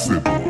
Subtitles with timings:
[0.00, 0.49] Pixelburg.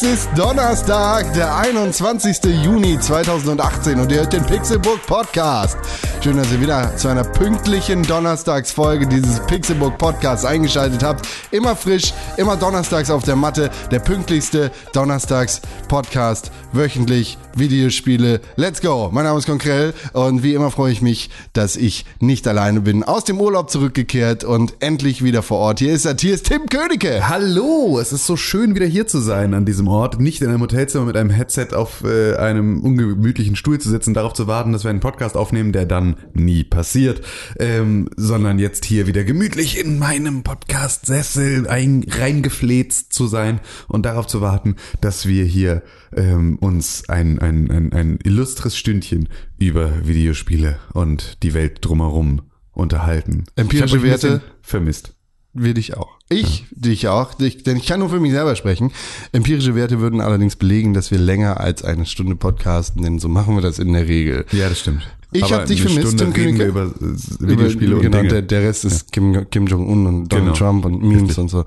[0.00, 2.44] Es ist Donnerstag, der 21.
[2.62, 5.76] Juni 2018 und ihr hört den Pixelbook Podcast.
[6.22, 11.26] Schön, dass ihr wieder zu einer pünktlichen Donnerstagsfolge dieses Pixelbook Podcasts eingeschaltet habt.
[11.50, 18.40] Immer frisch, immer donnerstags auf der Matte, der pünktlichste Donnerstags Podcast, wöchentlich Videospiele.
[18.54, 19.10] Let's go!
[19.12, 23.02] Mein Name ist Konkrell und wie immer freue ich mich, dass ich nicht alleine bin.
[23.02, 25.80] Aus dem Urlaub zurückgekehrt und endlich wieder vor Ort.
[25.80, 27.28] Hier ist er, hier ist Tim Königke.
[27.28, 30.60] Hallo, es ist so schön wieder hier zu sein an diesem Ort, nicht in einem
[30.60, 34.84] Hotelzimmer mit einem Headset auf äh, einem ungemütlichen Stuhl zu sitzen, darauf zu warten, dass
[34.84, 37.22] wir einen Podcast aufnehmen, der dann nie passiert,
[37.58, 44.26] ähm, sondern jetzt hier wieder gemütlich in meinem Podcast-Sessel ein, reingefläzt zu sein und darauf
[44.26, 45.82] zu warten, dass wir hier
[46.14, 53.44] ähm, uns ein, ein, ein, ein illustres Stündchen über Videospiele und die Welt drumherum unterhalten.
[53.56, 54.42] Empirische Werte?
[54.62, 55.17] vermisst.
[55.60, 56.16] Wir dich auch.
[56.28, 58.92] Ich dich auch, dich, denn ich kann nur für mich selber sprechen.
[59.32, 63.54] Empirische Werte würden allerdings belegen, dass wir länger als eine Stunde podcasten, denn so machen
[63.54, 64.44] wir das in der Regel.
[64.52, 65.02] Ja, das stimmt.
[65.30, 66.64] Ich Aber hab dich vermisst, Stunde Tim Königke.
[66.64, 68.28] über äh, Videospiele und genau, Dinge.
[68.30, 70.56] Der, der Rest ist Kim, Kim Jong-un und Donald Genau.
[70.56, 71.64] Trump und Memes und so.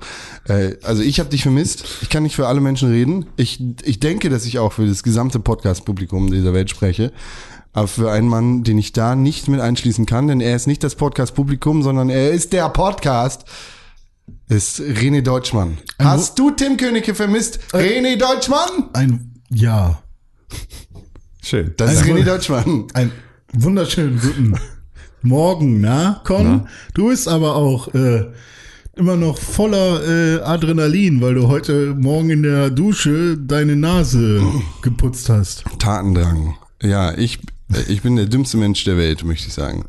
[0.48, 1.84] Äh, also ich habe dich vermisst.
[2.02, 3.26] Ich kann nicht für alle Menschen reden.
[3.36, 7.12] Ich, ich denke, dass ich auch für das gesamte Podcast-Publikum dieser Welt spreche.
[7.72, 10.82] Aber für einen Mann, den ich da nicht mit einschließen kann, denn er ist nicht
[10.82, 13.44] das Podcast-Publikum, sondern er ist der Podcast,
[14.48, 15.78] ist René Deutschmann.
[15.98, 17.58] Hast du Tim Königke vermisst?
[17.72, 18.90] René Deutschmann?
[18.92, 20.02] Ein Ja.
[21.42, 21.72] Schön.
[21.76, 22.86] Das ist Also- René Deutschmann.
[22.94, 23.10] Ein
[23.52, 24.54] wunderschönen guten
[25.22, 26.42] Morgen, na, Con?
[26.44, 26.66] Na?
[26.94, 28.26] Du bist aber auch äh,
[28.96, 34.42] immer noch voller äh, Adrenalin, weil du heute Morgen in der Dusche deine Nase
[34.82, 35.64] geputzt hast.
[35.78, 36.56] Tatendrang.
[36.82, 37.38] Ja, ich,
[37.88, 39.86] ich bin der dümmste Mensch der Welt, möchte ich sagen.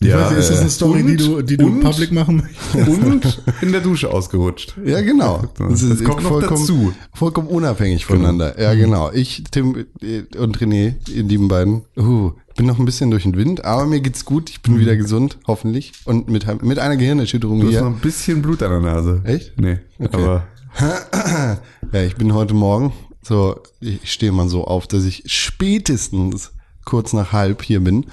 [0.00, 1.80] Ich Ja, weiß nicht, ist das äh, eine Story, die du, die du und?
[1.80, 2.36] public machen
[2.74, 3.02] möchtest?
[3.06, 4.76] Und in der Dusche ausgerutscht.
[4.84, 5.44] Ja, genau.
[5.58, 6.92] Das kommt noch dazu.
[7.14, 8.60] Vollkommen unabhängig voneinander.
[8.60, 9.10] Ja, genau.
[9.12, 13.36] Ich, Tim äh, und René, ihr lieben beiden, uh, bin noch ein bisschen durch den
[13.36, 14.50] Wind, aber mir geht's gut.
[14.50, 15.92] Ich bin wieder gesund, hoffentlich.
[16.04, 17.86] Und mit, mit einer Gehirnerschütterung Du hast noch hier.
[17.88, 19.22] ein bisschen Blut an der Nase.
[19.24, 19.58] Echt?
[19.58, 19.78] Nee,
[20.12, 20.46] aber
[21.92, 22.92] Ja, ich bin heute Morgen,
[23.22, 26.52] so, ich stehe mal so auf, dass ich spätestens
[26.84, 28.06] kurz nach halb hier bin.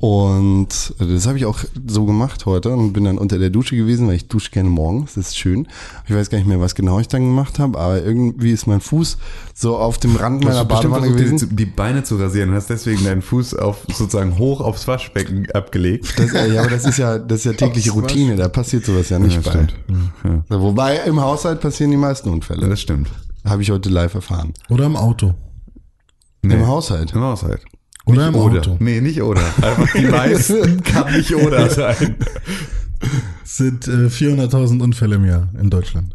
[0.00, 4.06] Und das habe ich auch so gemacht heute und bin dann unter der Dusche gewesen,
[4.06, 5.66] weil ich dusche gerne morgens, das ist schön.
[6.06, 8.80] Ich weiß gar nicht mehr, was genau ich dann gemacht habe, aber irgendwie ist mein
[8.80, 9.18] Fuß
[9.54, 11.48] so auf dem Rand meiner Badewanne gewesen.
[11.50, 15.50] die, die Beine zu rasieren und hast deswegen deinen Fuß auf sozusagen hoch aufs Waschbecken
[15.52, 16.14] abgelegt.
[16.16, 19.08] Das, äh, ja, aber das ist ja, das ist ja tägliche Routine, da passiert sowas
[19.08, 19.66] ja nicht bei.
[20.48, 22.68] Ja, Wobei im Haushalt passieren die meisten Unfälle.
[22.68, 23.08] das stimmt.
[23.44, 24.54] Habe ich heute live erfahren.
[24.68, 25.34] Oder im Auto.
[26.42, 26.54] Nee.
[26.54, 27.12] Im Haushalt.
[27.12, 27.62] Im Haushalt.
[28.06, 28.58] Oder nicht oder.
[28.60, 28.76] Auto.
[28.80, 29.40] Nee, nicht oder.
[29.62, 32.16] Einfach die meisten kann nicht oder sein.
[33.44, 36.14] Es sind äh, 400.000 Unfälle im Jahr in Deutschland.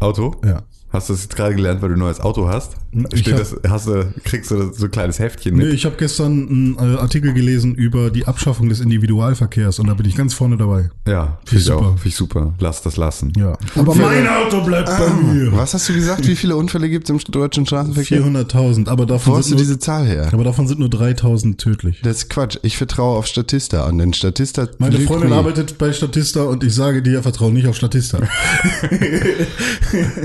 [0.00, 0.34] Auto?
[0.44, 0.62] Ja.
[0.94, 2.76] Hast du das jetzt gerade gelernt, weil du ein neues Auto hast?
[3.14, 5.66] Steht hab- das, hast du, kriegst du so ein kleines Heftchen mit?
[5.66, 9.94] Nee, ich habe gestern einen äh, Artikel gelesen über die Abschaffung des Individualverkehrs und da
[9.94, 10.90] bin ich ganz vorne dabei.
[11.08, 11.78] Ja, Find finde ich auch.
[11.82, 11.88] super.
[11.96, 12.54] Finde ich super.
[12.60, 13.32] Lass das lassen.
[13.36, 13.58] Ja.
[13.74, 15.50] Aber mein Auto bleibt bei mir.
[15.56, 16.26] Was hast du gesagt?
[16.28, 18.22] Wie viele Unfälle gibt es im deutschen Straßenverkehr?
[18.22, 20.30] 400.000, aber Wo davon hast du sind, nur, diese Zahl her?
[20.32, 22.00] aber davon sind nur 3.000 tödlich.
[22.04, 22.58] Das ist Quatsch.
[22.62, 25.34] Ich vertraue auf Statista und denn Statista Meine Freundin nie.
[25.36, 28.20] arbeitet bei Statista und ich sage dir, vertraue nicht auf Statista.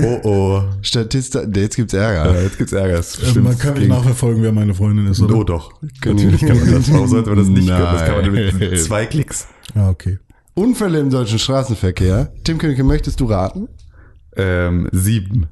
[0.02, 0.59] Oh oh.
[0.82, 2.34] Statista, jetzt gibt's Ärger.
[2.34, 2.96] Ja, jetzt gibt's Ärger.
[2.96, 3.44] Das Äh, stimmt.
[3.44, 5.34] man kann nicht nachverfolgen, wer meine Freundin ist, oder?
[5.36, 5.72] Oh doch.
[6.04, 6.92] Natürlich kann man das.
[6.92, 7.80] Warum sollte man das nicht können?
[7.82, 8.56] Das kann man Nein.
[8.58, 9.46] mit zwei Klicks.
[9.74, 10.18] Ja, okay.
[10.54, 12.32] Unfälle im deutschen Straßenverkehr.
[12.44, 13.68] Tim Königke, möchtest du raten?
[14.36, 15.46] Ähm, sieben.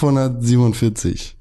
[0.00, 1.34] 2.637.547.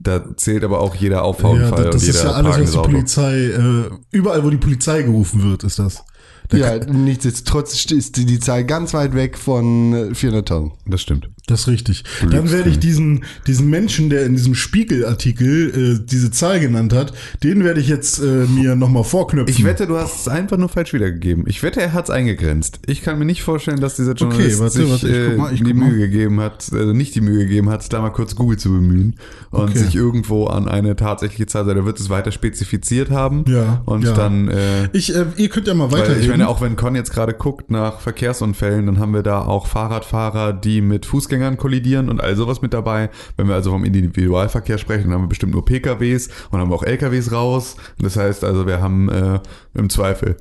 [0.00, 2.78] Da zählt aber auch jeder Ja, Auffahrunfall das, das und ist ja alles, was die.
[2.78, 6.02] Polizei, äh, überall wo die Polizei gerufen wird, ist das.
[6.48, 10.72] Da Ja, nichtsdestotrotz ist die, Zahl ganz weit weg von äh, 400.000.
[10.86, 11.28] Das stimmt.
[11.46, 12.04] Das ist richtig.
[12.30, 17.12] Dann werde ich diesen, diesen Menschen, der in diesem Spiegelartikel äh, diese Zahl genannt hat,
[17.42, 19.52] den werde ich jetzt äh, mir nochmal vorknöpfen.
[19.52, 21.44] Ich wette, du hast es einfach nur falsch wiedergegeben.
[21.48, 22.78] Ich wette, er hat es eingegrenzt.
[22.86, 25.54] Ich kann mir nicht vorstellen, dass dieser Journalist warte, sich warte, ich guck äh, mal,
[25.54, 25.74] die.
[25.74, 29.16] Mühe gegeben hat, also nicht die Mühe gegeben hat, da mal kurz Google zu bemühen
[29.50, 29.78] und Okay.
[29.78, 34.12] sich irgendwo an eine tatsächliche Zahl, er wird es weiter spezifiziert haben Ja, und ja.
[34.12, 37.12] dann äh, Ich, äh, ihr könnt ja mal Weil ich meine, auch wenn Con jetzt
[37.12, 42.20] gerade guckt nach Verkehrsunfällen, dann haben wir da auch Fahrradfahrer, die mit Fußgängern kollidieren und
[42.20, 43.08] all sowas mit dabei.
[43.36, 46.74] Wenn wir also vom Individualverkehr sprechen, dann haben wir bestimmt nur PKWs und haben wir
[46.74, 47.76] auch LKWs raus.
[47.98, 49.40] Das heißt also, wir haben äh,
[49.74, 50.36] im Zweifel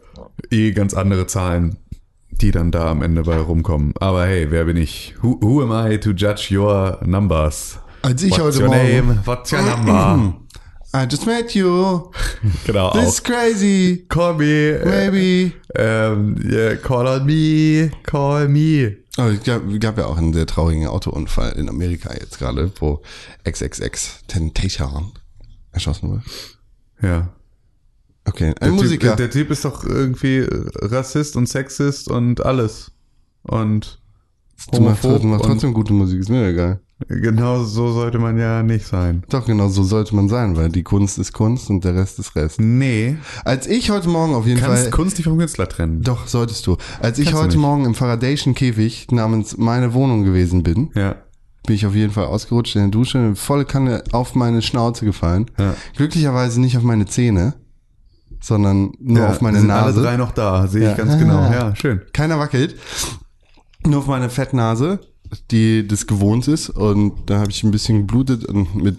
[0.49, 1.77] eh ganz andere Zahlen,
[2.31, 3.93] die dann da am Ende bei rumkommen.
[4.01, 5.15] Aber hey, wer bin ich?
[5.21, 7.79] Who, who am I to judge your numbers?
[8.01, 9.19] Als ich What's heute your Morgen- name?
[9.25, 10.33] What's your number?
[10.93, 12.11] I just met you.
[12.65, 12.91] genau.
[12.91, 14.05] This is crazy.
[14.09, 14.71] Call me.
[14.71, 15.53] Äh, Maybe.
[15.73, 17.91] ähm, yeah, call on me.
[18.03, 18.97] Call me.
[19.17, 23.01] Oh, es gab, gab ja auch einen sehr traurigen Autounfall in Amerika jetzt gerade, wo
[23.43, 25.11] XXX Temptation
[25.71, 26.23] erschossen wurde.
[27.01, 27.29] Ja.
[28.25, 29.09] Okay, Der ein Musiker.
[29.09, 32.91] Typ, der Typ ist doch irgendwie Rassist und Sexist und alles.
[33.43, 34.00] Und
[34.71, 36.79] du machst, machst trotzdem gute Musik, ist mir egal.
[37.07, 39.23] genau so sollte man ja nicht sein.
[39.29, 42.35] Doch, genau so sollte man sein, weil die Kunst ist Kunst und der Rest ist
[42.35, 42.59] Rest.
[42.59, 43.17] Nee.
[43.43, 44.91] Als ich heute Morgen auf jeden Kannst Fall...
[44.91, 46.01] Kunst nicht vom Künstler trennen.
[46.03, 46.77] Doch, solltest du.
[46.99, 47.57] Als ich Kannst heute.
[47.57, 51.15] Morgen im Faradayschen Käfig namens meine Wohnung gewesen bin, Ja.
[51.65, 55.45] bin ich auf jeden Fall ausgerutscht in der Dusche, volle Kanne auf meine Schnauze gefallen.
[55.57, 55.73] Ja.
[55.95, 57.55] Glücklicherweise nicht auf meine Zähne,
[58.39, 59.95] sondern nur ja, auf meine sind Nase.
[59.99, 60.91] alle drei noch da, sehe Ja.
[60.91, 61.51] ich ganz genau.
[61.51, 62.01] Ja, schön.
[62.13, 62.75] Keiner wackelt.
[63.85, 64.99] Nur auf meine Fettnase,
[65.49, 66.69] die das gewohnt ist.
[66.69, 68.97] Und da habe ich ein bisschen geblutet und mit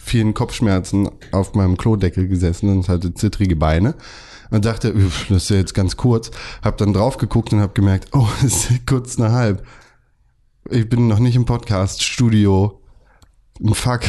[0.00, 3.94] vielen Kopfschmerzen auf meinem Klodeckel gesessen und hatte zittrige Beine.
[4.50, 4.94] Und dachte,
[5.28, 6.30] das ist ja jetzt ganz kurz.
[6.62, 9.66] Hab dann drauf geguckt und habe gemerkt, oh, es ist kurz nach halb.
[10.70, 12.80] Ich bin noch nicht im Podcast-Studio.
[13.72, 14.02] Fuck.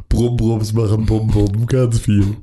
[0.09, 2.35] Brumm, Brums machen Bum, Bum, ganz viel.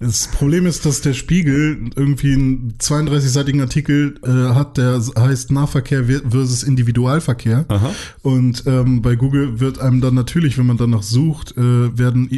[0.00, 6.04] Das Problem ist, dass der Spiegel irgendwie einen 32-seitigen Artikel äh, hat, der heißt Nahverkehr
[6.04, 7.66] versus Individualverkehr.
[7.68, 7.94] Aha.
[8.22, 12.30] Und ähm, bei Google wird einem dann natürlich, wenn man danach sucht, äh, werden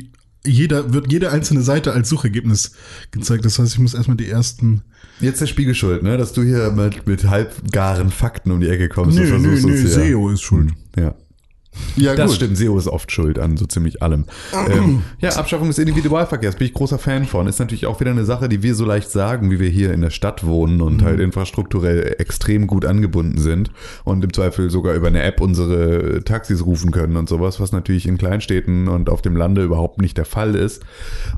[0.44, 2.72] jeder wird jede einzelne Seite als Suchergebnis
[3.12, 3.44] gezeigt.
[3.44, 4.82] Das heißt, ich muss erstmal die ersten.
[5.20, 6.16] Jetzt der Spiegel schuld, ne?
[6.16, 9.16] Dass du hier mit, mit halbgaren Fakten um die Ecke kommst.
[9.16, 10.72] Nö, nö, nö, SEO ist schuld.
[10.98, 11.14] Ja.
[11.96, 12.36] Ja, Das gut.
[12.36, 14.24] stimmt, SEO ist oft schuld an so ziemlich allem.
[14.70, 17.46] ähm, ja, Abschaffung des Individualverkehrs bin ich großer Fan von.
[17.46, 20.00] Ist natürlich auch wieder eine Sache, die wir so leicht sagen, wie wir hier in
[20.02, 23.70] der Stadt wohnen und halt infrastrukturell extrem gut angebunden sind
[24.04, 28.06] und im Zweifel sogar über eine App unsere Taxis rufen können und sowas, was natürlich
[28.06, 30.82] in Kleinstädten und auf dem Lande überhaupt nicht der Fall ist.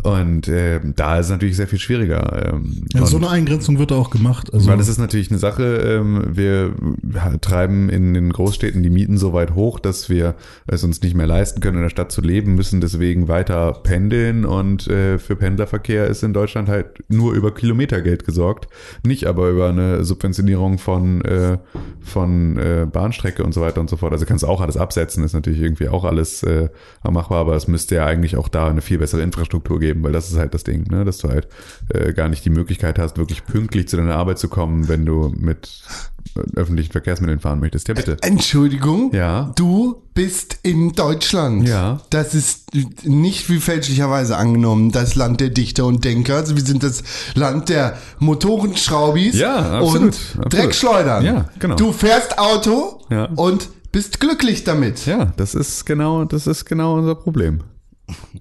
[0.03, 2.53] Und äh, da ist es natürlich sehr viel schwieriger.
[2.55, 4.53] Ähm, Ja, so eine Eingrenzung wird auch gemacht.
[4.53, 6.75] Also weil das ist natürlich eine Sache, ähm, wir
[7.41, 10.24] treiben in den Großstädten die Mieten so weit hoch, dass wir
[10.67, 14.45] es uns nicht mehr leisten können, in der Stadt zu leben, müssen deswegen weiter pendeln
[14.45, 18.69] und äh, für Pendlerverkehr ist in Deutschland halt nur über Kilometergeld gesorgt,
[19.05, 21.59] nicht aber über eine Subventionierung von, äh,
[22.01, 24.13] von äh, Bahnstrecke und so weiter und so fort.
[24.13, 26.69] Also kannst du auch alles absetzen, ist natürlich irgendwie auch alles äh,
[27.03, 30.31] machbar, aber es müsste ja eigentlich auch da eine viel bessere Infrastruktur geben, weil das
[30.31, 31.05] ist halt das Ding, ne?
[31.05, 31.49] dass du halt
[31.89, 35.33] äh, gar nicht die Möglichkeit hast, wirklich pünktlich zu deiner Arbeit zu kommen, wenn du
[35.37, 35.83] mit
[36.57, 37.89] öffentlichen Verkehrsmitteln fahren möchtest.
[37.89, 38.17] Ja, bitte.
[38.23, 39.13] Entschuldigung.
[39.15, 39.53] Ja.
[39.57, 41.69] Du bist in Deutschland.
[41.69, 42.01] Ja.
[42.11, 42.67] Das ist
[43.05, 46.37] nicht wie fälschlicherweise angenommen das Land der Dichter und Denker.
[46.37, 47.03] Also wir sind das
[47.35, 50.53] Land der Motorenschraubis Ja, absolut, und.
[50.53, 51.25] Dreckschleudern.
[51.25, 51.77] Ja, genau.
[51.77, 53.27] Du fährst Auto Ja.
[53.37, 55.07] und bist glücklich damit.
[55.07, 57.61] Ja, das ist genau, das ist genau unser Problem.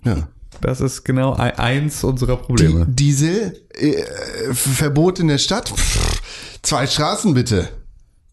[0.03, 0.27] Ja.
[0.61, 2.85] Das ist genau ei- eins unserer Die, Probleme.
[2.87, 4.03] Diesel, äh,
[4.53, 5.69] Verbot in der Stadt.
[5.69, 6.21] Pff,
[6.61, 7.67] zwei Straßen bitte.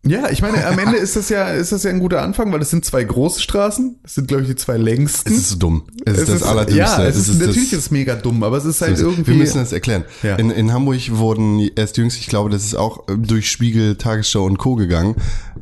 [0.02, 2.62] Ja, ich meine, am Ende ist das ja, ist das ja ein guter Anfang, weil
[2.62, 3.96] es sind zwei große Straßen.
[4.02, 5.30] Das sind, glaube ich, die zwei längsten.
[5.30, 5.82] Es ist dumm.
[6.06, 6.78] Es, ist das Allerdümmste.
[6.78, 9.34] Ja, es ist, das- natürlich ist es mega dumm, aber es ist halt Wir irgendwie.
[9.34, 10.04] müssen das erklären.
[10.22, 10.36] Ja.
[10.36, 14.44] In, in Hamburg wurden erst jüngst, ich glaube, das ist auch äh, durch Spiegel, Tagesschau
[14.46, 14.74] und Co.
[14.74, 15.16] gegangen,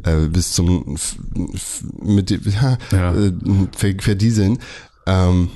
[0.04, 0.96] äh, bis zum
[2.00, 3.14] mit dem- ja, Ja.
[3.16, 3.32] Äh,
[3.76, 4.58] Ver Verdieseln.
[5.06, 5.48] Ähm,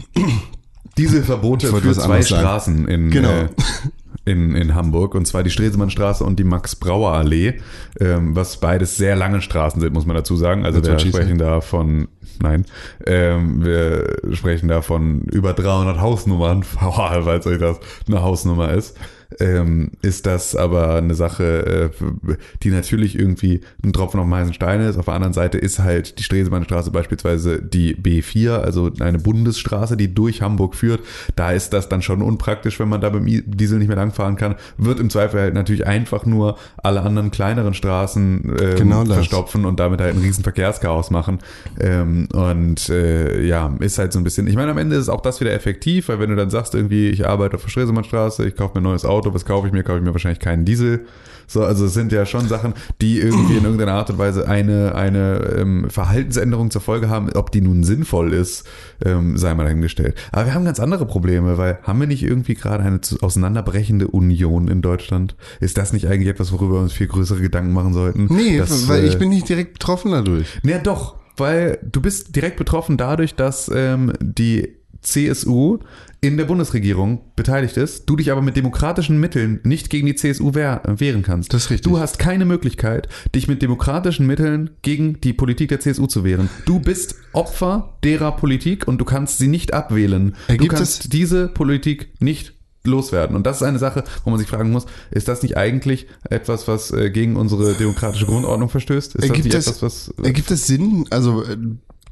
[0.99, 2.21] Dieselverbote für zwei.
[2.23, 3.31] Straßen in, Genau.
[3.31, 3.49] äh,
[4.25, 7.55] in, in Hamburg, und zwar die Stresemannstraße und die Max-Brauer-Allee,
[8.01, 10.65] ähm, was beides sehr lange Straßen sind, muss man dazu sagen.
[10.65, 12.09] Also wir sprechen da von,
[12.41, 12.65] nein,
[13.07, 18.97] ähm, wir sprechen da von über 300 Hausnummern, weil euch das eine Hausnummer ist.
[19.41, 24.55] Ähm, ist das aber eine Sache, äh, die natürlich irgendwie ein Tropfen auf dem heißen
[24.55, 24.99] Stein ist.
[24.99, 30.15] Auf der anderen Seite ist halt die Stresemannstraße beispielsweise die B4, also eine Bundesstraße, die
[30.15, 31.01] durch Hamburg führt.
[31.37, 34.57] Da ist das dann schon unpraktisch, wenn man da beim Diesel nicht mehr langfahren kann.
[34.77, 39.81] Wird im Zweifel halt natürlich einfach nur alle anderen kleineren Straßen ähm, Genau verstopfen und
[39.81, 41.39] damit halt ein riesen Verkehrschaos machen.
[41.81, 45.21] Ähm, und äh, ja, ist halt so ein bisschen, ich meine, am Ende ist auch
[45.21, 48.57] das wieder effektiv, weil wenn du dann sagst, irgendwie, ich arbeite auf der Stresemannstraße, ich
[48.57, 49.83] kaufe mir ein neues Auto, was kaufe ich mir?
[49.83, 51.07] Kaufe ich mir wahrscheinlich keinen Diesel.
[51.47, 54.95] So, also es sind ja schon Sachen, die irgendwie in irgendeiner Art und Weise eine,
[54.95, 57.31] eine ähm, Verhaltensänderung zur Folge haben.
[57.35, 58.67] Ob die nun sinnvoll ist,
[59.05, 60.17] ähm, sei mal dahingestellt.
[60.31, 64.69] Aber wir haben ganz andere Probleme, weil haben wir nicht irgendwie gerade eine auseinanderbrechende Union
[64.69, 65.37] in Deutschland?
[65.61, 68.29] Ist das nicht eigentlich etwas, worüber wir uns viel größere Gedanken machen sollten?
[68.31, 70.47] Nee, Dass, weil äh, ich bin nicht direkt betroffen dadurch.
[70.63, 75.79] ja, doch, weil du bist direkt betroffen dadurch, dass ähm, die CSU
[76.25, 80.51] in der Bundesregierung beteiligt ist, du dich aber mit demokratischen Mitteln nicht gegen die CSU
[80.51, 81.53] äh, wehren kannst.
[81.53, 81.91] Das ist richtig.
[81.91, 86.49] Du hast keine Möglichkeit, dich mit demokratischen Mitteln gegen die Politik der CSU zu wehren.
[86.65, 90.37] Du bist Opfer derer Politik und du kannst sie nicht abwählen.
[90.47, 93.35] Ergibt du kannst es- diese Politik nicht loswerden.
[93.35, 96.69] Und das ist eine Sache, wo man sich fragen muss, ist das nicht eigentlich etwas,
[96.69, 99.17] was äh, gegen unsere demokratische Grundordnung verstößt?
[99.17, 101.57] Ist Ergibt das es, nicht etwas, was ergibt es Sinn, also äh,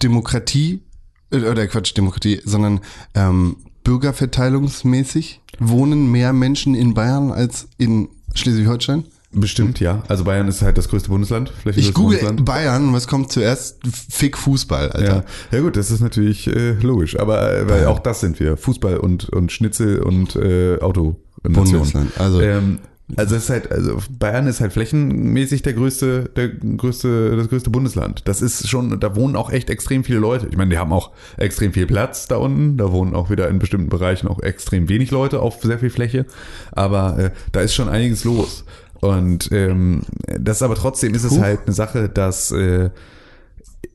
[0.03, 0.83] Demokratie,
[1.31, 2.81] äh, oder Quatsch, Demokratie, sondern
[3.15, 9.05] ähm, bürgerverteilungsmäßig wohnen mehr Menschen in Bayern als in Schleswig-Holstein?
[9.33, 10.03] Bestimmt, ja.
[10.09, 11.53] Also Bayern ist halt das größte Bundesland.
[11.77, 12.45] Ich google Bundesland.
[12.45, 13.79] Bayern, was kommt zuerst?
[14.11, 15.17] Fick Fußball, Alter.
[15.17, 15.25] Ja.
[15.53, 18.57] ja gut, das ist natürlich äh, logisch, aber äh, weil auch das sind wir.
[18.57, 21.17] Fußball und, und Schnitzel und äh, Auto.
[21.43, 22.81] Bundesland, also- ähm,
[23.17, 27.71] also es ist halt, also Bayern ist halt flächenmäßig der größte, der größte, das größte
[27.71, 28.23] Bundesland.
[28.27, 30.49] Das ist schon, da wohnen auch echt extrem viele Leute.
[30.51, 32.77] Ich meine, die haben auch extrem viel Platz da unten.
[32.77, 36.27] Da wohnen auch wieder in bestimmten Bereichen auch extrem wenig Leute auf sehr viel Fläche.
[36.73, 38.65] Aber äh, da ist schon einiges los.
[39.01, 42.91] Und ähm, das aber trotzdem ist es halt eine Sache, dass äh,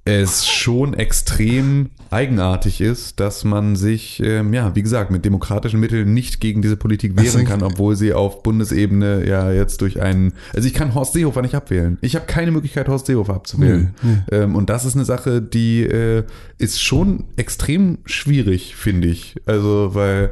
[0.04, 6.14] es schon extrem eigenartig ist, dass man sich, ähm, ja, wie gesagt, mit demokratischen Mitteln
[6.14, 10.66] nicht gegen diese Politik wehren kann, obwohl sie auf Bundesebene ja jetzt durch einen, also
[10.66, 11.98] ich kann Horst Seehofer nicht abwählen.
[12.00, 13.94] Ich habe keine Möglichkeit, Horst Seehofer abzuwählen.
[14.32, 16.24] Ähm, und das ist eine Sache, die äh,
[16.58, 19.36] ist schon extrem schwierig, finde ich.
[19.46, 20.32] Also, weil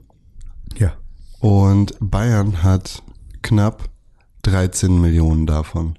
[0.77, 0.93] Ja.
[1.39, 3.03] und Bayern hat
[3.41, 3.89] knapp
[4.43, 5.97] 13 Millionen davon.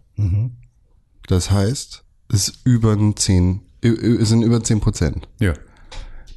[1.29, 5.29] Das heißt, es ist über ein 10, ü- ü- es sind über 10 Prozent.
[5.41, 5.55] Ja.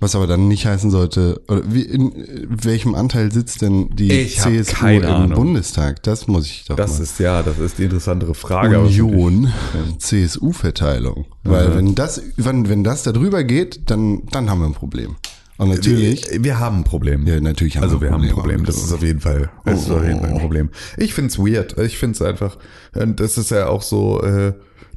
[0.01, 2.11] Was aber dann nicht heißen sollte, oder wie, in
[2.49, 5.33] welchem Anteil sitzt denn die Ich CSU im Ahnung.
[5.35, 6.03] Bundestag?
[6.03, 7.03] Das muss ich doch Das mal.
[7.03, 8.77] ist ja, das ist die interessantere Frage.
[8.81, 9.53] Union
[9.99, 11.25] CSU-Verteilung.
[11.43, 15.15] Weil wenn das, wenn, wenn das da drüber geht, dann, dann haben wir ein Problem.
[15.57, 17.25] Und natürlich, Wir, wir haben ein Problem.
[17.25, 18.31] ja, natürlich haben Also wir haben ein.
[18.31, 18.65] Problem.
[18.65, 20.69] Das ist auf jeden Fall, das ist auf jeden Fall ein Problem.
[20.97, 21.77] Ich find's weird.
[21.79, 22.57] Ich find's einfach,
[22.93, 24.53] und das ist ja auch so, äh,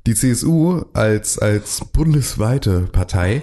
[0.07, 3.43] die CSU als, als bundesweite Partei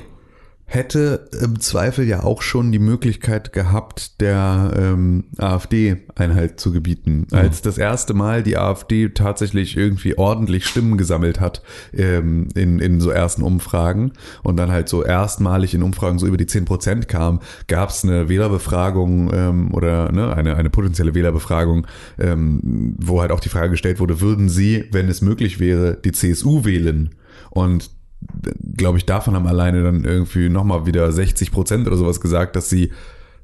[0.68, 7.28] hätte im Zweifel ja auch schon die Möglichkeit gehabt, der ähm, AfD Einhalt zu gebieten.
[7.32, 11.62] Als das erste Mal die AfD tatsächlich irgendwie ordentlich Stimmen gesammelt hat
[11.94, 16.38] ähm, in, in so ersten Umfragen und dann halt so erstmalig in Umfragen so über
[16.38, 21.86] die 10 Prozent kam, gab es eine Wählerbefragung ähm, oder ne, eine, eine potenzielle Wählerbefragung,
[22.18, 26.12] ähm, wo halt auch die Frage gestellt wurde, würden Sie, wenn es möglich wäre, die
[26.12, 27.12] CSU wählen?
[27.52, 27.92] Und
[28.76, 32.70] glaube ich, davon haben alleine dann irgendwie nochmal wieder 60 Prozent oder sowas gesagt, dass
[32.70, 32.92] sie,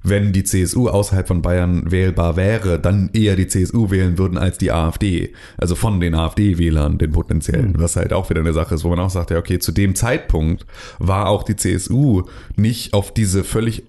[0.04, 4.58] wenn die CSU außerhalb von Bayern wählbar wäre, dann eher die CSU wählen würden als
[4.58, 5.34] die AfD.
[5.58, 9.00] Also von den AfD-Wählern, den potenziellen, was halt auch wieder eine Sache ist, wo man
[9.00, 10.66] auch sagt, ja, okay, zu dem Zeitpunkt
[11.00, 12.24] war auch die CSU
[12.56, 13.84] nicht auf diese völlig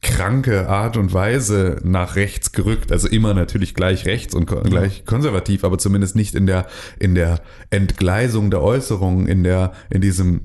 [0.00, 2.92] kranke Art und Weise nach rechts gerückt.
[2.92, 6.66] Also immer natürlich gleich rechts und ko gleich konservativ, aber zumindest nicht in der,
[6.98, 7.40] in der
[7.70, 10.42] Entgleisung der Äußerungen, in der, in diesem,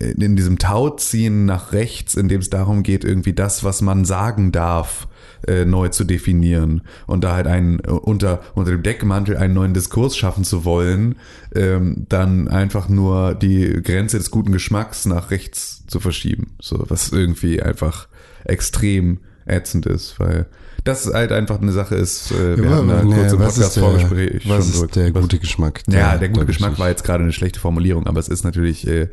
[0.00, 4.06] äh, in diesem Tauziehen nach rechts, in dem es darum geht, irgendwie das, was man
[4.06, 5.06] sagen darf,
[5.46, 6.82] äh, neu zu definieren.
[7.06, 11.16] Und da halt einen äh, unter unter dem Deckmantel einen neuen Diskurs schaffen zu wollen,
[11.54, 17.12] ähm, dann einfach nur die Grenze des guten Geschmacks nach rechts zu verschieben, so was
[17.12, 18.08] irgendwie einfach
[18.48, 20.46] extrem ätzend ist, weil
[20.84, 22.30] das halt einfach eine Sache ist.
[22.32, 24.96] Äh, wir Ja, hatten da nee, kurz im was ist Podcast der- Vorgespräch was ist
[24.96, 28.06] der gute Geschmack ja, der- der gute der Geschmack war jetzt gerade eine schlechte Formulierung,
[28.06, 29.08] aber es ist natürlich, äh,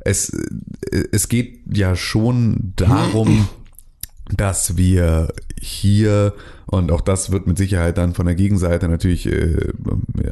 [0.00, 3.48] es, äh, es geht ja schon darum,
[4.36, 5.28] dass wir
[5.60, 6.34] hier,
[6.66, 9.56] und auch das wird mit Sicherheit dann von der Gegenseite natürlich äh,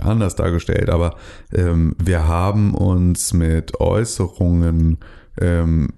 [0.01, 1.17] anders dargestellt, aber
[1.55, 4.99] ähm, wir haben uns mit Äußerungen
[5.41, 5.89] ähm,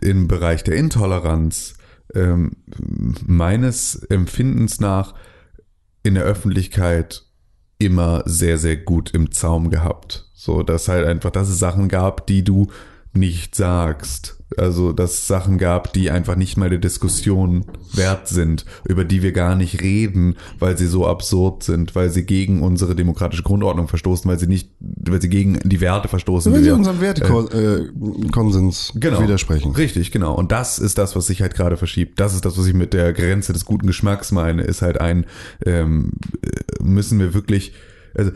[0.00, 1.74] im Bereich der Intoleranz
[2.14, 2.52] ähm,
[3.26, 5.14] meines Empfindens nach
[6.02, 7.24] in der Öffentlichkeit
[7.78, 10.30] immer sehr, sehr gut im Zaum gehabt.
[10.34, 12.68] So, dass halt einfach, dass es Sachen gab, die du
[13.12, 14.39] nicht sagst.
[14.56, 19.22] Also, dass es Sachen gab, die einfach nicht mal der Diskussion wert sind, über die
[19.22, 23.86] wir gar nicht reden, weil sie so absurd sind, weil sie gegen unsere demokratische Grundordnung
[23.86, 26.52] verstoßen, weil sie nicht, weil sie gegen die Werte verstoßen.
[26.52, 29.72] Die sie unserem Wertekonsens genau, widersprechen.
[29.72, 30.34] Richtig, genau.
[30.34, 32.18] Und das ist das, was sich halt gerade verschiebt.
[32.18, 35.26] Das ist das, was ich mit der Grenze des guten Geschmacks meine, ist halt ein,
[35.64, 37.72] ähm, äh, müssen wir wirklich,
[38.14, 38.34] also äh,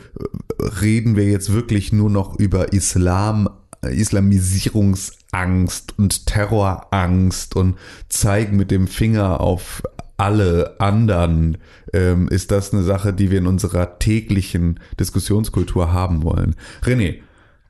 [0.81, 7.77] reden wir jetzt wirklich nur noch über Islam, äh, Islamisierungsangst und Terrorangst und
[8.09, 9.83] zeigen mit dem Finger auf
[10.17, 11.59] alle anderen,
[11.93, 16.55] ähm, ist das eine Sache, die wir in unserer täglichen Diskussionskultur haben wollen.
[16.83, 17.17] René,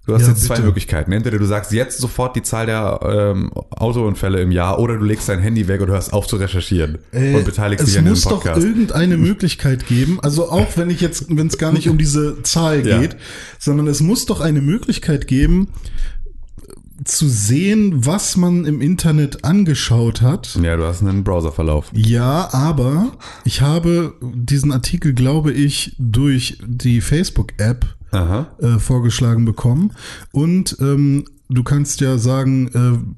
[0.07, 0.67] Du hast Ja, jetzt zwei bitte.
[0.67, 1.13] Möglichkeiten.
[1.13, 5.29] Entweder du sagst jetzt sofort die Zahl der ähm, Autounfälle im Jahr oder du legst
[5.31, 8.19] dein Handy weg und hörst auf zu recherchieren Äh, und beteiligst es dich an muss
[8.19, 8.65] diesem doch Podcast.
[8.67, 12.87] irgendeine Möglichkeit geben, also auch wenn ich jetzt, wenn es gar nicht um diese Zahl
[12.87, 12.99] Ja.
[13.01, 13.17] geht,
[13.59, 15.69] sondern es muss doch eine Möglichkeit geben,
[17.05, 20.59] zu sehen, was man im Internet angeschaut hat.
[20.63, 21.91] ja, du hast einen Browserverlauf.
[21.93, 23.13] Ja, aber
[23.45, 27.87] ich habe diesen Artikel, glaube ich, durch die Facebook-App.
[28.15, 29.93] Äh, vorgeschlagen bekommen.
[30.33, 32.69] Und ähm, du kannst ja sagen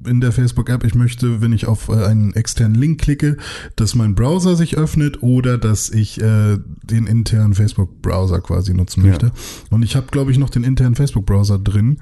[0.05, 3.37] äh, in der Facebook-App, ich möchte, wenn ich auf äh, einen externen Link klicke,
[3.75, 9.09] dass mein Browser sich öffnet oder dass ich äh, den internen Facebook-Browser quasi nutzen Ja.
[9.11, 9.31] möchte.
[9.69, 11.99] Und ich habe, glaube ich, noch den internen Facebook-Browser drin.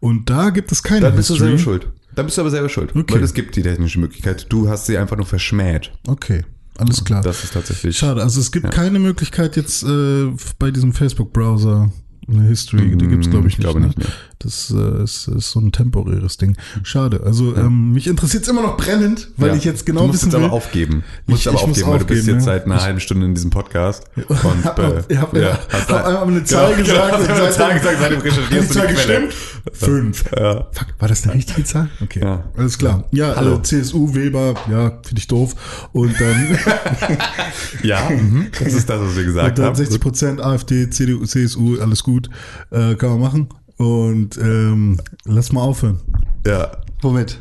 [0.00, 1.50] Und da gibt es keine Dann bist du History.
[1.58, 1.92] selber schuld.
[2.14, 2.96] Dann bist du aber selber schuld.
[2.96, 3.14] Okay.
[3.14, 4.46] Weil es gibt die technische Möglichkeit.
[4.48, 5.92] Du hast sie einfach nur verschmäht.
[6.08, 6.44] Okay,
[6.78, 7.20] alles klar.
[7.22, 7.98] Das ist tatsächlich.
[7.98, 11.92] Schade, also es gibt keine Möglichkeit jetzt äh, bei diesem Facebook-Browser
[12.28, 13.64] History, die gibt's glaube ich Ich nicht.
[13.64, 13.86] glaube ne?
[13.86, 14.04] nicht, nee.
[14.38, 16.56] Das äh, ist, ist so ein temporäres Ding.
[16.82, 17.22] Schade.
[17.24, 19.54] Also ähm, mich interessiert's immer noch brennend, weil Ja.
[19.56, 20.44] ich jetzt genau du musst wissen will.
[20.44, 21.04] aber aufgeben.
[21.26, 22.40] Du musst Ich- aber ich muss aufgeben, weil du bist jetzt ja.
[22.40, 24.04] seit einer halben Stunde in diesem Podcast.
[24.28, 27.26] Und, hab, äh, ich habe ja, hab, einmal eine Zahl Genau, gesagt.
[27.26, 29.28] genau, eine Zahl gesagt, seitdem recherchierst du Zahl die Quelle.
[29.72, 30.24] Fünf.
[30.36, 30.66] Ja.
[30.72, 31.88] Fuck, war das eine richtige Zahl?
[32.02, 32.44] Okay, Ja.
[32.58, 33.04] alles klar.
[33.12, 33.56] Ja, Hallo.
[33.56, 35.88] Äh, CSU, Weber, ja, finde ich doof.
[35.92, 36.58] Und dann,
[37.82, 38.48] Ja, mhm.
[38.62, 39.74] das ist das, was wir gesagt haben.
[39.74, 42.28] 60 Prozent AfD, CDU, CSU, alles gut.
[42.70, 43.48] Äh, kann man machen.
[43.76, 46.00] Und ähm, lass mal aufhören.
[46.46, 46.78] Ja.
[47.02, 47.38] Womit?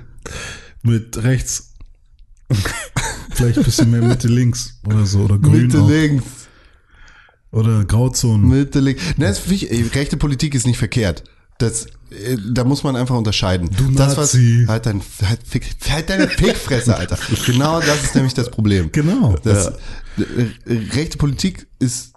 [0.83, 1.73] Mit rechts.
[3.31, 5.21] Vielleicht ein bisschen mehr Mitte links oder so.
[5.21, 5.89] Oder grün Mitte auch.
[5.89, 6.25] links.
[7.51, 8.49] Oder Grauzonen.
[8.49, 9.01] Mitte links.
[9.17, 9.95] Ne, ist wichtig.
[9.95, 11.23] Rechte Politik ist nicht verkehrt.
[11.57, 13.69] Das, äh, da muss man einfach unterscheiden.
[13.77, 14.65] Du das, Nazi.
[14.67, 17.17] halt, dein, halt, fick, halt deine Fickfresse, Alter.
[17.45, 18.91] genau das ist nämlich das Problem.
[18.91, 19.37] Genau.
[19.43, 19.73] Das, äh,
[20.67, 22.13] rechte Politik ist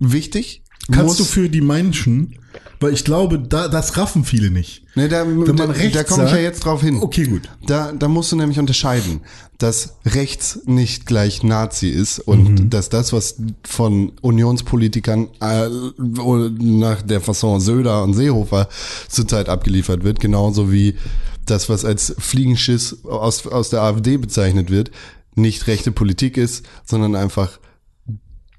[0.00, 0.62] wichtig.
[0.90, 2.38] Kannst du für die Menschen,
[2.82, 4.82] weil ich glaube, da, das raffen viele nicht.
[4.94, 6.98] Ne, da, Wenn man da, rechts da komme ich ja jetzt drauf hin.
[7.00, 7.48] Okay, gut.
[7.66, 9.20] Da, da musst du nämlich unterscheiden,
[9.58, 15.68] dass rechts nicht gleich Nazi ist und dass das, was von Unionspolitikern äh,
[15.98, 18.68] nach der Fasson Söder und Seehofer
[19.08, 20.96] zurzeit abgeliefert wird, genauso wie
[21.46, 24.90] das, was als Fliegenschiss aus, aus der AfD bezeichnet wird,
[25.34, 27.58] nicht rechte Politik ist, sondern einfach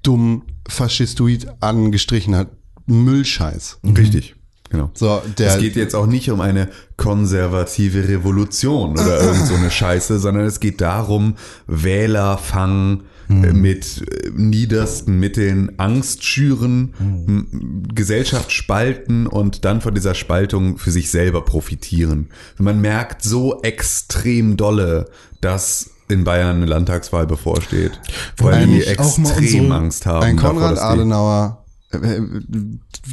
[0.02, 2.48] dumm faschistoid angestrichen hat.
[2.86, 3.78] Müllscheiß.
[3.96, 4.34] Richtig.
[4.70, 4.90] Genau.
[4.94, 10.18] So, es geht jetzt auch nicht um eine konservative Revolution oder irgend so eine Scheiße,
[10.18, 11.34] sondern es geht darum,
[11.66, 19.94] Wähler fangen, äh, mit äh, niedersten Mitteln Angst schüren, m- Gesellschaft spalten und dann von
[19.94, 22.28] dieser Spaltung für sich selber profitieren.
[22.58, 25.06] Man merkt so extrem dolle,
[25.40, 27.92] dass in Bayern eine Landtagswahl bevorsteht,
[28.38, 30.22] weil die extrem Angst haben.
[30.24, 31.63] Ein davor, Konrad die- Adenauer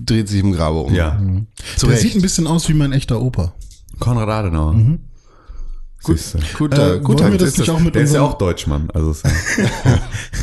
[0.06, 0.94] dreht sich im Grabe um.
[0.94, 1.20] Ja,
[1.78, 2.02] zu Der Recht.
[2.04, 3.54] sieht ein bisschen aus wie mein echter Opa.
[4.00, 4.76] Konrad Adenauer.
[6.04, 6.40] Siehste.
[6.58, 8.36] Guter, Äh, guter wollen wir das ist nicht das, auch mit Der ist ja auch
[8.40, 8.90] Deutschmann.
[8.92, 9.32] Also ist ja,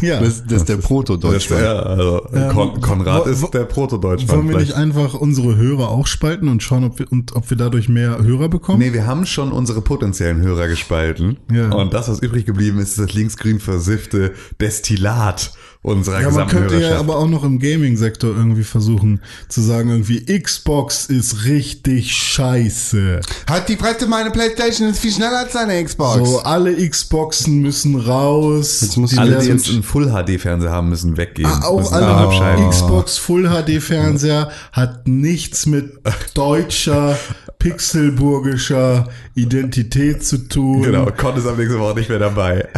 [0.09, 0.21] Ja.
[0.21, 1.61] das, das ist der Proto-Deutschmann.
[1.61, 2.21] ja, also
[2.53, 4.37] Kon Konrad wo- ist der Proto-Deutschmann.
[4.37, 7.57] Wollen wir nicht einfach unsere Hörer auch spalten und schauen, ob wir, und ob wir
[7.57, 8.79] dadurch mehr Hörer bekommen?
[8.79, 11.39] Nee, wir haben schon unsere potenziellen Hörer gespalten.
[11.53, 11.73] Ja.
[11.75, 15.51] Und das, was übrig geblieben ist, ist das linksgrün versiffte Destillat
[15.83, 19.91] unserer Ja, man gesamten könnte ja aber auch noch im Gaming-Sektor irgendwie versuchen zu sagen,
[19.91, 23.21] irgendwie Xbox ist richtig scheiße.
[23.49, 26.29] Hat die Fresse, meine Playstation ist viel schneller als deine Xbox.
[26.29, 28.81] So, alle Xboxen müssen raus.
[28.83, 31.49] Jetzt muss Alle, werden- die jetzt einen Full-HD-Fernseher haben, müssen weggehen.
[31.49, 32.71] Ah, auch müssen alle abschalten.
[32.71, 35.93] Xbox Full HD Fernseher hat nichts mit
[36.35, 37.17] deutscher
[37.59, 40.83] pixelburgischer Identität zu tun.
[40.83, 42.69] Genau, Con ist am nächsten Woche nicht mehr dabei.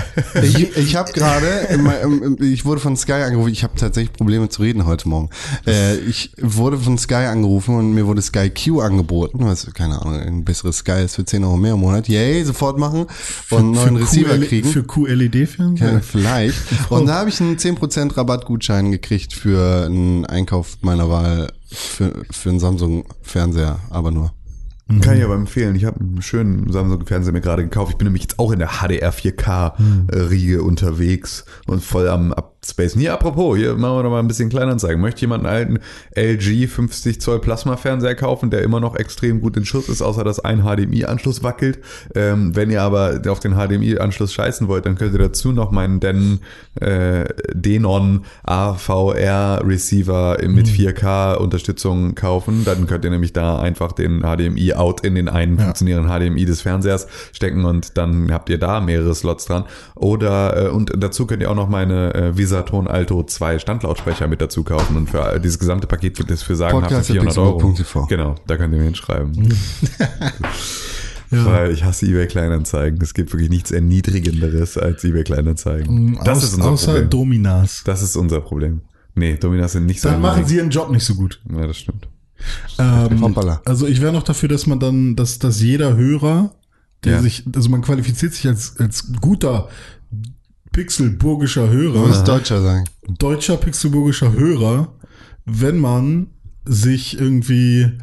[0.43, 1.69] Ich, ich habe gerade,
[2.41, 5.31] ich wurde von Sky angerufen, ich habe tatsächlich Probleme zu reden heute Morgen.
[5.67, 10.21] Äh, ich wurde von Sky angerufen und mir wurde Sky Q angeboten, was, keine Ahnung,
[10.21, 12.09] ein besseres Sky ist für 10 Euro mehr im Monat.
[12.09, 13.07] Yay, sofort machen
[13.51, 14.69] und einen neuen Receiver QL kriegen.
[14.69, 15.93] Für QLED-Fernseher?
[15.93, 16.59] Ja, vielleicht.
[16.91, 22.51] Und da habe ich einen 10% Rabattgutschein gekriegt für einen Einkauf meiner Wahl für, für
[22.51, 24.33] einen Samsung-Fernseher, aber nur.
[25.01, 25.77] Kann ich aber empfehlen.
[25.77, 27.93] Ich habe einen schönen Samsung-Fernseher mir gerade gekauft.
[27.93, 32.35] Ich bin nämlich jetzt auch in der HDR 4K-Riege unterwegs und voll am
[32.71, 32.95] Upspace.
[32.95, 35.01] Hier, apropos, hier machen wir doch mal ein bisschen Kleinanzeigen.
[35.01, 35.79] Möchte jemand einen alten
[36.15, 40.41] LG 50 Zoll Plasma-Fernseher kaufen, der immer noch extrem gut in Schuss ist, außer dass
[40.41, 41.81] ein HDMI-Anschluss wackelt?
[42.15, 46.01] Ähm, wenn ihr aber auf den HDMI-Anschluss scheißen wollt, dann könnt ihr dazu noch meinen
[46.01, 46.41] Den,
[46.81, 52.65] äh, Denon AVR Receiver mit 4K-Unterstützung kaufen.
[52.65, 57.09] Dann könnt ihr nämlich da einfach den HDMI-Out in den einen funktionierenden HDMI des Fernsehers
[57.33, 59.65] stecken und dann habt ihr da mehrere Slots dran.
[60.01, 64.41] Oder äh, und dazu könnt ihr auch noch meine äh, Visaton Alto 2 Standlautsprecher mit
[64.41, 68.07] dazu kaufen und für äh, dieses gesamte Paket wird es für sagenhafte Podcast 400 Euro.
[68.09, 69.33] Genau, da könnt ihr mir hinschreiben.
[71.31, 72.99] Weil ich hasse eBay Kleinanzeigen.
[73.03, 76.19] Es gibt wirklich nichts Erniedrigenderes als eBay Kleinanzeigen.
[76.25, 77.11] Das Aus, ist unser außer Problem.
[77.11, 77.83] Dominas.
[77.85, 78.81] Das ist unser Problem.
[79.15, 80.09] Nee, Dominas sind nicht so.
[80.09, 81.43] Dann machen sie ihren Job nicht so gut.
[81.53, 82.09] Ja, das stimmt.
[82.79, 83.37] Ähm,
[83.67, 86.53] also ich wäre noch dafür, dass man dann, dass, dass jeder Hörer,
[87.05, 87.23] der Ja.
[87.23, 89.69] sich, also man qualifiziert sich als, als guter
[90.73, 92.85] pixelburgischer Du Hörer, musst Deutscher sagen.
[93.19, 94.95] deutscher pixelburgischer Hörer,
[95.45, 96.29] wenn man
[96.65, 97.99] sich irgendwie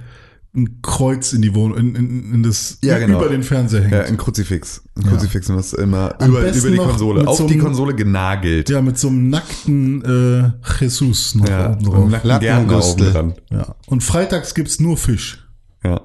[0.55, 3.19] ein Kreuz in die Wohnung, in, in, in das, Ja, genau.
[3.19, 3.93] über den Fernseher hängt.
[3.93, 4.81] Ja, ein Kruzifix.
[4.95, 8.67] Ein Kruzifix muss immer Am über, über die Konsole, auf so die Konsole genagelt.
[8.69, 12.09] Ja, mit so einem nackten äh, Jesus noch Ja, oben und drauf.
[12.09, 13.33] nackten Gärtner oben dran.
[13.51, 13.75] Ja.
[13.85, 15.47] Und freitags gibt's nur Fisch.
[15.83, 16.01] Ja,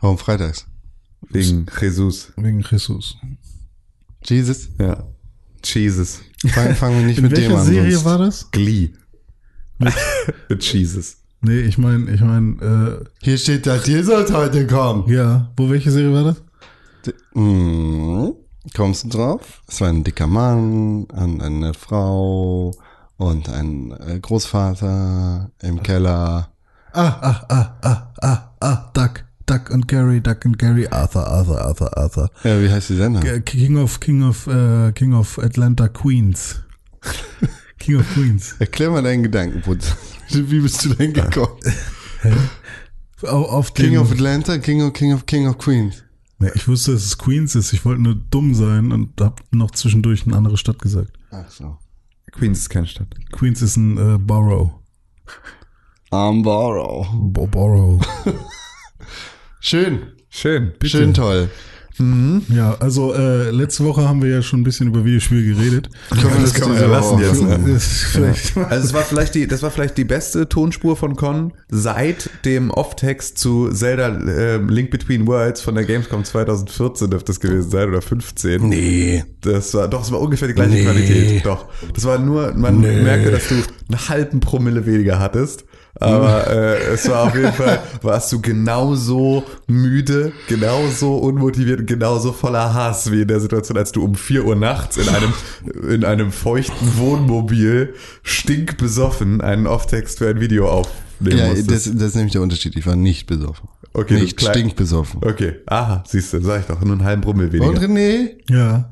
[0.00, 0.66] Warum freitags?
[1.30, 2.32] Wegen Jesus.
[2.36, 3.16] Wegen Jesus.
[4.24, 4.68] Jesus?
[4.78, 5.04] Ja.
[5.64, 6.20] Jesus.
[6.48, 7.66] Fangen fangen wir nicht mit dem welcher an.
[7.66, 8.50] Serie sonst- war das?
[8.50, 8.92] Glee.
[10.48, 11.16] Mit Jesus.
[11.42, 15.08] Nee, ich meine, ich meine, Hier steht, dass Jesus heute kommt.
[15.08, 17.14] äh, ja, wo welche Serie war das?
[17.34, 18.32] Mhm.
[18.74, 19.62] Kommst du drauf?
[19.68, 22.72] Es war ein dicker Mann und eine Frau
[23.16, 26.50] und ein äh, Großvater im Keller.
[26.92, 31.60] Ah, ah, ah, ah, ah, ah, Duck, Duck und Gary, Duck und Gary, Arthur, Arthur,
[31.60, 32.30] Arthur, Arthur.
[32.42, 33.22] Ja, wie heißt die Sendung?
[33.44, 36.62] King of, King of, äh, King of Atlanta Queens.
[37.78, 38.56] King of Queens.
[38.58, 39.94] Erklär mal deinen Gedankenputz.
[40.30, 41.56] Wie bist du denn gekommen?
[43.22, 46.02] Auf, auf King of Atlanta, King of King of King of Queens.
[46.38, 47.72] Nee, ich wusste, dass es Queens ist.
[47.72, 51.12] Ich wollte nur dumm sein und hab noch zwischendurch eine andere Stadt gesagt.
[51.30, 51.78] Ach so.
[52.32, 53.08] Queens ist keine Stadt.
[53.32, 54.72] Queens ist ein äh, Borough.
[56.10, 57.06] Ambaro.
[57.14, 58.00] Bo Borough.
[59.60, 59.98] Schön.
[60.28, 60.72] Schön.
[60.84, 61.48] Schön toll.
[62.54, 65.88] ja, also äh, letzte Woche haben wir ja schon ein bisschen über Videospiele geredet.
[66.10, 67.72] Können wir das kann man ja lassen jetzt, ne?
[67.72, 71.54] Das vielleicht Also es war vielleicht die, das war vielleicht die beste Tonspur von Con
[71.70, 77.40] seit dem Off-Text zu Zelda äh, Link Between Worlds von der Gamescom 2014 dürfte das
[77.40, 78.68] gewesen sein oder 15.
[78.68, 79.24] Nee.
[79.40, 80.82] Das war doch, es war ungefähr die gleiche Nee.
[80.84, 81.46] Qualität.
[81.46, 81.64] Doch.
[81.94, 83.00] Das war nur, man Nee.
[83.02, 85.64] merkte, dass du einen halben Promille weniger hattest.
[85.98, 92.32] Aber äh, es war auf jeden Fall, warst du genauso müde, genauso unmotiviert und genauso
[92.32, 95.32] voller Hass wie in der Situation, als du um 4 Uhr nachts in einem,
[95.88, 101.70] in einem feuchten Wohnmobil stinkbesoffen einen Off-Text für ein Video aufnehmen Ja, musstest.
[101.70, 102.76] das, das ist nämlich der Unterschied.
[102.76, 103.68] Ich war nicht besoffen.
[103.94, 105.24] Okay, Nicht stinkbesoffen.
[105.24, 107.70] Okay, aha, siehst du, sag ich doch, nur einen halben Promille weniger.
[107.70, 108.90] Und René, ja.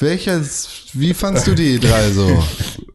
[0.00, 2.42] welches, wie fandst du die E3 so?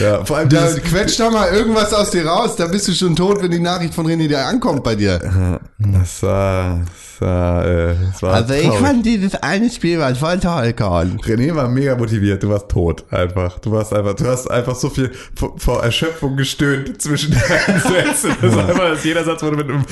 [0.00, 2.92] ja, vor allem Da dieses, quetsch doch mal irgendwas aus dir raus, da bist du
[2.92, 5.60] schon tot, wenn die Nachricht von René dir ankommt bei dir.
[5.78, 9.02] das war, das war, äh, das war traurig.
[9.02, 11.16] dieses eine Spiel war voll toll, Karl.
[11.24, 13.58] René war mega motiviert, du warst tot einfach.
[13.58, 18.36] Du warst einfach, du hast einfach so viel vor, vor Erschöpfung gestöhnt zwischen deinen Sätzen.
[18.40, 19.84] Das war einfach, dass jeder Satz wurde mit einem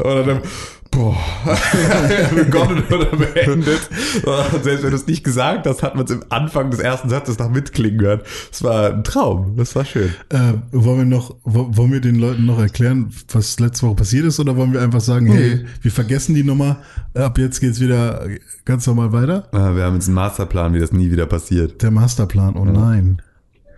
[0.00, 0.40] oder einem
[0.96, 1.14] Boah,
[2.34, 3.80] begonnen oder beendet.
[4.62, 7.38] Selbst wenn du es nicht gesagt hast, hat man es im Anfang des ersten Satzes
[7.38, 8.20] noch mitklingen hören.
[8.50, 10.08] Es war ein Traum, das war schön.
[10.30, 14.24] Äh, wollen wir noch, wo- wollen wir den Leuten noch erklären, was letzte Woche passiert
[14.24, 16.78] ist, oder wollen wir einfach sagen, hey, wir vergessen die Nummer,
[17.12, 18.26] ab jetzt geht's wieder
[18.64, 19.48] ganz normal weiter?
[19.52, 21.82] Ah, Wir haben jetzt einen Masterplan, wie das nie wieder passiert.
[21.82, 23.20] Der Masterplan, oh nein.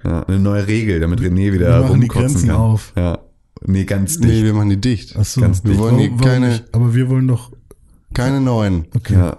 [0.04, 2.57] Ja, eine neue Regel, damit René wieder Wir machen die Grenzen kann.
[2.57, 2.92] auf.
[2.96, 3.18] Ja.
[3.66, 4.44] Nee, ganz Nee, nicht.
[4.44, 5.14] wir machen die dicht.
[5.18, 5.81] Ach so, Ganz Wir dicht.
[5.81, 6.64] wollen hier Warum- warum keine, nicht?
[6.75, 7.53] aber wir wollen doch,
[8.14, 8.87] keine neuen.
[8.94, 9.14] okay.
[9.14, 9.37] Ja.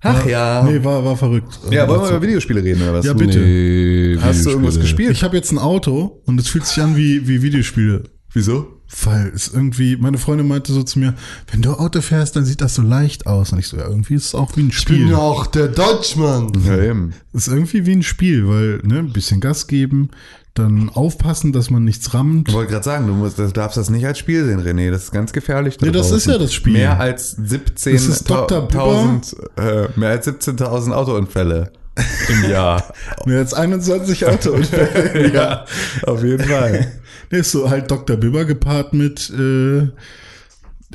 [0.00, 0.62] Ach ja.
[0.62, 1.58] Nee, war, war verrückt.
[1.70, 3.06] Ja, wollen wir über Videospiele reden oder was?
[3.06, 3.40] Ja, bitte.
[3.40, 5.10] Nee, Hast du irgendwas gespielt?
[5.12, 8.04] Ich habe jetzt ein Auto und es fühlt sich an wie, wie Videospiele.
[8.32, 8.75] Wieso?
[9.04, 11.14] Weil es irgendwie, meine Freundin meinte so zu mir,
[11.50, 13.52] wenn du Auto fährst, dann sieht das so leicht aus.
[13.52, 15.10] Und ich so, ja, irgendwie ist es auch wie ein Ich bin Spiel.
[15.10, 16.52] ja auch der Deutschmann.
[16.64, 17.12] Ja, eben.
[17.32, 20.10] Es ist irgendwie wie ein Spiel, weil, ne, ein bisschen Gas geben,
[20.54, 22.48] dann aufpassen, dass man nichts rammt.
[22.48, 24.90] Ich wollte gerade sagen, du, musst, du darfst das nicht als Spiel sehen, René.
[24.90, 25.76] Das ist ganz gefährlich.
[25.78, 26.18] da Nee, das draußen.
[26.18, 26.72] ist ja das Spiel.
[26.74, 28.68] Mehr als 17.000 Das ist Dr.
[29.58, 31.72] äh, mehr als 17.000 Autounfälle
[32.28, 32.92] im Jahr.
[33.26, 35.32] Mehr als 21 Autounfälle.
[35.34, 35.64] ja,
[36.02, 36.92] auf jeden Fall.
[37.30, 38.16] Der ist so halt Dr.
[38.16, 39.78] Bibber gepaart mit, äh,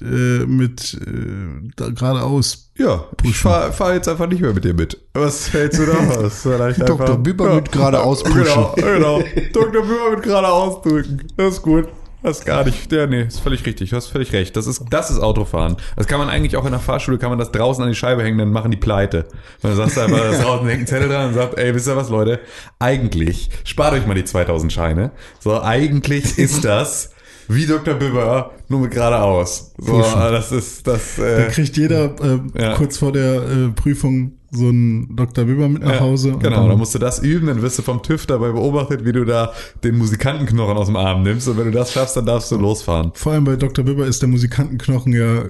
[0.04, 2.72] äh, mit äh, geradeaus.
[2.78, 4.98] Ja, ich fahr, fahr jetzt einfach nicht mehr mit dir mit.
[5.13, 6.41] Was fällst du da aus?
[6.41, 7.17] Vielleicht Dr.
[7.17, 8.44] Bibber mit geradeaus pushen.
[8.44, 9.24] Genau, genau.
[9.54, 9.82] Dr.
[9.84, 11.28] Bibber mit geradeaus drücken.
[11.38, 11.88] Das ist gut.
[12.24, 12.92] Das ist gar nicht.
[12.92, 13.90] Ja, nee, ist völlig richtig.
[13.90, 14.56] Du hast völlig recht.
[14.56, 15.78] Das ist, das ist Autofahren.
[15.96, 18.24] Das kann man eigentlich auch in der Fahrschule, kann man das draußen an die Scheibe
[18.24, 19.26] hängen, dann machen die pleite.
[19.62, 22.10] Dann sagst du einfach, draußen hängt ein Zettel dran und sagt, ey, wisst ihr was,
[22.10, 22.40] Leute?
[22.78, 25.12] Eigentlich, spart euch mal die 2000 Scheine.
[25.40, 27.12] So, eigentlich ist das
[27.54, 27.94] wie Dr.
[27.96, 29.74] Bibber, nur mit geradeaus.
[29.78, 32.76] So, das ist, das, Da äh, kriegt jeder äh, Ja.
[32.76, 35.46] kurz vor der äh, Prüfung so einen Dr.
[35.46, 36.34] Bibber mit nach Ja, Hause.
[36.34, 39.14] und Genau, dann- musst du das üben, dann wirst du vom TÜV dabei beobachtet, wie
[39.14, 41.48] du da den Musikantenknochen aus dem Arm nimmst.
[41.48, 43.12] Und wenn du das schaffst, dann darfst du losfahren.
[43.14, 43.86] Vor allem bei Dr.
[43.86, 45.46] Bibber ist der Musikantenknochen ja,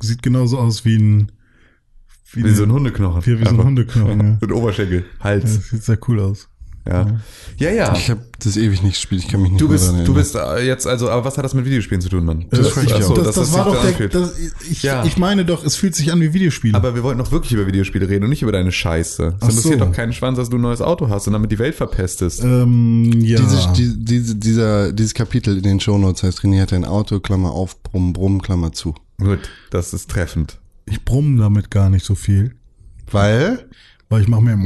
[0.00, 1.32] sieht genauso aus wie ein,
[2.32, 3.26] Wie eine- so ein Hundeknochen.
[3.26, 3.64] Wie, wie so ein.
[3.64, 4.38] Hundeknochen, ja.
[4.40, 5.24] Mit Oberschenkel, ja.
[5.24, 5.42] Hals.
[5.56, 6.48] Das sieht sehr cool aus.
[6.88, 7.06] Ja.
[7.58, 7.92] Ja, ja.
[7.96, 10.34] Ich habe das ewig nicht gespielt, ich kann mich nicht Du mehr bist, du bist
[10.36, 12.46] äh, jetzt also, aber was hat das mit Videospielen zu tun, Mann?
[12.50, 13.02] Das frag ich ach auch.
[13.02, 14.32] so, das, dass das, sich war doch der, das,
[14.70, 15.04] ich, Ja.
[15.04, 16.76] ich meine doch, es fühlt sich an wie Videospiele.
[16.76, 19.34] Aber wir wollten doch wirklich über Videospiele reden und nicht über deine Scheiße.
[19.40, 19.84] Es interessiert so.
[19.86, 22.44] doch keinen Schwanz, dass du ein neues Auto hast und damit die Welt verpestest.
[22.44, 23.38] ähm, ja.
[23.40, 27.50] Diese, die, diese, dieser, dieses Kapitel in den Shownotes heißt, René hat ein Auto, Klammer
[27.50, 28.94] auf, Brumm, Brumm, Klammer zu.
[29.20, 30.58] Gut, das ist treffend.
[30.86, 32.54] ich brumme damit gar nicht so viel,
[33.10, 33.66] Weil?
[34.08, 34.56] weil ich mache mir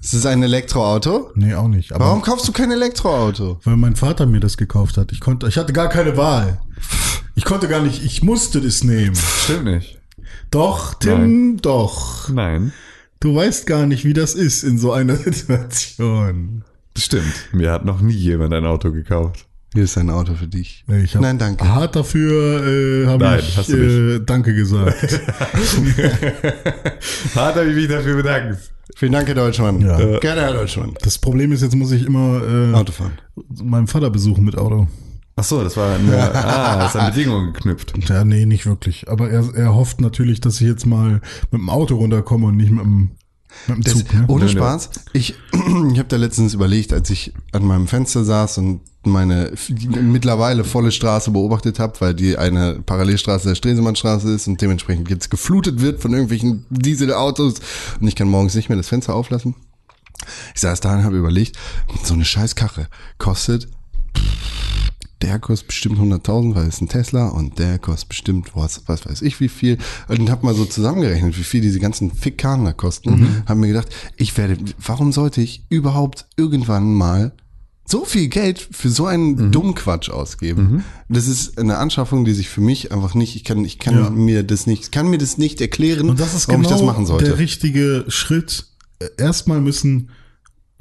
[0.00, 0.04] Ram.
[0.04, 1.30] Es ist ein Elektroauto?
[1.34, 1.92] Nee, auch nicht.
[1.92, 3.60] Aber Warum kaufst du kein Elektroauto?
[3.64, 5.12] weil mein Vater mir das gekauft hat.
[5.12, 6.60] Ich konnte, ich hatte gar keine Wahl.
[7.34, 9.14] Ich konnte gar nicht, ich musste das nehmen.
[9.16, 9.98] Stimmt nicht.
[10.50, 12.28] Doch, Tim, doch.
[12.28, 12.72] Nein.
[13.20, 16.64] Du weißt gar nicht, wie das ist in so einer Situation.
[16.96, 17.34] Stimmt.
[17.52, 19.46] Mir hat noch nie jemand ein Auto gekauft.
[19.74, 20.84] Hier ist ein Auto für dich.
[21.04, 21.68] Ich hab Nein, danke.
[21.68, 24.96] Hart dafür äh, habe Nein, ich hast du äh, Danke gesagt.
[27.36, 28.58] Hart habe ich mich dafür bedankt.
[28.96, 29.80] Vielen Dank, Herr Deutschmann.
[29.80, 30.18] Ja.
[30.18, 30.94] Gerne, Herr Deutschmann.
[31.02, 33.12] Das Problem ist, jetzt muss ich immer äh, Autofahren.
[33.62, 34.86] meinen Vater besuchen mit Auto.
[35.36, 37.94] Ach so, das war nur, ah, das ist an Bedingungen geknüpft.
[38.08, 39.08] Ja, nee, nicht wirklich.
[39.08, 42.70] Aber er, er hofft natürlich, dass ich jetzt mal mit dem Auto runterkomme und nicht
[42.70, 43.12] mit dem
[43.78, 44.14] Das, Zug.
[44.14, 44.24] Ne?
[44.28, 44.48] ohne.
[44.48, 44.90] Spaß.
[45.12, 49.52] Ich, ich habe da letztens überlegt, als ich an meinem Fenster saß und meine
[50.02, 55.30] mittlerweile volle Straße beobachtet habe, weil die eine Parallelstraße der Stresemannstraße ist und dementsprechend jetzt
[55.30, 57.54] geflutet wird von irgendwelchen Dieselautos
[58.00, 59.54] und ich kann morgens nicht mehr das Fenster auflassen.
[60.54, 61.56] Ich saß da und habe überlegt,
[62.02, 63.68] so eine Scheißkarre kostet
[65.22, 69.22] der kostet bestimmt 100.000, weil es ein Tesla und der kostet bestimmt was, was weiß
[69.22, 69.78] ich wie viel.
[70.08, 72.10] Und hab mal so zusammengerechnet, wie viel diese ganzen
[72.64, 73.10] da kosten.
[73.20, 73.42] Mhm.
[73.46, 77.32] Hab mir gedacht, ich werde, warum sollte ich überhaupt irgendwann mal
[77.86, 79.52] so viel Geld für so einen Mhm.
[79.52, 80.84] dummen Quatsch ausgeben?
[81.08, 84.10] Das ist eine Anschaffung, die sich für mich einfach nicht, ich kann, ich kann Ja.
[84.10, 86.80] mir das nicht, ich kann mir das nicht erklären, Und das ist warum genau ich
[86.80, 87.24] das machen sollte.
[87.26, 88.66] der richtige Schritt.
[89.18, 90.10] Erstmal müssen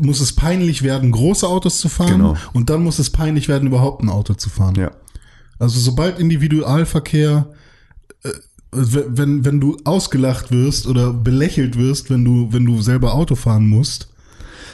[0.01, 2.35] muss es peinlich werden, große Autos zu fahren Genau.
[2.53, 4.75] und dann muss es peinlich werden, überhaupt ein Auto zu fahren.
[4.75, 4.91] Ja.
[5.57, 7.47] Also sobald Individualverkehr,
[8.23, 8.29] äh,
[8.71, 13.67] wenn, wenn du ausgelacht wirst oder belächelt wirst, wenn du, wenn du selber Auto fahren
[13.67, 14.09] musst,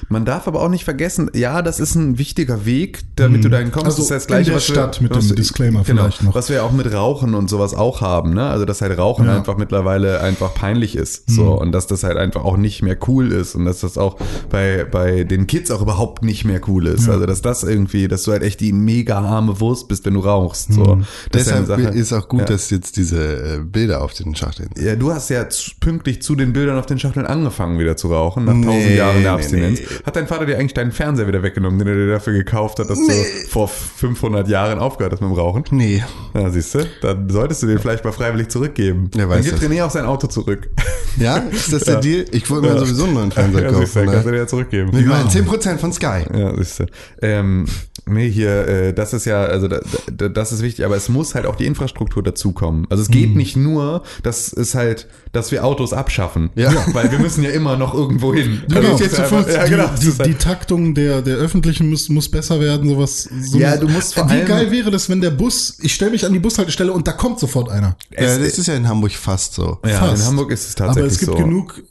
[0.10, 3.72] Man darf aber auch nicht vergessen, ja, das ist ein wichtiger Weg, damit du dahin
[3.72, 3.86] kommst.
[3.88, 5.84] Also das ist das in Gleiche, der was wir- Stadt mit was dem wir- Disclaimer
[5.84, 6.36] genau, vielleicht noch.
[6.36, 8.46] Was wir auch mit Rauchen und sowas auch haben, ne?
[8.48, 9.36] Also, dass halt Rauchen Ja.
[9.36, 11.30] einfach mittlerweile einfach peinlich ist.
[11.30, 14.18] So, und dass das halt einfach auch nicht mehr cool ist und dass das auch
[14.50, 17.08] bei, bei den Kids auch überhaupt nicht mehr cool ist.
[17.08, 17.14] Ja.
[17.14, 20.20] Also, dass das irgendwie, dass du halt echt die mega arme Wurst bist, wenn du
[20.22, 20.74] rauchst.
[20.74, 20.84] So.
[20.84, 21.82] Eine Deshalb Sache.
[21.82, 22.46] ist auch gut, ja.
[22.46, 24.86] dass jetzt diese äh, Bilder auf den Schachteln sind.
[24.86, 25.46] Ja, du hast ja
[25.80, 29.22] pünktlich zu den Bildern auf den Schachteln angefangen wieder zu rauchen, nach tausend Nee, Jahren
[29.24, 29.80] der nee, Abstinenz.
[29.80, 29.86] nee.
[30.04, 32.90] Hat dein Vater dir eigentlich deinen Fernseher wieder weggenommen, den er dir dafür gekauft hat,
[32.90, 33.12] dass du
[33.50, 35.64] vor 500 Jahren aufgehört hast mit dem Rauchen?
[35.72, 36.04] Nee.
[36.34, 39.10] Ja, siehst du, dann solltest du den vielleicht mal freiwillig zurückgeben.
[39.12, 39.70] Dann weiß gibt das.
[39.70, 40.70] René auch sein Auto zurück.
[41.18, 42.00] Ja, ist das der Ja.
[42.02, 42.26] Deal?
[42.32, 44.12] Ich wollte mir sowieso einen neuen Fernseher ja, siehst du, kaufen.
[44.12, 44.36] kannst du Ne?
[44.36, 44.90] dir ja zurückgeben.
[44.94, 46.26] Mit meinen 10% von Sky.
[46.34, 46.86] Ja, siehst du.
[47.22, 47.66] Ähm,
[48.06, 49.80] nee, hier, äh, das ist ja, also da,
[50.16, 52.86] da, das ist wichtig, aber es muss halt auch die Infrastruktur dazukommen.
[52.90, 53.38] Also es geht Mhm.
[53.38, 56.50] nicht nur, dass es halt, dass wir Autos abschaffen.
[56.56, 56.72] Ja.
[56.94, 58.62] Weil wir müssen ja immer noch irgendwo hin.
[58.68, 59.90] Genau, Also es ist einfach- ja, die, genau.
[59.94, 63.28] Es die, halt- die Taktung der, der öffentlichen muss, muss besser werden, sowas.
[63.44, 66.12] So Ja, du musst vor Wie allem- geil wäre das, wenn der Bus, ich stelle
[66.12, 67.96] mich an die Bushaltestelle und da kommt sofort einer.
[68.12, 69.80] Ja, das ist ja in Hamburg fast so.
[69.86, 70.22] ja, Fast.
[70.22, 71.38] in Hamburg ist es Aber tatsächlich es gibt so.
[71.44, 71.84] genug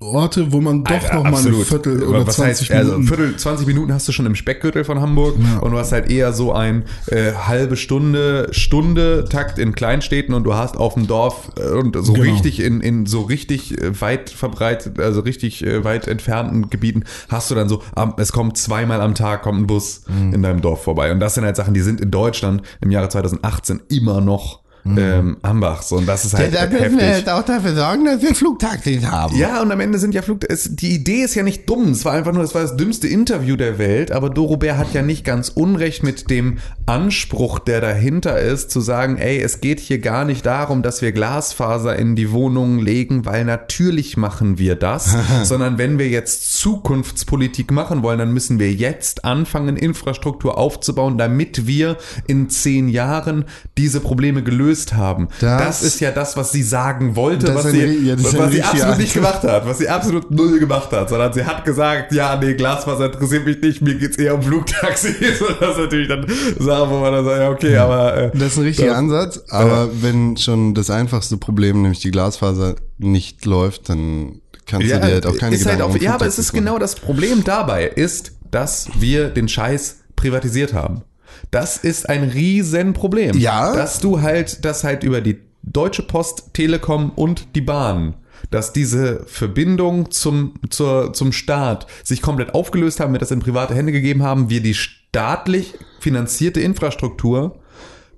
[0.00, 1.66] Orte, wo man doch Alter, noch mal eine absolut.
[1.66, 3.06] Viertel oder Was 20 heißt, also Minuten.
[3.08, 5.58] Viertel, 20 Minuten hast du schon im Speckgürtel von Hamburg Ja.
[5.58, 10.44] und du hast halt eher so ein äh, halbe Stunde, Stunde Takt in Kleinstädten und
[10.44, 12.24] du hast auf dem Dorf äh, und so Genau.
[12.32, 17.50] richtig in, in so richtig äh, weit verbreitet, also richtig äh, weit entfernten Gebieten hast
[17.50, 20.32] du dann so, am- es kommt zweimal am Tag kommt ein Bus Mhm.
[20.34, 23.08] in deinem Dorf vorbei und das sind halt Sachen, die sind in Deutschland im Jahre
[23.08, 27.28] 2018 immer noch ähm, Ambachs und das ist halt heftig.
[27.28, 29.36] auch dafür sorgen, dass wir Flugtaxis haben.
[29.36, 30.44] Ja, und am Ende sind ja Flug.
[30.48, 31.90] Es, die Idee ist ja nicht dumm.
[31.90, 34.12] Es war einfach nur, es war das dümmste Interview der Welt.
[34.12, 39.18] Aber Dorobert hat ja nicht ganz unrecht mit dem Anspruch, der dahinter ist, zu sagen,
[39.18, 43.44] ey, es geht hier gar nicht darum, dass wir Glasfaser in die Wohnungen legen, weil
[43.44, 45.14] natürlich machen wir das,
[45.44, 51.66] sondern wenn wir jetzt Zukunftspolitik machen wollen, dann müssen wir jetzt anfangen, Infrastruktur aufzubauen, damit
[51.66, 53.44] wir in zehn Jahren
[53.76, 55.28] diese Probleme gelöst haben.
[55.40, 58.64] Das- das ist ja das, was sie sagen wollte, was sie, ja, was sie richtiger
[58.64, 62.36] absolut nicht gemacht hat, was sie absolut null gemacht hat, sondern sie hat gesagt, ja,
[62.36, 65.40] nee, Glasfaser interessiert mich nicht, mir geht's eher um Flugtaxis.
[65.40, 66.26] Und das ist natürlich dann
[66.58, 69.40] Sachen, wo man dann sagt, ja, okay, aber äh, Das ist ein richtiger das- Ansatz,
[69.50, 75.00] aber wenn schon das einfachste Problem, nämlich die Glasfaser, nicht läuft, dann kannst du dir
[75.02, 77.44] halt auch keine ist halt Gedanken auch, um Ja, aber es ist genau das Problem
[77.44, 81.02] dabei, ist, dass wir den Scheiß privatisiert haben.
[81.50, 83.36] Das ist ein Riesenproblem.
[83.38, 83.74] Ja.
[83.74, 88.14] Dass du halt, dass halt über die Deutsche Post, Telekom und die Bahn
[88.50, 93.74] dass diese Verbindung zum, zur, zum Staat sich komplett aufgelöst haben, wir das in private
[93.74, 97.60] Hände gegeben haben, wir die staatlich finanzierte Infrastruktur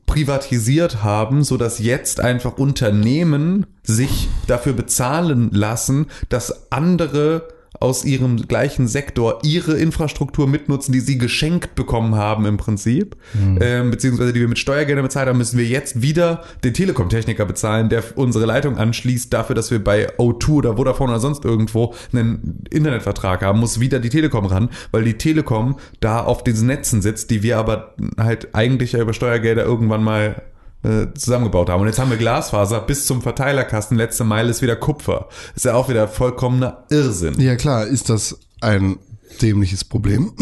[0.06, 7.48] privatisiert haben, so dass jetzt einfach Unternehmen sich dafür bezahlen lassen, dass andere
[7.82, 13.16] aus ihrem gleichen Sektor ihre Infrastruktur mitnutzen, die sie geschenkt bekommen haben im Prinzip,
[13.60, 17.88] ähm, beziehungsweise die wir mit Steuergeldern bezahlt haben, müssen wir jetzt wieder den Telekom-Techniker bezahlen,
[17.88, 22.64] der unsere Leitung anschließt, dafür, dass wir bei O2 oder Vodafone oder sonst irgendwo einen
[22.70, 27.30] Internetvertrag haben, muss wieder die Telekom ran, weil die Telekom da auf diesen Netzen sitzt,
[27.30, 30.42] die wir aber halt eigentlich ja über Steuergelder irgendwann mal
[30.82, 31.80] äh, zusammengebaut haben.
[31.80, 33.96] Und jetzt haben wir Glasfaser bis zum Verteilerkasten.
[33.96, 35.28] Letzte Meile ist wieder Kupfer.
[35.54, 37.40] Ist ja auch wieder vollkommener Irrsinn.
[37.40, 38.98] Ja klar, ist das ein
[39.40, 40.32] dämliches Problem.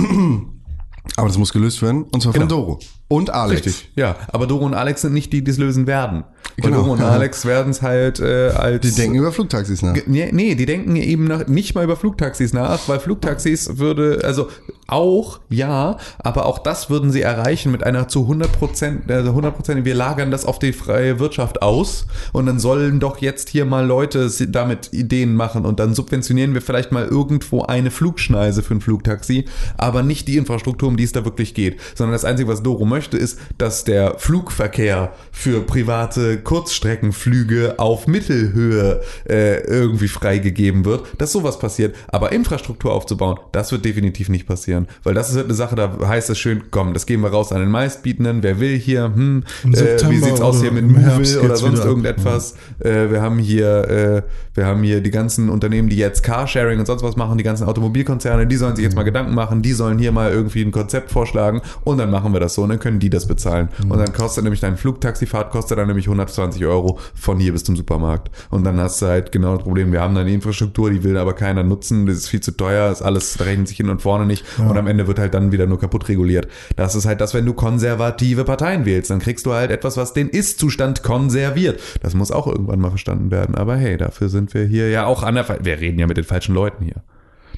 [1.16, 2.54] Aber das muss gelöst werden, und zwar von Genau.
[2.54, 2.78] Doro.
[3.08, 3.66] Und Alex.
[3.66, 3.90] Richtig.
[3.96, 6.24] Ja, aber Doro und Alex sind nicht die, die es lösen werden.
[6.56, 7.08] Genau, Doro und ja.
[7.08, 8.80] Alex werden es halt äh, als...
[8.82, 9.96] Die denken über Flugtaxis nach.
[10.06, 14.48] Nee, nee, die denken eben nach, nicht mal über Flugtaxis nach, weil Flugtaxis würde, also
[14.86, 19.54] auch, ja, aber auch das würden sie erreichen mit einer zu 100 Prozent, also 100
[19.54, 23.64] Prozent, wir lagern das auf die freie Wirtschaft aus und dann sollen doch jetzt hier
[23.64, 28.74] mal Leute damit Ideen machen und dann subventionieren wir vielleicht mal irgendwo eine Flugschneise für
[28.74, 29.44] ein Flugtaxi,
[29.76, 32.84] aber nicht die Infrastruktur, um die es da wirklich geht, sondern das Einzige, was Doro
[32.84, 41.32] möchte, ist, dass der Flugverkehr für private Kurzstreckenflüge auf Mittelhöhe äh, irgendwie freigegeben wird, dass
[41.32, 41.94] sowas passiert.
[42.08, 44.88] Aber Infrastruktur aufzubauen, das wird definitiv nicht passieren.
[45.02, 47.52] Weil das ist halt eine Sache, da heißt es schön, komm, das geben wir raus
[47.52, 49.68] an den meistbietenden, wer will hier, hm, äh,
[50.08, 51.86] wie sieht's aus hier mit Movil oder sonst ab.
[51.86, 52.54] irgendetwas.
[52.80, 54.22] Äh, wir haben hier, äh,
[54.54, 57.66] wir haben hier die ganzen Unternehmen, die jetzt Carsharing und sonst was machen, die ganzen
[57.66, 61.10] Automobilkonzerne, die sollen sich jetzt mal Gedanken machen, die sollen hier mal irgendwie ein Konzept
[61.10, 63.68] vorschlagen und dann machen wir das so und dann können die das bezahlen.
[63.88, 67.76] Und dann kostet nämlich dein Flugtaxifahrt, kostet dann nämlich 120 Euro von hier bis zum
[67.76, 68.30] Supermarkt.
[68.50, 71.16] Und dann hast du halt genau das Problem, wir haben dann die Infrastruktur, die will
[71.16, 74.02] aber keiner nutzen, das ist viel zu teuer, ist alles, da rechnet sich hin und
[74.02, 76.48] vorne nicht und am Ende wird halt dann wieder nur kaputt reguliert.
[76.76, 80.12] Das ist halt das, wenn du konservative Parteien wählst, dann kriegst du halt etwas, was
[80.12, 81.80] den Ist-Zustand konserviert.
[82.02, 83.54] Das muss auch irgendwann mal verstanden werden.
[83.54, 86.24] Aber hey, dafür sind wir hier ja auch an der, wir reden ja mit den
[86.24, 87.02] falschen Leuten hier.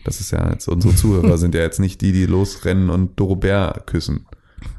[0.04, 3.86] Das ist ja jetzt, unsere Zuhörer sind ja jetzt nicht die, die losrennen und Dorobert
[3.86, 4.26] küssen.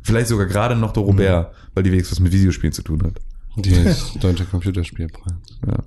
[0.01, 3.19] Vielleicht sogar gerade noch Dorobert, weil die wenigstens was mit Videospielen zu tun hat.
[3.55, 5.33] Die ist Deutscher Computerspielpreis.
[5.67, 5.77] Ja.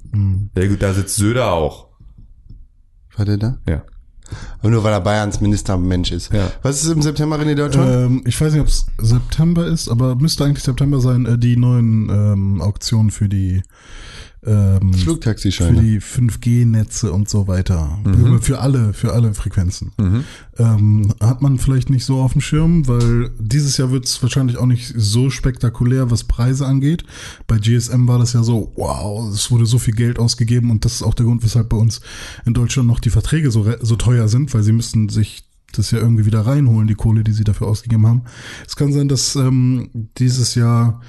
[0.57, 1.89] ja gut, da sitzt Söder auch.
[3.17, 3.59] War der da?
[3.69, 3.83] Ja.
[4.59, 6.33] Aber nur weil er Bayerns Ministermensch ist.
[6.33, 6.51] Ja.
[6.63, 7.91] Was ist im September René Deutschland?
[7.93, 11.57] Ähm, ich weiß nicht, ob es September ist, aber müsste eigentlich September sein, äh, die
[11.57, 13.63] neuen ähm, Auktionen für die
[14.47, 15.83] ähm, für Flugtaxischeine.
[15.83, 17.99] die 5G-Netze und so weiter.
[18.05, 18.41] Mhm.
[18.41, 19.93] Für alle, für alle Frequenzen.
[20.59, 24.57] Ähm, hat man vielleicht nicht so auf dem Schirm, weil dieses Jahr wird es wahrscheinlich
[24.57, 27.05] auch nicht so spektakulär, was Preise angeht.
[27.47, 30.95] Bei GSM war das ja so, wow, es wurde so viel Geld ausgegeben und das
[30.95, 32.01] ist auch der Grund, weshalb bei uns
[32.45, 35.99] in Deutschland noch die Verträge so, so teuer sind, weil sie müssten sich das ja
[35.99, 38.23] irgendwie wieder reinholen, die Kohle, die sie dafür ausgegeben haben.
[38.67, 41.01] Es kann sein, dass ähm, dieses Jahr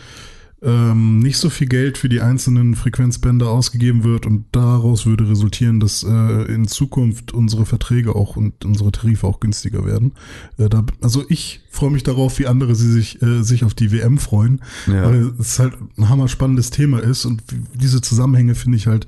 [0.62, 5.80] ähm, nicht so viel Geld für die einzelnen Frequenzbänder ausgegeben wird und daraus würde resultieren,
[5.80, 10.14] dass äh, in Zukunft unsere Verträge auch und unsere Tarife auch günstiger werden.
[10.58, 13.92] Äh, da, also ich freue mich darauf, wie andere sie sich, äh, sich auf die
[13.92, 15.04] WM freuen, Ja.
[15.06, 17.44] weil es halt ein hammer spannendes Thema ist und
[17.76, 19.06] diese Zusammenhänge finde ich halt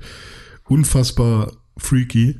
[0.68, 2.38] unfassbar freaky.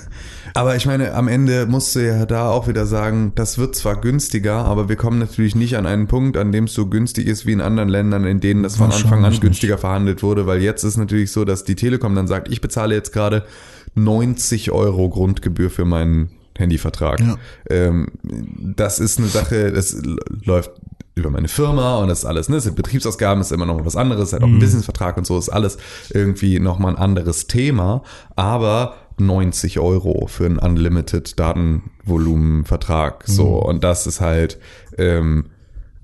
[0.54, 3.98] Aber ich meine, am Ende musst du ja da auch wieder sagen, das wird zwar
[3.98, 7.46] günstiger, aber wir kommen natürlich nicht an einen Punkt, an dem es so günstig ist
[7.46, 10.84] wie in anderen Ländern, in denen das von Anfang an günstiger verhandelt wurde, weil jetzt
[10.84, 13.46] ist natürlich so, dass die Telekom dann sagt, ich bezahle jetzt gerade
[13.94, 16.28] 90 Euro Grundgebühr für meinen
[16.58, 17.20] Handyvertrag.
[17.20, 17.36] Ja.
[17.70, 19.96] Ähm, das ist eine Sache, das
[20.44, 20.72] läuft
[21.14, 22.56] über meine Firma und das ist alles, ne?
[22.56, 25.50] Das sind Betriebsausgaben, ist immer noch was anderes, halt auch ein Businessvertrag und so, ist
[25.50, 25.76] alles
[26.10, 28.02] irgendwie nochmal ein anderes Thema,
[28.34, 34.58] aber 90 Euro für einen Unlimited Datenvolumenvertrag, so, und das ist halt
[34.96, 35.50] ähm,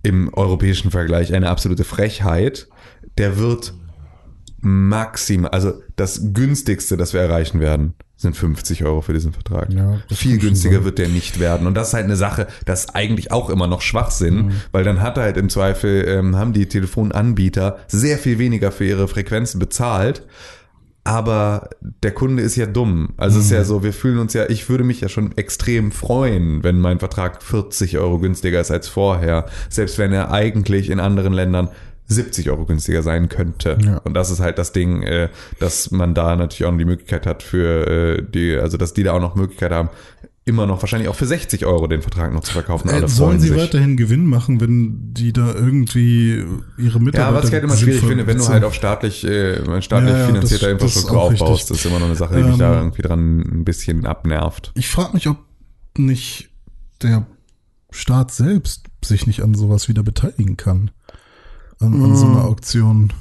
[0.02, 2.68] im europäischen Vergleich eine absolute Frechheit.
[3.16, 3.74] Der wird
[4.60, 9.72] maximal, also das günstigste, das wir erreichen werden, sind 50 Euro für diesen Vertrag.
[9.72, 10.84] Ja, Viel günstiger sein.
[10.84, 11.66] wird der nicht werden.
[11.68, 14.52] Und das ist halt eine Sache, das ist eigentlich auch immer noch Schwachsinn, Mhm.
[14.72, 19.06] weil dann hat halt im Zweifel, ähm, haben die Telefonanbieter sehr viel weniger für ihre
[19.08, 20.26] Frequenzen bezahlt.
[21.04, 21.70] Aber
[22.02, 23.10] der Kunde ist ja dumm.
[23.16, 23.56] Also es ist Mhm.
[23.56, 26.98] ja so, wir fühlen uns ja, ich würde mich ja schon extrem freuen, wenn mein
[26.98, 29.46] Vertrag 40 Euro günstiger ist als vorher.
[29.70, 31.68] Selbst wenn er eigentlich in anderen Ländern
[32.08, 33.78] 70 Euro günstiger sein könnte.
[33.84, 33.98] Ja.
[33.98, 35.28] Und das ist halt das Ding, äh,
[35.58, 37.86] dass man da natürlich auch noch die Möglichkeit hat für
[38.18, 39.90] äh, die, also dass die da auch noch Möglichkeit haben,
[40.46, 42.88] immer noch wahrscheinlich auch für 60 Euro den Vertrag noch zu verkaufen.
[42.88, 43.56] Alle Äh, Sollen freuen sie sich.
[43.58, 46.42] weiterhin Gewinn machen, wenn die da irgendwie
[46.78, 49.82] ihre Mitarbeiter Ja, was ich halt immer schwierig finde, wenn du halt auf staatlich, äh,
[49.82, 51.68] staatlich Ja, ja, finanzierter das- das Infrastruktur auch aufbaust, richtig.
[51.68, 54.72] das ist immer noch eine Sache, die mich Ähm, da irgendwie dran ein bisschen abnervt.
[54.74, 55.36] Ich frage mich, ob
[55.98, 56.48] nicht
[57.02, 57.26] der
[57.90, 60.90] Staat selbst sich nicht an sowas wieder beteiligen kann.
[61.80, 63.12] An, an so einer Auktion.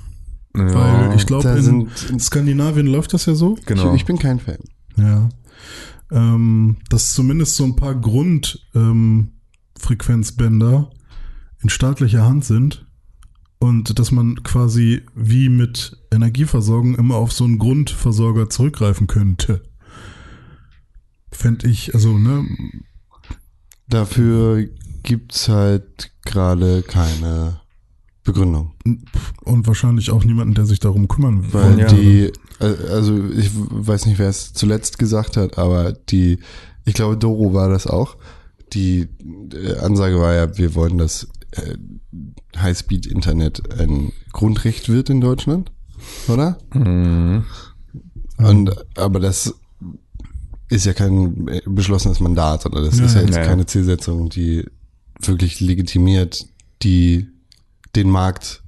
[0.54, 3.56] Weil ich glaube, in, in Skandinavien läuft das ja so.
[3.66, 3.94] genau.
[3.94, 4.58] Ich, ich bin kein Fan.
[4.96, 5.30] Ja.
[6.12, 10.88] Ähm, dass zumindest so ein paar Grundfrequenzbänder ähm,
[11.62, 12.88] in staatlicher Hand sind
[13.60, 19.62] und dass man quasi wie mit Energieversorgung immer auf so einen Grundversorger zurückgreifen könnte.
[21.32, 22.44] Fände ich, also, ne,
[23.90, 24.68] Dafür
[25.04, 27.62] gibt's halt gerade keine
[28.28, 28.74] Begründung.
[29.46, 31.80] und wahrscheinlich auch niemanden, der sich darum kümmern Weil will.
[31.80, 31.88] Ja.
[31.88, 36.40] die, also ich weiß nicht, wer es zuletzt gesagt hat, aber die,
[36.84, 38.18] ich glaube, Doro war das auch.
[38.74, 39.08] Die
[39.54, 41.78] äh, Ansage war ja, wir wollen, dass äh,
[42.58, 45.72] Highspeed-Internet ein Grundrecht wird in Deutschland,
[46.28, 46.58] oder?
[46.74, 47.46] Mhm.
[48.40, 49.56] Und, aber das
[50.70, 53.46] ist ja kein äh, beschlossenes Mandat, oder das Ja, ist ja jetzt ja.
[53.46, 54.66] keine Zielsetzung, die
[55.22, 56.46] wirklich legitimiert,
[56.84, 57.30] die
[57.98, 58.64] den Markt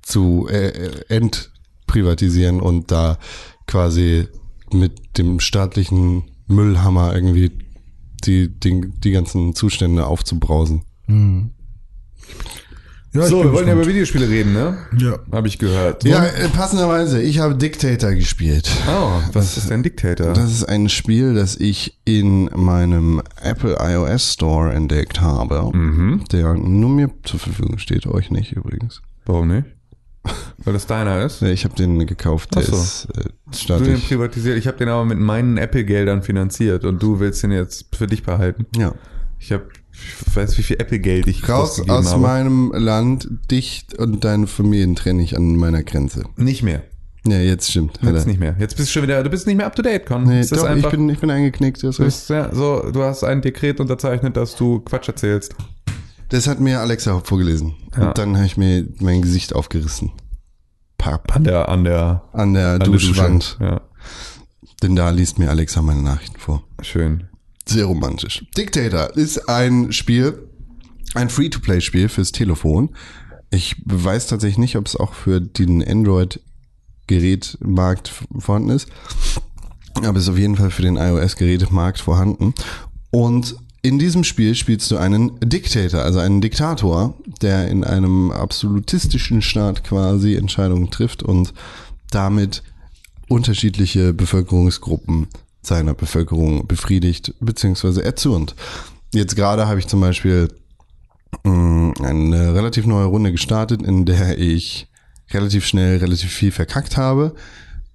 [0.00, 3.18] zu äh, äh, entprivatisieren und da
[3.66, 4.28] quasi
[4.72, 7.52] mit dem staatlichen Müllhammer irgendwie
[8.24, 10.82] die, die, die ganzen Zustände aufzubrausen.
[13.14, 14.78] Ja, so, wir wollen ja über Videospiele reden, ne?
[14.96, 15.18] Ja.
[15.30, 16.02] Habe ich gehört.
[16.04, 18.70] Ja, äh, passenderweise, ich habe Dictator gespielt.
[18.88, 20.32] Oh, was ist denn Dictator?
[20.32, 26.24] Das ist ein Spiel, das ich in meinem Apple iOS Store entdeckt habe, mhm.
[26.32, 29.02] der nur mir zur Verfügung steht, euch nicht übrigens.
[29.26, 29.66] Warum nicht?
[30.58, 31.42] Weil das deiner ist?
[31.42, 32.76] Ich habe den gekauft, der Ach so.
[32.76, 34.56] ist äh, Du den privatisiert.
[34.56, 38.22] Ich habe den aber mit meinen Apple-Geldern finanziert und du willst den jetzt für dich
[38.22, 38.66] behalten.
[38.76, 38.94] Ja.
[39.38, 42.20] Ich habe, ich weiß, wie viel Apple-Geld ich Raus aus habe.
[42.22, 46.24] meinem Land, dich und deine Familien trenne ich an meiner Grenze.
[46.36, 46.82] Nicht mehr.
[47.26, 47.98] Ja, jetzt stimmt.
[48.02, 48.26] Jetzt Alter.
[48.26, 48.56] nicht mehr.
[48.58, 50.24] Jetzt bist du schon wieder, du bist nicht mehr up to date, Con.
[50.24, 51.82] Nee, ist doch, ich einfach, bin, ich bin eingeknickt.
[51.84, 55.54] Das, du, bist, ja, so, du hast ein Dekret unterzeichnet, dass du Quatsch erzählst.
[56.30, 57.74] das hat mir Alexa vorgelesen.
[57.96, 58.08] Ja.
[58.08, 60.10] Und dann habe ich mir mein Gesicht aufgerissen.
[60.98, 61.36] Papp.
[61.36, 63.56] An der, an der, An der an der Duschwand.
[63.60, 63.64] Dusche.
[63.64, 63.80] Ja,
[64.82, 66.64] Denn da liest mir Alexa meine Nachrichten vor.
[66.80, 67.28] schön.
[67.72, 68.44] Sehr romantisch.
[68.54, 70.46] Dictator ist ein Spiel,
[71.14, 72.90] ein Free-to-Play-Spiel fürs Telefon.
[73.50, 78.88] Ich weiß tatsächlich nicht, ob es auch für den Android-Gerätmarkt vorhanden ist.
[79.94, 82.52] Aber es ist auf jeden Fall für den iOS-Gerätemarkt vorhanden.
[83.10, 89.40] Und in diesem Spiel spielst du einen Diktator, also einen Diktator, der in einem absolutistischen
[89.40, 91.54] Staat quasi Entscheidungen trifft und
[92.10, 92.62] damit
[93.28, 95.28] unterschiedliche Bevölkerungsgruppen
[95.62, 98.00] seiner Bevölkerung befriedigt bzw.
[98.00, 98.54] erzürnt.
[99.14, 100.48] Jetzt gerade habe ich zum Beispiel
[101.44, 104.88] mh, eine relativ neue Runde gestartet, in der ich
[105.30, 107.34] relativ schnell relativ viel verkackt habe.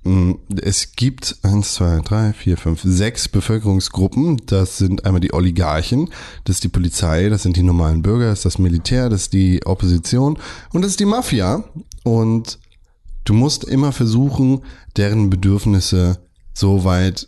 [0.04, 4.38] Mh, Es gibt eins, zwei, drei, vier, fünf, sechs Bevölkerungsgruppen.
[4.46, 6.10] Das sind einmal die Oligarchen,
[6.46, 9.34] das ist die Polizei, das sind die normalen Bürger, das ist das Militär, das ist
[9.34, 10.40] die Opposition
[10.72, 11.64] und das ist die Mafia.
[12.04, 12.60] Und
[13.26, 14.62] du musst immer versuchen,
[14.96, 16.20] deren Bedürfnisse
[16.54, 17.28] so weit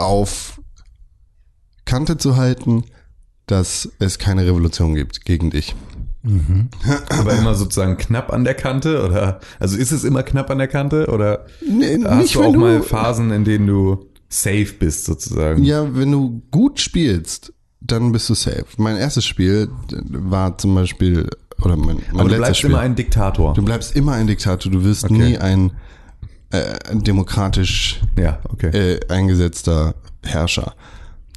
[0.00, 0.60] auf
[1.84, 2.84] Kante zu halten,
[3.46, 5.74] dass es keine Revolution gibt gegen dich.
[7.08, 10.68] Aber immer sozusagen knapp an der Kante oder also ist es immer knapp an der
[10.68, 15.06] Kante oder Nee, hast nicht, du auch du- mal Phasen, in denen du safe bist
[15.06, 15.64] sozusagen?
[15.64, 18.66] Ja, wenn du gut spielst, dann bist du safe.
[18.76, 19.70] Mein erstes Spiel
[20.10, 21.26] war zum Beispiel,
[21.62, 22.70] oder mein, mein Aber du letztes bleibst Spiel.
[22.70, 23.54] immer ein Diktator.
[23.54, 25.14] du bleibst immer ein Diktator, du wirst Okay.
[25.14, 25.72] nie ein
[26.50, 28.68] äh, demokratisch ja, okay.
[28.68, 29.94] äh, eingesetzter
[30.24, 30.74] Herrscher,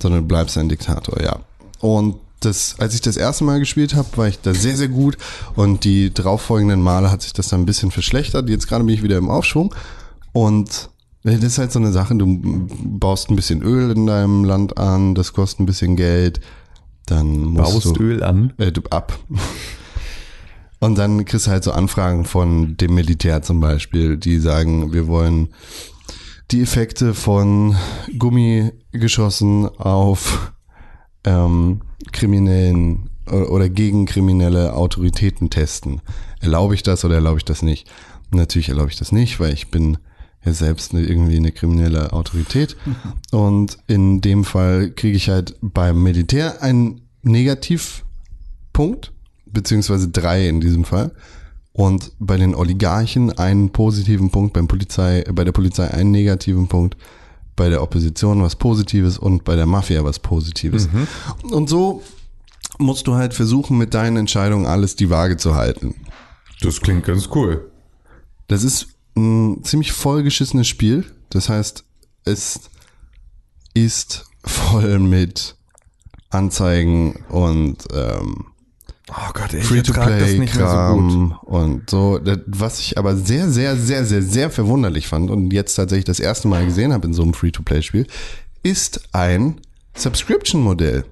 [0.02, 1.40] sondern du bleibst ein Diktator, ja.
[1.80, 5.18] Und das, als ich das erste Mal gespielt habe, war ich da sehr, sehr gut
[5.56, 8.50] und die darauffolgenden Male hat sich das dann ein bisschen verschlechtert.
[8.50, 9.74] Jetzt gerade bin ich wieder im Aufschwung
[10.34, 10.90] und
[11.24, 15.16] das ist halt so eine Sache, du baust ein bisschen Öl in deinem Land an,
[15.16, 16.42] das kostet ein bisschen Geld,
[17.06, 18.54] dann musst Baust du, Öl an.
[18.58, 19.18] äh, du ab.
[20.84, 25.08] Und dann kriegst du halt so Anfragen von dem Militär zum Beispiel, die sagen, wir
[25.08, 25.48] wollen
[26.52, 27.78] die Effekte von
[28.20, 30.52] Gummigeschossen auf
[31.24, 36.02] ähm, kriminellen o- oder gegen kriminelle Autoritäten testen.
[36.42, 37.90] Erlaube ich das oder erlaube ich das nicht?
[38.32, 40.00] Natürlich erlaube ich das nicht, weil ich bin
[40.44, 42.76] ja selbst eine, irgendwie eine kriminelle Autorität.
[43.32, 49.14] Und in dem Fall kriege ich halt beim Militär einen Negativpunkt,
[49.54, 51.12] beziehungsweise drei in diesem Fall.
[51.72, 56.98] Und bei den Oligarchen einen positiven Punkt, beim Polizei, bei der Polizei einen negativen Punkt,
[57.56, 60.88] bei der Opposition was Positives und bei der Mafia was Positives.
[61.50, 62.04] Und so
[62.78, 65.96] musst du halt versuchen, mit deinen Entscheidungen alles die Waage zu halten.
[66.62, 67.72] Das klingt ganz cool.
[68.48, 71.06] Das ist ein ziemlich vollgeschissenes Spiel.
[71.30, 71.84] Das heißt,
[72.26, 72.60] es
[73.74, 75.56] ist voll mit
[76.30, 78.46] Anzeigen und ähm,
[79.10, 81.12] Oh Gott, ich ertrag das nicht mehr so gut.
[81.12, 82.20] Free-to-Play-Kram und so.
[82.48, 86.48] Was ich aber sehr, sehr, sehr, sehr, sehr verwunderlich fand und jetzt tatsächlich das erste
[86.48, 88.08] Mal gesehen habe in so einem Free-to-Play-Spiel,
[88.64, 89.60] ist ein
[89.96, 91.04] Subscription-Modell.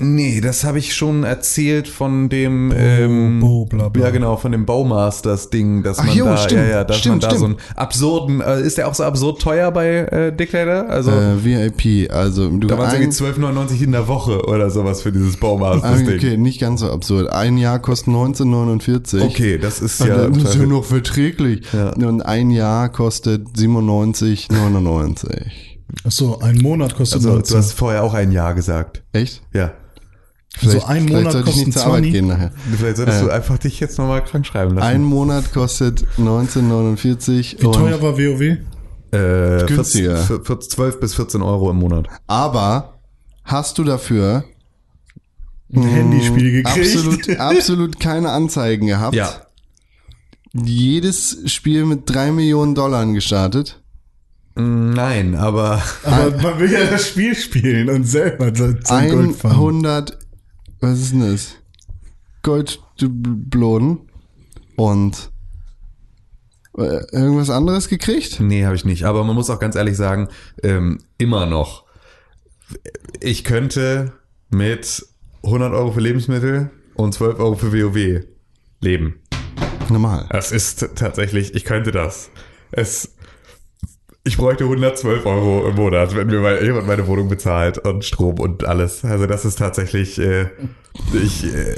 [0.00, 4.04] Nee, das habe ich schon erzählt von dem ähm, Bo, bla, bla.
[4.04, 6.98] ja genau von dem Bowmasters Ding, dass Ach man jo, da stimmt, ja ja, dass
[6.98, 7.60] stimmt, man da so stimmt.
[7.60, 10.88] einen absurden äh, ist der auch so absurd teuer bei äh, Dictator?
[10.88, 15.12] Also Äh, VIP, also du da waren irgendwie 12,99 in der Woche oder sowas für
[15.12, 16.16] dieses ah, Bowmasters Ding.
[16.16, 17.30] okay, nicht ganz so absurd.
[17.30, 19.22] Ein Jahr kostet 19,49.
[19.22, 21.62] Okay, das ist ja, das ist ja noch verträglich.
[21.72, 21.90] Ja.
[21.92, 25.46] Und ein Jahr kostet 97,99.
[26.04, 27.52] Achso, ein Monat kostet also, 19.
[27.52, 29.02] du hast vorher auch ein Jahr gesagt.
[29.12, 29.42] Echt?
[29.52, 29.72] Ja.
[30.60, 32.12] So ein vielleicht Monat sollte ich kostet nicht zur Arbeit 20.
[32.12, 32.52] gehen nachher.
[32.76, 34.86] Vielleicht solltest du einfach dich jetzt nochmal krank schreiben lassen.
[34.86, 38.40] Ein Monat kostet 19,49 Wie und teuer war WoW?
[39.12, 40.16] äh, günstiger.
[40.18, 42.08] 14, 14, 12 bis 14 Euro im Monat.
[42.26, 42.94] aber
[43.44, 44.44] hast du dafür
[45.74, 46.68] Ein Handyspiel gekriegt.
[46.94, 49.14] absolut absolut keine Anzeigen gehabt?
[49.16, 49.30] Ja.
[50.52, 53.80] Jedes Spiel mit drei Millionen Dollar gestartet.
[54.56, 58.74] Nein, aber Aber man will ja das Spiel spielen und selber zum
[59.08, 59.56] Gold farmen.
[59.86, 60.18] 100
[60.80, 61.56] was ist denn das?
[62.42, 64.00] Golddublonen
[64.76, 65.30] und
[66.78, 68.40] äh, irgendwas anderes gekriegt?
[68.40, 69.04] Nee, habe ich nicht.
[69.04, 70.28] Aber man muss auch ganz ehrlich sagen,
[70.62, 71.84] ähm, immer noch.
[73.20, 74.12] Ich könnte
[74.48, 75.04] mit
[75.42, 78.24] 100 Euro für Lebensmittel und 12 Euro für WoW
[78.80, 79.20] leben.
[79.88, 80.26] Normal.
[80.30, 82.30] Das ist tatsächlich, ich könnte das.
[82.70, 83.16] Es,
[84.24, 88.38] ich bräuchte 112 Euro im Monat, wenn mir mal jemand meine Wohnung bezahlt und Strom
[88.38, 89.02] und alles.
[89.04, 90.46] Also das ist tatsächlich, äh,
[91.14, 91.76] ich, äh,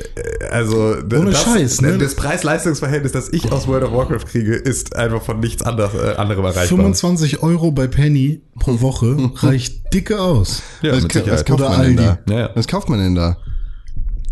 [0.50, 1.98] also Ohne das, Scheiß, ne?
[1.98, 6.16] das Preis-Leistungs-Verhältnis, das ich aus World of Warcraft kriege, ist einfach von nichts anders, äh,
[6.16, 6.66] anderem erreichbar.
[6.78, 10.62] 25 Euro bei Penny pro Woche reicht dicke aus.
[10.82, 12.08] Ja, was, mit ka- was kauft Oder man denn da?
[12.10, 12.32] Aldi.
[12.32, 12.50] Ja, ja.
[12.54, 13.36] Was kauft man denn da?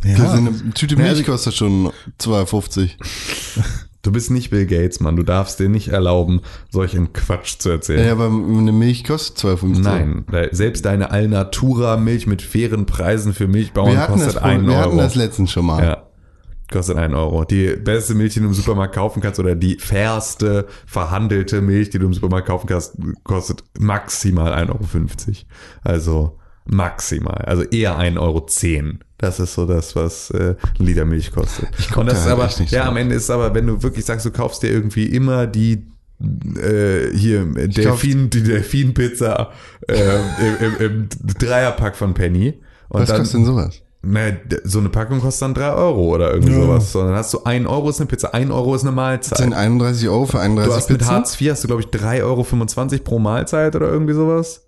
[0.02, 2.90] Ja, Das ist eine Tüte Milch also- kostet schon 2,50.
[4.02, 5.16] Du bist nicht Bill Gates, Mann.
[5.16, 6.40] Du darfst dir nicht erlauben,
[6.70, 8.06] solchen Quatsch zu erzählen.
[8.06, 9.80] Ja, aber eine Milch kostet 2,50.
[9.82, 14.98] Nein, selbst deine Alnatura-Milch mit fairen Preisen für Milchbauern kostet einen wir hatten Euro.
[14.98, 15.82] das letztens schon mal.
[15.84, 16.02] ja,
[16.72, 17.44] kostet einen Euro.
[17.44, 21.98] Die beste Milch, die du im Supermarkt kaufen kannst, oder die fairste verhandelte Milch, die
[21.98, 25.36] du im Supermarkt kaufen kannst, kostet maximal 1,50 Euro.
[25.82, 26.39] Also
[26.70, 27.42] maximal.
[27.46, 28.46] Also eher 1,10 Euro.
[29.18, 31.68] Das ist so das, was äh, ein Liter Milch kostet.
[31.88, 32.88] guck Und das da ist halt aber, echt nicht ja, so.
[32.90, 35.86] am Ende ist aber, wenn du wirklich sagst, du kaufst dir irgendwie immer die
[36.22, 39.50] äh, hier Delfin, die Delfin-Pizza
[39.88, 41.08] äh, im, im, im
[41.38, 42.60] Dreierpack von Penny.
[42.88, 43.82] Und Was dann, kostet denn sowas?
[44.02, 44.20] na,
[44.64, 46.60] so eine Packung kostet dann drei Euro oder irgendwie Ja.
[46.62, 46.92] sowas.
[46.92, 49.38] Sondern hast du ein Euro ist eine Pizza, ein Euro ist eine Das Mahlzeit.
[49.38, 51.12] sind 31 Euro für 31 Du hast mit Pizzen?
[51.14, 54.66] Hartz IV hast du, glaube ich, 3,25 Euro pro Mahlzeit oder irgendwie sowas.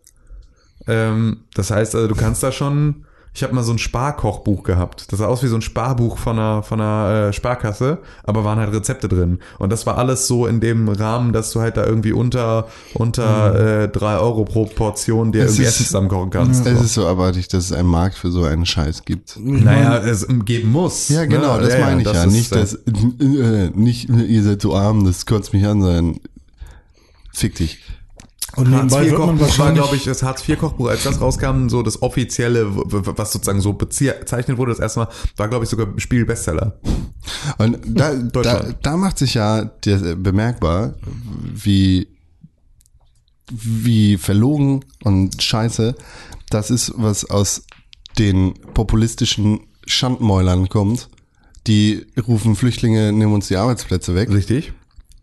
[0.87, 3.05] Ähm, das heißt also, du kannst da schon
[3.35, 5.11] Ich habe mal so ein Sparkochbuch gehabt.
[5.11, 8.59] Das sah aus wie so ein Sparbuch von einer, von einer äh, Sparkasse, aber waren
[8.59, 9.39] halt Rezepte drin.
[9.59, 13.85] Und das war alles so in dem Rahmen, dass du halt da irgendwie unter, unter
[13.85, 16.67] äh, drei Euro pro Portion dir Es irgendwie ist- Essen zusammenkochen kannst.
[16.67, 16.85] Es So.
[16.85, 19.39] ist so abartig, dass es einen Markt für so einen Scheiß gibt.
[19.41, 21.09] Naja, es geben muss.
[21.09, 21.63] Ja, genau, ne?
[21.69, 22.25] das meine ich ja.
[22.25, 26.21] ist, nicht, äh, dass, äh, nicht, ihr seid so arm, das kotzt mich an, sondern
[27.33, 27.79] fick dich.
[28.57, 30.89] Und Hartz nebenbei IV wird man Kochbuch war, wahrscheinlich, glaube ich, das Hartz IV Kochbuch,
[30.89, 35.49] als das rauskam, so das offizielle, was sozusagen so bezeichnet wurde, das erste Mal, war,
[35.49, 36.79] glaube ich, sogar Spiegel-Bestseller.
[37.59, 40.95] Und da, da, da macht sich ja der, bemerkbar,
[41.55, 42.09] wie,
[43.51, 45.95] wie verlogen und scheiße
[46.53, 47.65] das ist, was aus
[48.19, 51.09] den populistischen Schandmäulern kommt.
[51.67, 54.31] Die rufen Flüchtlinge, nehmen uns die Arbeitsplätze weg.
[54.31, 54.73] Richtig?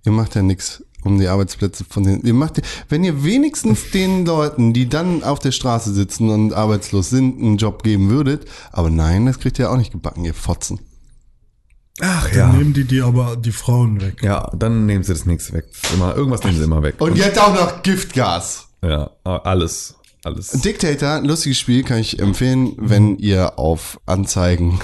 [0.05, 2.21] Ihr macht ja nichts um die Arbeitsplätze von den.
[2.21, 7.09] Ihr macht, wenn ihr wenigstens den Leuten, die dann auf der Straße sitzen und arbeitslos
[7.09, 10.79] sind, einen Job geben würdet, aber nein, das kriegt ihr auch nicht gebacken, ihr Fotzen.
[12.01, 14.23] Ach dann nehmen die die aber die Frauen weg.
[14.23, 15.65] Ja, dann nehmen sie das nächste weg.
[15.93, 16.95] Immer, irgendwas nehmen sie immer weg.
[16.99, 18.69] Und jetzt auch noch Giftgas.
[18.81, 19.95] ja, alles.
[20.23, 20.49] Alles.
[20.51, 24.79] Dictator, ein lustiges Spiel, kann ich empfehlen, wenn ihr auf Anzeigen,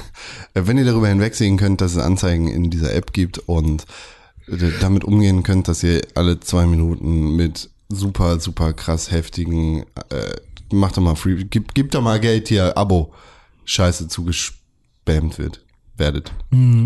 [0.53, 3.86] äh, wenn ihr darüber hinwegsehen könnt, dass es Anzeigen in dieser App gibt und äh,
[4.48, 10.36] damit umgehen könnt, dass ihr alle zwei Minuten mit super, super krass heftigen, äh,
[10.72, 13.14] macht doch mal free, gibt, gibt doch mal Geld hier, Abo,
[13.66, 15.64] Scheiße zugespammt wird,
[15.98, 16.32] werdet,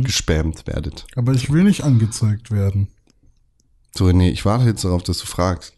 [0.04, 1.06] gespammt werdet.
[1.16, 2.88] Aber ich will nicht angezeigt werden.
[3.96, 5.74] So, nee, ich warte jetzt darauf, dass du fragst.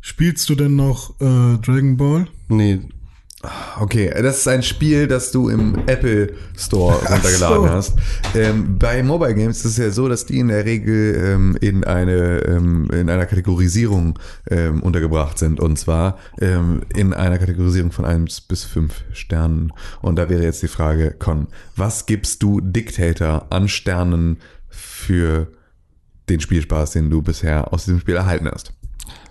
[0.00, 2.28] Spielst du denn noch äh, Dragon Ball?
[2.48, 2.80] Nee,
[3.80, 7.68] Okay, das ist ein Spiel, das du im Apple Store runtergeladen so.
[7.70, 7.94] hast.
[8.36, 11.82] Ähm, bei Mobile Games ist es ja so, dass die in der Regel ähm, in
[11.82, 14.16] eine ähm, in einer Kategorisierung
[14.48, 19.72] ähm, untergebracht sind und zwar ähm, in einer Kategorisierung von 1 bis 5 Sternen.
[20.02, 24.38] Und da wäre jetzt die Frage, Con, was gibst du Dictator an Sternen
[24.68, 25.48] für
[26.28, 28.72] den Spielspaß, den du bisher aus diesem Spiel erhalten hast?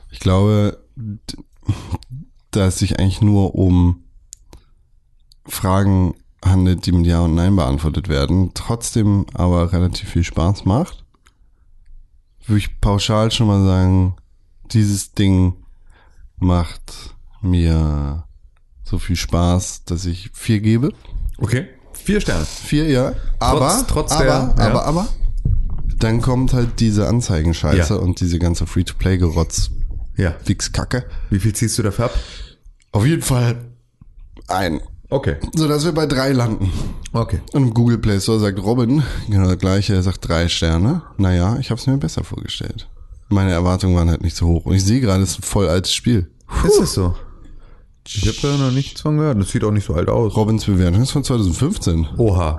[0.09, 1.37] Ich glaube, d-
[2.51, 4.00] da es sich eigentlich nur um
[5.51, 11.03] Fragen handelt, die mit Ja und Nein beantwortet werden, trotzdem aber relativ viel Spaß macht,
[12.47, 14.15] würde ich pauschal schon mal sagen,
[14.71, 15.53] dieses Ding
[16.37, 18.23] macht mir
[18.83, 20.93] so viel Spaß, dass ich vier gebe.
[21.37, 22.45] Okay, vier Sterne.
[22.45, 23.13] Vier, ja.
[23.39, 24.55] Aber, trotz aber, der- ja.
[24.57, 25.07] aber, aber,
[25.97, 27.99] dann kommt halt diese Anzeigenscheiße Ja.
[27.99, 29.69] und diese ganze Free-to-Play-Gerotz,
[30.17, 30.33] Ja.
[30.45, 31.05] Wichskacke.
[31.29, 32.19] Wie viel ziehst du dafür ab?
[32.91, 33.63] Auf jeden Fall
[34.47, 34.81] ein.
[35.11, 35.35] Okay.
[35.53, 36.71] So dass wir bei drei landen.
[37.11, 37.41] Okay.
[37.51, 41.01] Und im Google Play Store sagt Robin, genau das gleiche, er sagt drei Sterne.
[41.17, 42.87] Naja, ich habe es mir besser vorgestellt.
[43.27, 44.65] Meine Erwartungen waren halt nicht so hoch.
[44.65, 46.31] Und ich sehe gerade, es ist ein voll altes Spiel.
[46.65, 47.13] Ist das so?
[48.07, 49.37] Ich habe da noch nichts von gehört.
[49.37, 50.35] Das sieht auch nicht so alt aus.
[50.35, 52.07] Robins Bewertung ist von 2015.
[52.17, 52.57] Oha.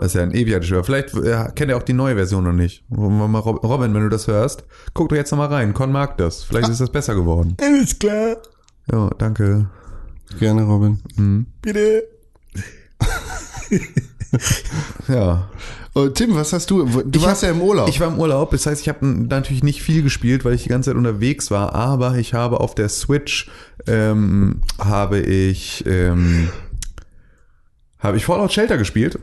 [0.00, 0.84] Das ist ja ein ewig altes Spiel.
[0.84, 2.84] Vielleicht äh, kennt ihr auch die neue Version noch nicht.
[2.94, 5.72] Robin, wenn du das hörst, guck doch jetzt noch mal rein.
[5.72, 6.42] Con mag das.
[6.42, 7.56] Vielleicht ist das besser geworden.
[7.62, 8.36] Alles klar.
[8.92, 9.70] Ja, danke.
[10.38, 10.98] Gerne, Robin.
[11.62, 12.04] Bitte.
[15.08, 15.48] Ja.
[15.94, 16.84] Oh, Tim, was hast du?
[17.04, 17.88] Du Ich warst hab- ja im Urlaub.
[17.88, 20.68] Ich war im Urlaub, das heißt, ich habe natürlich nicht viel gespielt, weil ich die
[20.68, 23.48] ganze Zeit unterwegs war, aber ich habe auf der Switch
[23.86, 26.48] ähm, habe ich ähm,
[28.00, 29.20] habe ich Fallout Shelter gespielt.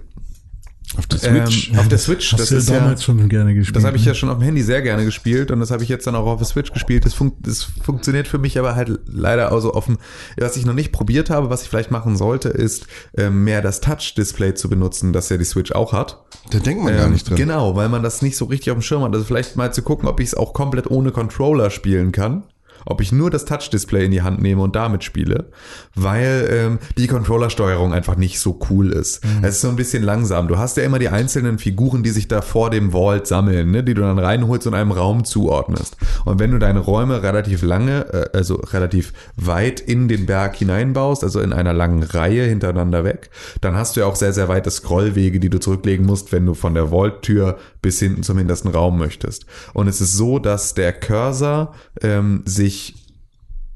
[0.98, 1.70] Auf der Switch.
[1.72, 3.76] Ähm, auf der Switch, Hast das du ist ja ja damals schon gerne gespielt.
[3.76, 4.16] Das habe ich ja ne?
[4.16, 6.40] schon auf dem Handy sehr gerne gespielt und das habe ich jetzt dann auch auf
[6.40, 7.06] der Switch gespielt.
[7.06, 9.98] Das, fun das funktioniert für mich aber halt leider also auf dem,
[10.38, 12.88] was ich noch nicht probiert habe, was ich vielleicht machen sollte, ist
[13.18, 16.24] ähm, mehr das Touch-Display zu benutzen, das ja die Switch auch hat.
[16.52, 17.38] da denkt man gar Ähm, nicht dran.
[17.38, 19.14] Genau, weil man das nicht so richtig auf dem Schirm hat.
[19.14, 22.44] Also vielleicht mal zu gucken, ob ich es auch komplett ohne Controller spielen kann.
[22.86, 25.50] Ob ich nur das Touch-Display in die Hand nehme und damit spiele,
[25.96, 29.24] weil ähm, die Controllersteuerung einfach nicht so cool ist.
[29.24, 29.44] Mhm.
[29.44, 30.48] Es ist so ein bisschen langsam.
[30.48, 33.84] Du hast ja immer die einzelnen Figuren, die sich da vor dem Vault sammeln, ne,
[33.84, 35.98] die du dann reinholst und einem Raum zuordnest.
[36.26, 41.24] Und wenn du deine Räume relativ lange, äh, also relativ weit in den Berg hineinbaust,
[41.24, 43.30] also in einer langen Reihe hintereinander weg,
[43.62, 46.54] dann hast du ja auch sehr, sehr weite Scrollwege, die du zurücklegen musst, wenn du
[46.54, 49.46] von der Vault-Tür bis hinten zum hintersten Raum möchtest.
[49.74, 52.71] Und es ist so, dass der Cursor ähm, sich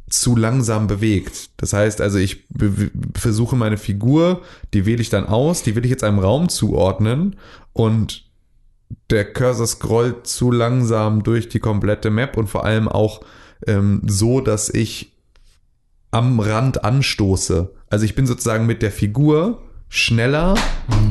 [0.10, 1.50] zu langsam bewegt.
[1.58, 2.46] Das heißt also, ich
[3.16, 4.42] versuche meine Figur,
[4.74, 7.38] die wähle ich dann aus, die will ich jetzt einem Raum zuordnen
[7.74, 8.26] und
[9.10, 13.22] der Cursor scrollt zu langsam durch die komplette Map und vor allem auch
[13.68, 15.14] ähm, so, dass ich
[16.12, 17.74] am Rand anstoße.
[17.90, 20.56] Also ich bin sozusagen mit der Figur schneller,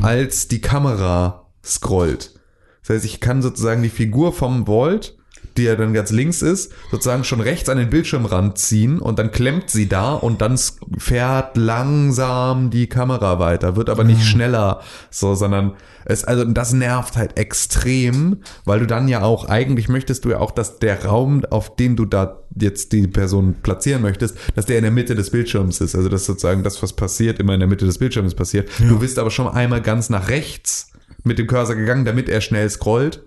[0.02, 2.38] als die Kamera scrollt.
[2.80, 5.16] Das heißt, ich kann sozusagen die Figur vom Vault
[5.56, 9.30] die ja dann ganz links ist, sozusagen schon rechts an den Bildschirmrand ziehen und dann
[9.30, 10.58] klemmt sie da und dann
[10.98, 14.80] fährt langsam die Kamera weiter, wird aber nicht schneller,
[15.10, 15.74] so, sondern
[16.04, 20.38] es, also das nervt halt extrem, weil du dann ja auch, eigentlich möchtest du ja
[20.38, 24.76] auch, dass der Raum, auf den du da jetzt die Person platzieren möchtest, dass der
[24.78, 25.94] in der Mitte des Bildschirms ist.
[25.94, 28.68] Also dass sozusagen das, was passiert, immer in der Mitte des Bildschirms passiert.
[28.78, 30.92] Du bist aber schon einmal ganz nach rechts
[31.24, 33.22] mit dem Cursor gegangen, damit er schnell scrollt.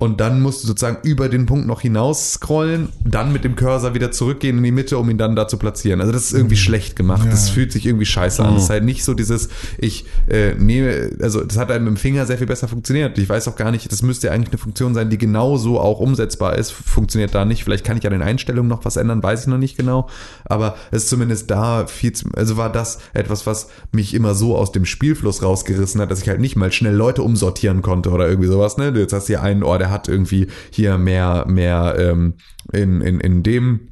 [0.00, 3.94] Und dann musst du sozusagen über den Punkt noch hinaus scrollen, dann mit dem Cursor
[3.94, 6.00] wieder zurückgehen in die Mitte, um ihn dann da zu platzieren.
[6.00, 7.28] Also das ist irgendwie schlecht gemacht.
[7.30, 8.54] Das fühlt sich irgendwie scheiße an.
[8.54, 11.96] Das ist halt nicht so dieses, ich äh, nehme, also das hat einem mit dem
[11.98, 13.18] Finger sehr viel besser funktioniert.
[13.18, 16.00] Ich weiß auch gar nicht, das müsste ja eigentlich eine Funktion sein, die genauso auch
[16.00, 16.70] umsetzbar ist.
[16.70, 17.64] Funktioniert da nicht.
[17.64, 20.08] Vielleicht kann ich an den Einstellungen noch was ändern, weiß ich noch nicht genau.
[20.46, 24.56] Aber es ist zumindest da viel, zu, also war das etwas, was mich immer so
[24.56, 28.26] aus dem Spielfluss rausgerissen hat, dass ich halt nicht mal schnell Leute umsortieren konnte oder
[28.26, 28.78] irgendwie sowas.
[28.78, 28.94] Ne?
[28.94, 32.34] Du jetzt hast hier einen, oh, der hat irgendwie hier mehr, mehr ähm,
[32.72, 33.90] in, in, in dem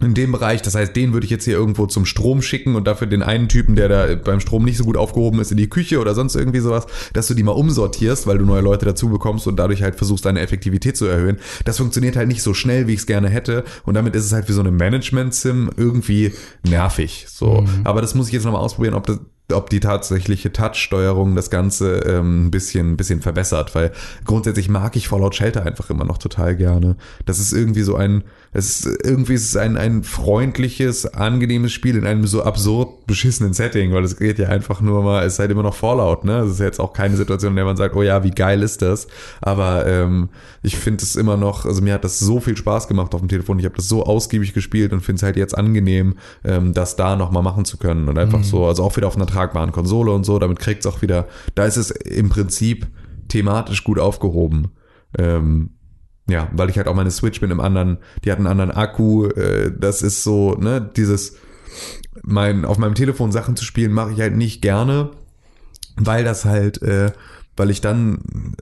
[0.00, 2.86] in dem Bereich, das heißt, den würde ich jetzt hier irgendwo zum Strom schicken und
[2.86, 5.68] dafür den einen Typen, der da beim Strom nicht so gut aufgehoben ist, in die
[5.68, 9.08] Küche oder sonst irgendwie sowas, dass du die mal umsortierst, weil du neue Leute dazu
[9.08, 11.38] bekommst und dadurch halt versuchst, deine Effektivität zu erhöhen.
[11.64, 14.32] Das funktioniert halt nicht so schnell, wie ich es gerne hätte und damit ist es
[14.32, 17.26] halt wie so eine Management-Sim irgendwie nervig.
[17.28, 19.18] So, aber das muss ich jetzt nochmal ausprobieren, ob das
[19.52, 23.92] ob die tatsächliche Touch-Steuerung das Ganze ähm, ein bisschen, ein bisschen verbessert, weil
[24.24, 26.96] grundsätzlich mag ich Fallout Shelter einfach immer noch total gerne.
[27.24, 31.96] Das ist irgendwie so ein, es ist irgendwie ist es ein, ein freundliches, angenehmes Spiel
[31.96, 35.38] in einem so absurd beschissenen Setting, weil es geht ja einfach nur mal, es ist
[35.38, 36.40] halt immer noch Fallout, ne?
[36.40, 38.82] Es ist jetzt auch keine Situation, in der man sagt, oh ja, wie geil ist
[38.82, 39.06] das?
[39.40, 40.28] Aber ähm,
[40.62, 43.28] ich finde es immer noch, also mir hat das so viel Spaß gemacht auf dem
[43.28, 43.58] Telefon.
[43.58, 47.16] Ich habe das so ausgiebig gespielt und finde es halt jetzt angenehm, ähm, das da
[47.16, 48.08] nochmal machen zu können.
[48.08, 50.86] Und einfach so, also auch wieder auf einer tragbaren Konsole und so, damit kriegt es
[50.86, 52.88] auch wieder, da ist es im Prinzip
[53.28, 54.72] thematisch gut aufgehoben.
[55.16, 55.70] Ähm,
[56.28, 59.26] ja, weil ich halt auch meine Switch mit einem anderen, die hat einen anderen Akku,
[59.26, 61.36] äh, das ist so, ne, dieses,
[62.22, 65.10] mein, auf meinem Telefon Sachen zu spielen, mache ich halt nicht gerne,
[65.96, 67.12] weil das halt, äh,
[67.56, 68.54] weil ich dann,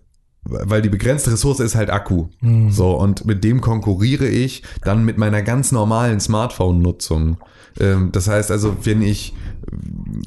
[0.44, 2.28] weil die begrenzte Ressource ist halt Akku.
[2.70, 7.38] So, und mit dem konkurriere ich dann mit meiner ganz normalen Smartphone-Nutzung.
[7.80, 9.34] Ähm, das heißt also, wenn ich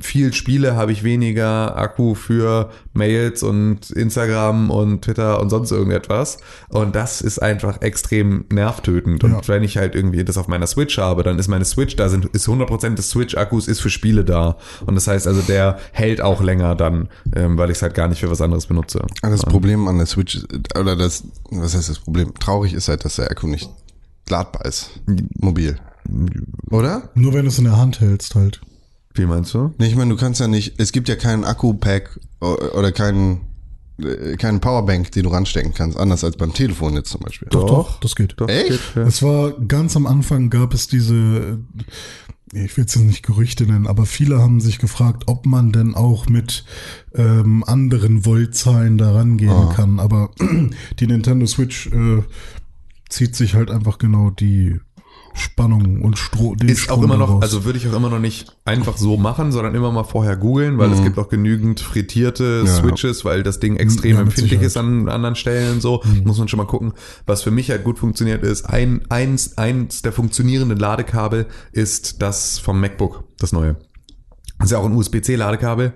[0.02, 6.38] viel spiele, habe ich weniger Akku für Mails und Instagram und Twitter und sonst irgendetwas.
[6.70, 9.24] Und das ist einfach extrem nervtötend.
[9.24, 9.42] Und Ja.
[9.48, 12.26] wenn ich halt irgendwie das auf meiner Switch habe, dann ist meine Switch, da sind,
[12.26, 14.58] ist 100% des Switch-Akkus ist für Spiele da.
[14.86, 18.08] Und das heißt also, der hält auch länger dann, ähm, weil ich es halt gar
[18.08, 19.06] nicht für was anderes benutze.
[19.22, 20.40] Das Problem an der Switch,
[20.80, 22.34] oder das, was heißt das Problem?
[22.40, 23.70] Traurig ist halt, dass der Akku nicht
[24.30, 24.92] ladbar ist.
[25.40, 25.78] Mobil.
[26.72, 27.10] Oder?
[27.16, 28.62] Nur wenn du es in der Hand hältst halt.
[29.20, 29.74] Wie meinst du?
[29.78, 33.42] Nee, ich meine, du kannst ja nicht, es gibt ja keinen Akku-Pack oder keinen,
[34.02, 37.48] äh, keinen Powerbank, den du ranstecken kannst, anders als beim Telefon jetzt zum Beispiel.
[37.52, 38.36] Doch, doch, das geht.
[38.38, 38.70] Doch, Echt?
[38.70, 39.02] geht, ja.
[39.04, 41.60] Es war ganz am Anfang gab es diese,
[42.54, 45.72] äh, ich will es jetzt nicht Gerüchte nennen, aber viele haben sich gefragt, ob man
[45.72, 46.64] denn auch mit
[47.14, 49.74] ähm, anderen Voltzahlen da rangehen Ah.
[49.76, 50.00] kann.
[50.00, 50.32] Aber
[51.00, 52.24] die Nintendo Switch äh,
[53.10, 54.80] zieht sich halt einfach genau die
[55.40, 57.44] Spannung und Stro den Ist auch Strom immer noch, daraus.
[57.44, 60.78] also würde ich auch immer noch nicht einfach so machen, sondern immer mal vorher googeln,
[60.78, 62.72] weil es gibt auch genügend frittierte Ja.
[62.76, 66.04] Switches, weil das Ding extrem Ja, empfindlich ist an anderen Stellen und so.
[66.24, 66.94] Muss man schon mal gucken.
[67.26, 72.60] Was für mich halt gut funktioniert ist, ein, eins, eins der funktionierenden Ladekabel ist das
[72.60, 73.78] vom MacBook, das neue.
[74.58, 75.94] Das ist ja auch ein USB-C-Ladekabel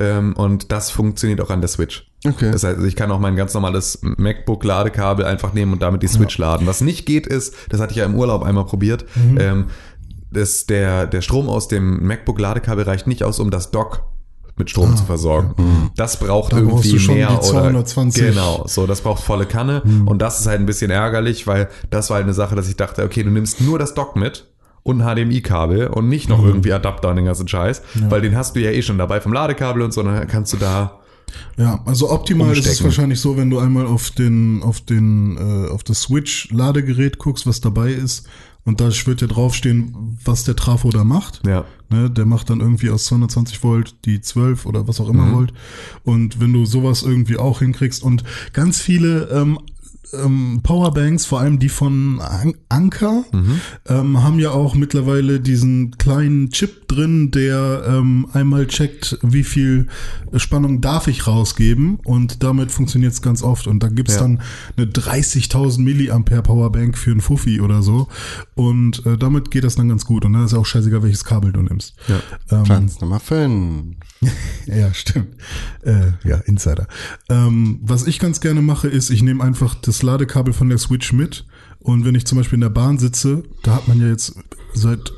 [0.00, 2.10] ähm, und das funktioniert auch an der Switch.
[2.28, 2.50] Okay.
[2.52, 6.08] Das heißt, also ich kann auch mein ganz normales MacBook-Ladekabel einfach nehmen und damit die
[6.08, 6.66] Switch laden.
[6.66, 9.04] Was nicht geht ist, das hatte ich ja im Urlaub einmal probiert,
[9.38, 9.66] ähm,
[10.30, 14.02] das, der, der Strom aus dem MacBook-Ladekabel reicht nicht aus, um das Dock
[14.58, 15.90] mit Strom zu versorgen.
[15.96, 18.22] Das braucht Da irgendwie mehr die 220.
[18.22, 21.68] oder genau, so das braucht volle Kanne und das ist halt ein bisschen ärgerlich, weil
[21.90, 24.48] das war halt eine Sache, dass ich dachte, okay, du nimmst nur das Dock mit
[24.82, 28.56] und ein HDMI-Kabel und nicht noch irgendwie Adapter und den ganzen Scheiß, weil den hast
[28.56, 31.00] du ja eh schon dabei vom Ladekabel und so, dann kannst du da
[31.56, 32.84] Ja, also optimal ist es umstecken.
[32.84, 37.60] wahrscheinlich so, wenn du einmal auf den, auf den, äh, auf das Switch-Ladegerät guckst, was
[37.60, 38.26] dabei ist,
[38.64, 41.42] und da wird ja draufstehen, was der Trafo da macht.
[41.46, 41.64] ja.
[41.88, 45.32] Ne, der macht dann irgendwie aus 220 Volt die 12 oder was auch immer Mhm.
[45.34, 45.52] Volt.
[46.02, 49.60] Und wenn du sowas irgendwie auch hinkriegst und ganz viele ähm,
[50.12, 53.60] ähm, Powerbanks, vor allem die von An Anker, Mhm.
[53.88, 59.86] ähm, haben ja auch mittlerweile diesen kleinen Chip drin, der ähm, einmal checkt, wie viel
[60.36, 63.66] Spannung darf ich rausgeben und damit funktioniert es ganz oft.
[63.66, 64.20] Und da gibt's Ja.
[64.20, 64.40] dann
[64.76, 68.08] eine 30.000 Milliampere Powerbank für einen Fuffi oder so
[68.54, 70.24] und äh, damit geht das dann ganz gut.
[70.24, 71.94] Und dann ist ja auch scheißegal, welches Kabel du nimmst.
[72.08, 72.20] Ja.
[72.58, 73.96] Ähm, Platz Nummer 5.
[74.66, 75.28] ja, stimmt.
[75.82, 76.86] Äh, ja, Insider.
[77.28, 81.12] Ähm, was ich ganz gerne mache, ist, ich nehme einfach das Ladekabel von der Switch
[81.12, 81.46] mit
[81.78, 84.34] Und wenn ich zum Beispiel in der Bahn sitze, da hat man ja jetzt
[84.74, 85.12] seit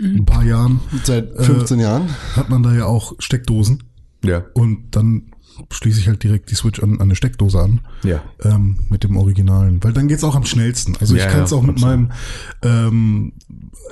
[0.00, 2.08] ein paar Jahren, Seit 15 Jahren.
[2.34, 3.82] hat man da ja auch Steckdosen.
[4.24, 4.44] Ja.
[4.54, 5.29] Und dann
[5.70, 7.80] schließe ich halt direkt die Switch an, an eine Steckdose an.
[8.04, 8.20] Ja.
[8.42, 9.82] Ähm, mit dem Originalen.
[9.82, 10.96] Weil dann geht's auch am schnellsten.
[11.00, 12.10] Also ich Ja, kann es ja, auch mit meinem
[12.62, 13.32] ähm,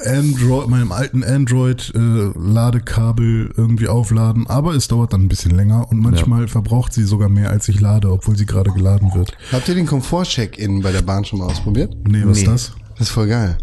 [0.05, 5.89] Android, meinem alten Android äh, Ladekabel irgendwie aufladen, aber es dauert dann ein bisschen länger
[5.91, 9.33] und manchmal verbraucht sie sogar mehr, als ich lade, obwohl sie gerade geladen wird.
[9.53, 11.97] Habt ihr den Komfort-Check-In bei der Bahn schon mal ausprobiert?
[12.07, 12.53] Nee, was ist Nee.
[12.53, 12.73] das?
[12.97, 13.59] Das ist voll geil.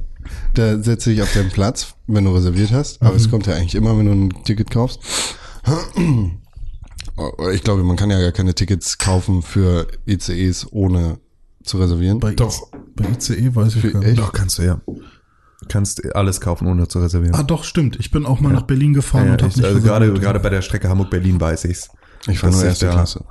[0.56, 3.01] Da setzt du dich auf deinen Platz, wenn du reserviert hast.
[3.01, 4.99] Aber es kommt ja eigentlich immer, wenn du ein Ticket kaufst.
[7.53, 11.18] Ich glaube, man kann ja gar keine Tickets kaufen für ICEs ohne
[11.63, 12.20] zu reservieren.
[12.20, 12.70] Bei, Doch.
[12.95, 14.09] bei ICE weiß ich Für gar nicht.
[14.09, 14.20] echt?
[14.20, 14.82] Doch, kannst du ja.
[15.70, 17.34] Kannst alles kaufen, ohne zu reservieren.
[17.36, 17.97] Ah, doch, stimmt.
[17.99, 20.39] Ich bin auch mal nach Berlin gefahren ja, und hab ich, nicht also gerade, gerade
[20.39, 21.89] bei der Strecke Hamburg-Berlin weiß ich's.
[22.28, 23.24] Ich war Das nur erste ja- Klasse.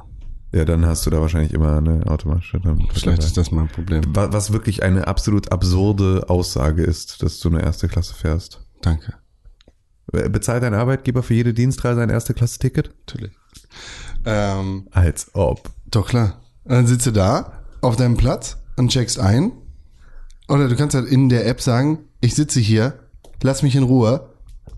[0.52, 2.60] Ja, dann hast du da wahrscheinlich immer eine automatische.
[2.92, 4.02] Vielleicht ist das mein Problem.
[4.14, 8.64] Wa- Was wirklich eine absolut absurde Aussage ist, dass du eine erste Klasse fährst.
[8.80, 9.14] Danke.
[10.12, 12.94] Äh, Bezahlt dein Arbeitgeber für jede Dienstreise ein erste Klasse-Ticket?
[13.06, 13.32] Natürlich.
[14.24, 15.70] Ähm, Als ob.
[15.90, 16.40] doch klar.
[16.64, 19.52] Dann sitzt du da auf deinem Platz und checkst ein.
[20.48, 22.98] Oder du kannst halt in der App sagen, ich sitze hier,
[23.42, 24.28] lass mich in Ruhe.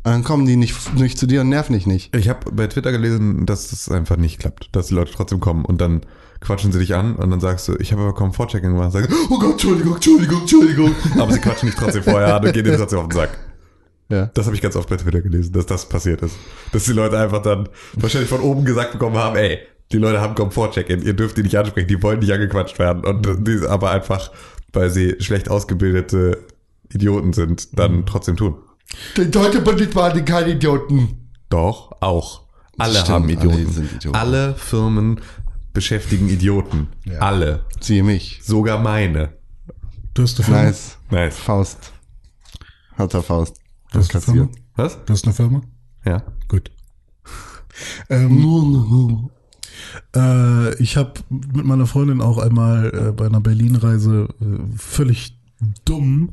[0.05, 2.15] Und dann kommen die nicht, nicht zu dir und nerven dich nicht.
[2.15, 5.65] Ich habe bei Twitter gelesen, dass das einfach nicht klappt, dass die Leute trotzdem kommen
[5.65, 6.03] und dann
[6.41, 9.39] quatschen sie dich an und dann sagst du, ich habe aber Komfortchecking gemacht, sagen, oh
[9.39, 10.95] Gott, Entschuldigung, Entschuldigung, Entschuldigung.
[11.19, 13.39] Aber sie quatschen dich trotzdem vorher an und gehen dir trotzdem auf den Sack.
[14.09, 14.27] Ja.
[14.35, 16.37] Das habe ich ganz oft bei Twitter gelesen, dass das passiert ist.
[16.73, 19.59] Dass die Leute einfach dann wahrscheinlich von oben gesagt bekommen haben, ey,
[19.93, 23.05] die Leute haben Komfort-Check-In, ihr dürft die nicht ansprechen, die wollen nicht angequatscht werden.
[23.05, 24.31] Und die aber einfach,
[24.73, 26.45] weil sie schlecht ausgebildete
[26.93, 28.57] Idioten sind, dann trotzdem tun.
[29.17, 31.31] Die deutsche Politik waren keine Idioten.
[31.49, 32.43] Doch, auch.
[32.79, 33.73] Alle Stimmt, haben alle Idioten.
[33.73, 34.17] sind Idioten.
[34.17, 35.21] Alle Firmen
[35.73, 36.89] beschäftigen Idioten.
[37.21, 37.65] Alle.
[37.81, 38.41] Siehe mich.
[38.43, 39.33] Sogar meine.
[40.15, 40.65] Du hast Firma?
[40.65, 40.97] Nice.
[41.11, 41.37] Nice.
[41.37, 41.93] Faust.
[42.97, 43.57] Harter Faust.
[43.97, 44.49] Du hast eine Firma?
[44.77, 44.99] Was?
[45.05, 45.61] Du hast eine Firma?
[46.05, 46.23] Ja.
[46.49, 46.71] Gut.
[48.09, 49.31] Ähm,
[50.17, 54.45] äh, ich habe mit meiner Freundin auch einmal äh, bei einer Berlin-Reise äh,
[54.77, 55.39] völlig
[55.85, 56.31] dumm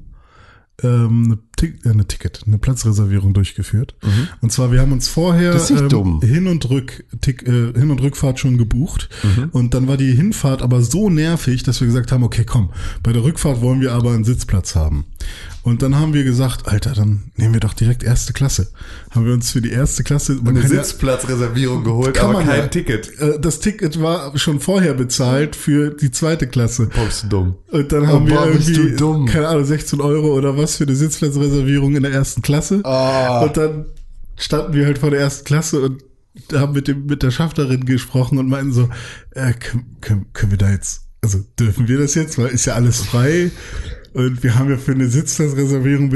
[0.82, 3.95] ähm, eine, Tick- äh, eine Ticket, eine Platzreservierung durchgeführt.
[4.41, 6.20] Und zwar, wir haben uns vorher Das ist ähm.
[6.22, 9.07] Hin, und Rück, Tick, äh, Hin- und Rückfahrt schon gebucht.
[9.51, 12.72] Und dann war die Hinfahrt aber so nervig, dass wir gesagt haben, okay, komm,
[13.03, 15.05] bei der Rückfahrt wollen wir aber einen Sitzplatz haben.
[15.64, 18.68] Und dann haben wir gesagt, Alter, dann nehmen wir doch direkt erste Klasse.
[19.11, 22.47] Haben wir uns für die erste Klasse Eine kann ja- Sitzplatzreservierung geholt, kann aber man
[22.47, 22.68] kein ja.
[22.68, 23.18] Ticket.
[23.20, 26.88] äh, Das Ticket war schon vorher bezahlt für die zweite Klasse.
[26.93, 27.55] Boah, bist du dumm.
[27.72, 31.95] Und dann haben wir boah, irgendwie, keine Ahnung, 16 Euro oder was für eine Sitzplatzreservierung
[31.95, 32.82] in der ersten Klasse.
[32.84, 33.43] Ah.
[33.43, 33.86] Und dann
[34.36, 36.03] standen wir halt vor der ersten Klasse und
[36.53, 38.89] haben mit dem, mit der Schaffnerin gesprochen und meinten so,
[39.32, 42.74] äh, können, können, können wir da jetzt, also dürfen wir das jetzt, weil ist ja
[42.74, 43.51] alles frei.
[44.14, 46.11] Und wir haben ja für eine Sitzplatzreservierung,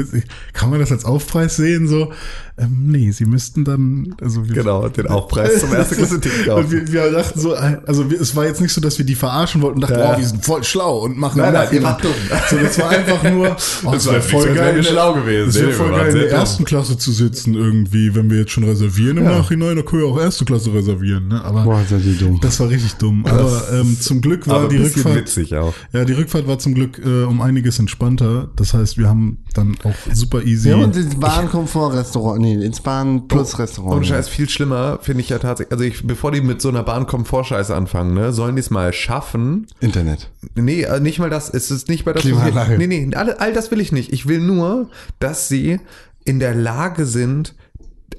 [0.52, 1.88] kann man das als Aufpreis sehen?
[1.88, 2.12] So,
[2.58, 6.70] ähm, nee, sie müssten dann, also wir, Genau, den Aufpreis zum erste Klasse und kaufen.
[6.70, 9.62] wir, wir dachten so, also wir, es war jetzt nicht so, dass wir die verarschen
[9.62, 10.12] wollten und dachten, Ja.
[10.14, 12.12] oh, die sind voll schlau und machen Nein, nein, ihr wart dumm.
[12.50, 13.48] So, das war einfach nur,
[13.84, 15.48] oh, Das war wäre voll geil, wir schlau gewesen.
[15.50, 16.38] Es wäre voll wir geil, in der dumm.
[16.38, 20.08] ersten Klasse zu sitzen irgendwie, wenn wir jetzt schon reservieren im Nachhinein, dann können wir
[20.08, 21.44] auch erste Klasse reservieren, ne?
[21.44, 22.38] Aber Boah, seid ihr dumm.
[22.40, 23.24] das war richtig dumm.
[23.26, 25.14] Aber ähm, zum Glück war Aber die Rückfahrt.
[25.16, 25.74] witzig auch.
[25.92, 28.48] Ja, die Rückfahrt war zum Glück äh, um einiges entspannter.
[28.56, 30.68] Das heißt, wir haben dann auch super easy.
[30.68, 33.96] Wir haben uns ins Bahnkomfort-Restaurant, nee, ins Bahn-Plus-Restaurant.
[33.96, 36.82] Ohne Scheiß, viel schlimmer finde ich ja tatsächlich, also ich, bevor die mit so einer
[36.82, 39.66] Bahnkomfortscheiße anfangen, ne, sollen die es mal schaffen.
[39.80, 40.30] Internet.
[40.54, 42.22] Nee, äh, nicht mal das, es ist nicht mal das.
[42.22, 42.78] Klimaanlage.
[42.78, 44.12] Nee, nee, all, all das will ich nicht.
[44.12, 45.80] Ich will nur, dass sie
[46.24, 47.54] in der Lage sind,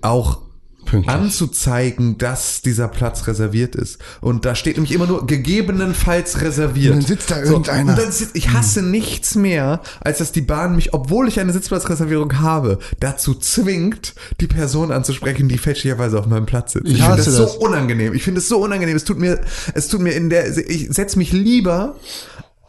[0.02, 0.42] auch
[0.90, 1.16] Pünktlich.
[1.16, 4.00] anzuzeigen, dass dieser Platz reserviert ist.
[4.22, 6.94] Und da steht nämlich immer nur gegebenenfalls reserviert.
[6.96, 7.92] Und dann sitzt da irgendeiner.
[7.94, 11.54] und dann sitzt, ich hasse nichts mehr, als dass die Bahn mich, obwohl ich eine
[11.54, 16.88] Sitzplatzreservierung habe, dazu zwingt, die Person anzusprechen, die fälschlicherweise auf meinem Platz sitzt.
[16.88, 17.54] Ich finde hasse das, das.
[17.54, 18.14] so unangenehm.
[18.14, 18.96] Ich finde es so unangenehm.
[18.96, 19.40] Es tut mir,
[19.74, 21.96] es tut mir in der, ich setze mich lieber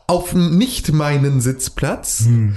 [0.07, 2.57] auf nicht meinen Sitzplatz, Hm.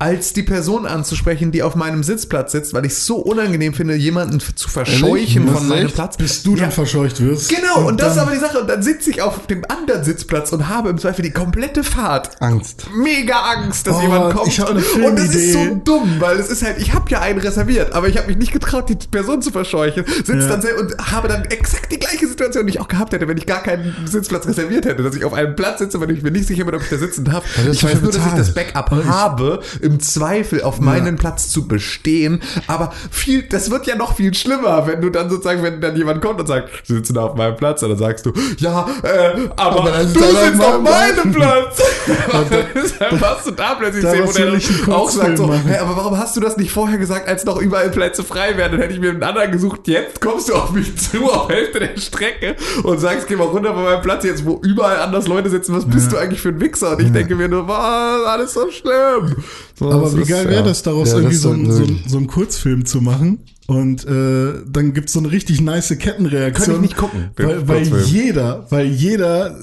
[0.00, 3.94] Als die Person anzusprechen, die auf meinem Sitzplatz sitzt, weil ich es so unangenehm finde,
[3.94, 5.94] jemanden zu verscheuchen von meinem echt?
[5.94, 6.16] Platz.
[6.16, 6.70] bis du dann Ja.
[6.70, 7.50] verscheucht wirst.
[7.50, 8.60] Genau, und, das ist dann- aber die Sache.
[8.60, 12.40] Und dann sitze ich auf dem anderen Sitzplatz und habe im Zweifel die komplette Fahrt
[12.40, 12.86] Angst.
[12.96, 14.48] mega Angst, dass Oh, jemand kommt.
[14.48, 17.20] ich habe eine und das ist so dumm, weil es ist halt, ich habe ja
[17.20, 20.04] einen reserviert, aber ich habe mich nicht getraut, die Person zu verscheuchen.
[20.06, 20.56] Sitz Ja.
[20.56, 23.44] dann und habe dann exakt die gleiche Situation, die ich auch gehabt hätte, wenn ich
[23.46, 26.46] gar keinen Sitzplatz reserviert hätte, dass ich auf einem Platz sitze, wenn ich mir nicht
[26.46, 27.44] sicher bin, ob ich da sitzen darf.
[27.56, 29.60] Weil Ich weiß nur, dass ich das Backup habe,
[29.90, 32.40] im Zweifel auf meinen Platz zu bestehen.
[32.66, 36.22] Aber viel, das wird ja noch viel schlimmer, wenn du dann sozusagen, wenn dann jemand
[36.22, 39.48] kommt und sagt, Sie sitzen da auf meinem Platz, und dann sagst du, ja, äh,
[39.56, 41.82] aber, Aber du sitzt auf meinem meinem Platz.
[42.98, 46.18] dann warst du da plötzlich Da sehen, wo der auch sagt so, hey, aber warum
[46.18, 48.72] hast du das nicht vorher gesagt, als noch überall Plätze frei wären?
[48.72, 49.88] Dann hätte ich mir einen anderen gesucht.
[49.88, 53.74] Jetzt kommst du auf mich zu, auf Hälfte der Strecke und sagst, geh mal runter
[53.74, 56.60] von meinem Platz, jetzt wo überall anders Leute sitzen, was bist du eigentlich für ein
[56.60, 56.92] Wichser?
[56.92, 59.36] Und ich denke mir nur, was, alles so schlimm.
[59.80, 60.50] So, Aber wie geil ja.
[60.50, 63.38] wäre das, daraus Ja, irgendwie das so, sollten ein- so, so einen Kurzfilm zu machen?
[63.70, 66.64] Und äh, dann gibt's so eine richtig nice Kettenreaktion.
[66.66, 69.56] Könnte ich nicht gucken, Weil, weil jeder, weil jeder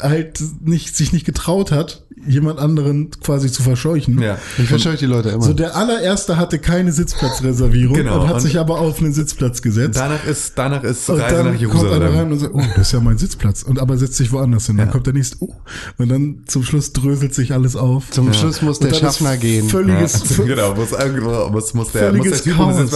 [0.00, 4.20] halt nicht, sich nicht getraut hat, jemand anderen quasi zu verscheuchen.
[4.20, 4.38] Ja.
[4.58, 5.42] Ich verscheuche die Leute immer.
[5.42, 9.62] So der allererste hatte keine Sitzplatzreservierung Genau, und hat und- sich aber auf einen Sitzplatz
[9.62, 9.98] gesetzt.
[9.98, 12.32] Danach ist, danach ist Und Reise dann nach kommt einer rein Jerusalem.
[12.32, 13.62] und sagt, oh, das ist ja mein Sitzplatz.
[13.62, 14.76] Und aber setzt sich woanders hin.
[14.76, 14.92] Dann Ja.
[14.92, 15.54] kommt der nächste, oh.
[15.96, 18.10] Und dann zum Schluss dröselt sich alles auf.
[18.10, 19.68] Zum Schluss muss der dann Schaffner gehen.
[19.68, 22.90] Völliges, Ja, genau, muss, irgendwo- muss, muss der, muss der Völliges Typ ohne Chaos.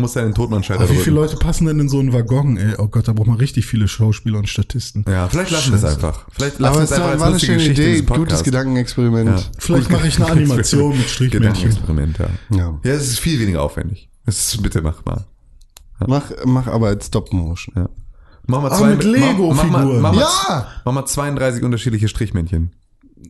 [0.00, 1.16] Muss seinen Totmannschalter Oh, wie viele drücken.
[1.16, 2.74] Leute passen denn in so einen Waggon, ey?
[2.78, 5.04] Oh Gott, da braucht man richtig viele Schauspieler und Statisten.
[5.08, 6.26] Ja, vielleicht lassen wir es einfach.
[6.32, 8.42] Vielleicht lassen Aber wir es einfach als war eine schöne Geschichte Idee, gutes.
[8.42, 9.28] Gedankenexperiment.
[9.40, 9.44] Ja.
[9.58, 11.70] Vielleicht mache ich eine Animation mit Strichmännchen.
[11.70, 12.28] Gedankenexperiment, ja.
[12.56, 12.80] Ja.
[12.82, 14.08] Ja, es ist viel weniger aufwendig.
[14.26, 15.26] Es ist bitte machbar.
[16.06, 17.74] Mach, mach aber als Stop-Motion.
[17.76, 17.88] Ja.
[18.46, 19.56] Mach mal Aber zwei mit Lego-Figuren.
[19.56, 20.66] Mach, mach, mach, mal- Ja!
[20.84, 22.72] mach mal 32 unterschiedliche Strichmännchen.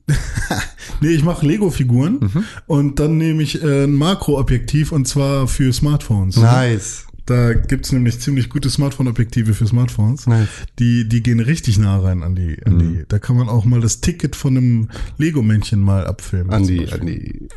[1.03, 2.45] Nee, ich mache Lego-Figuren Mhm.
[2.66, 6.36] und dann nehme ich äh, ein Makroobjektiv und zwar für Smartphones.
[6.36, 7.07] Nice.
[7.26, 10.26] Da gibt's nämlich ziemlich gute Smartphone-Objektive für Smartphones.
[10.26, 10.49] Nice.
[10.78, 12.78] Die, die gehen richtig nah rein an die, an Mhm.
[12.78, 13.05] die.
[13.09, 16.53] Da kann man auch mal das Ticket von einem Lego-Männchen mal abfilmen.
[16.53, 17.49] An die, an die,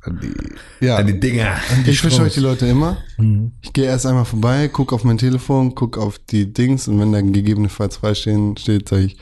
[0.00, 0.96] an die, ja.
[0.96, 1.56] An die Dinger.
[1.86, 2.98] ich verscheuche die Leute immer.
[3.18, 3.52] Mhm.
[3.62, 7.12] Ich gehe erst einmal vorbei, guck auf mein Telefon, guck auf die Dings und wenn
[7.12, 9.18] dann gegebenenfalls freistehen steht, sage ich,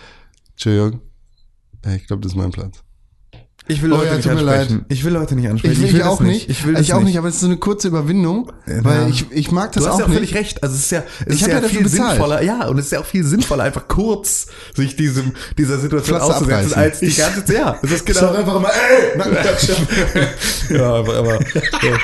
[0.52, 1.00] Entschuldigung,
[1.96, 2.82] ich glaube, das ist mein Platz.
[3.70, 4.76] Ich will Oh Leute ja, nicht tut mir ansprechen.
[4.78, 4.86] leid.
[4.88, 5.72] Ich will Leute nicht ansprechen.
[5.74, 6.48] Ich will, ich das auch nicht.
[6.48, 9.30] Ich will das ich auch nicht, aber es ist so eine kurze Überwindung, weil ich,
[9.30, 10.40] ich mag das Du hast auch ja auch völlig nicht.
[10.40, 10.62] recht.
[10.62, 12.10] Also es ist ja, es Ich ist ja, ja dafür viel bezahlt.
[12.12, 12.42] sinnvoller.
[12.42, 16.36] Ja, und es ist ja auch viel sinnvoller, einfach kurz sich diesem, dieser Situation Pflaster
[16.36, 16.82] auszusetzen, abreißen.
[16.82, 17.56] als die ganze Zeit.
[17.56, 18.38] Ja, das ist Ich sag genau.
[18.38, 19.76] einfach immer, ey, Nackenklatscher.
[20.70, 21.98] Ja, aber, aber Hol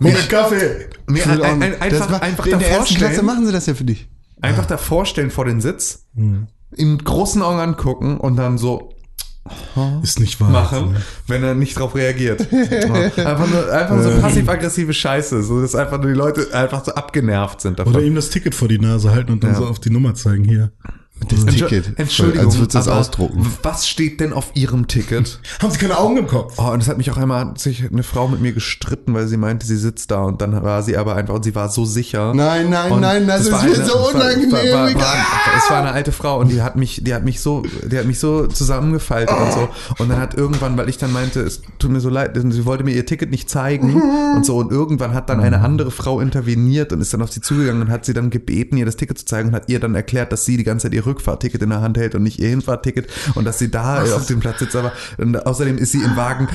[0.00, 0.88] mir Kaffee.
[1.08, 3.72] nee, ein, ein, Das einfach, macht- einfach in der ersten Klasse machen sie das ja
[3.74, 4.10] für dich.
[4.42, 8.90] einfach davor stellen vor den Sitz, in großen Augen angucken und dann so
[10.02, 10.50] Ist nicht wahr.
[10.50, 10.96] machen,
[11.26, 12.40] wenn er nicht drauf reagiert.
[12.52, 17.60] einfach nur, einfach so passiv-aggressive Scheiße, so dass einfach nur die Leute einfach so abgenervt
[17.60, 17.94] sind davon.
[17.94, 19.58] Oder ihm das Ticket vor die Nase halten und dann Ja.
[19.58, 20.72] so auf die Nummer zeigen hier.
[21.28, 21.98] Das Entschu- Ticket.
[21.98, 23.46] Entschuldigung, Als würdest du das ausdrucken.
[23.62, 25.40] Was steht denn auf Ihrem Ticket?
[25.60, 26.54] Haben Sie keine Augen im Kopf?
[26.58, 29.26] Oh, und es hat mich auch einmal hat sich eine Frau mit mir gestritten, weil
[29.26, 31.84] sie meinte, sie sitzt da und dann war sie aber einfach und sie war so
[31.84, 32.32] sicher.
[32.34, 34.52] Nein, nein, Und nein, das ist war mir eine- so unangenehm.
[34.52, 35.14] War, war, war,
[35.56, 38.06] es war eine alte Frau und die hat mich, die hat mich so, die hat
[38.06, 39.68] mich so zusammengefaltet und so.
[39.98, 42.84] Und dann hat irgendwann, weil ich dann meinte, es tut mir so leid, sie wollte
[42.84, 44.00] mir ihr Ticket nicht zeigen
[44.36, 44.56] und so.
[44.56, 47.90] Und irgendwann hat dann eine andere Frau interveniert und ist dann auf sie zugegangen und
[47.90, 50.44] hat sie dann gebeten, ihr das Ticket zu zeigen und hat ihr dann erklärt, dass
[50.44, 53.44] sie die ganze Zeit ihr Rückfahrticket in der Hand hält und nicht ihr Hinfahrticket und
[53.44, 54.76] dass sie da äh, auf dem Platz sitzt.
[54.76, 56.48] Aber und außerdem ist sie in Wagen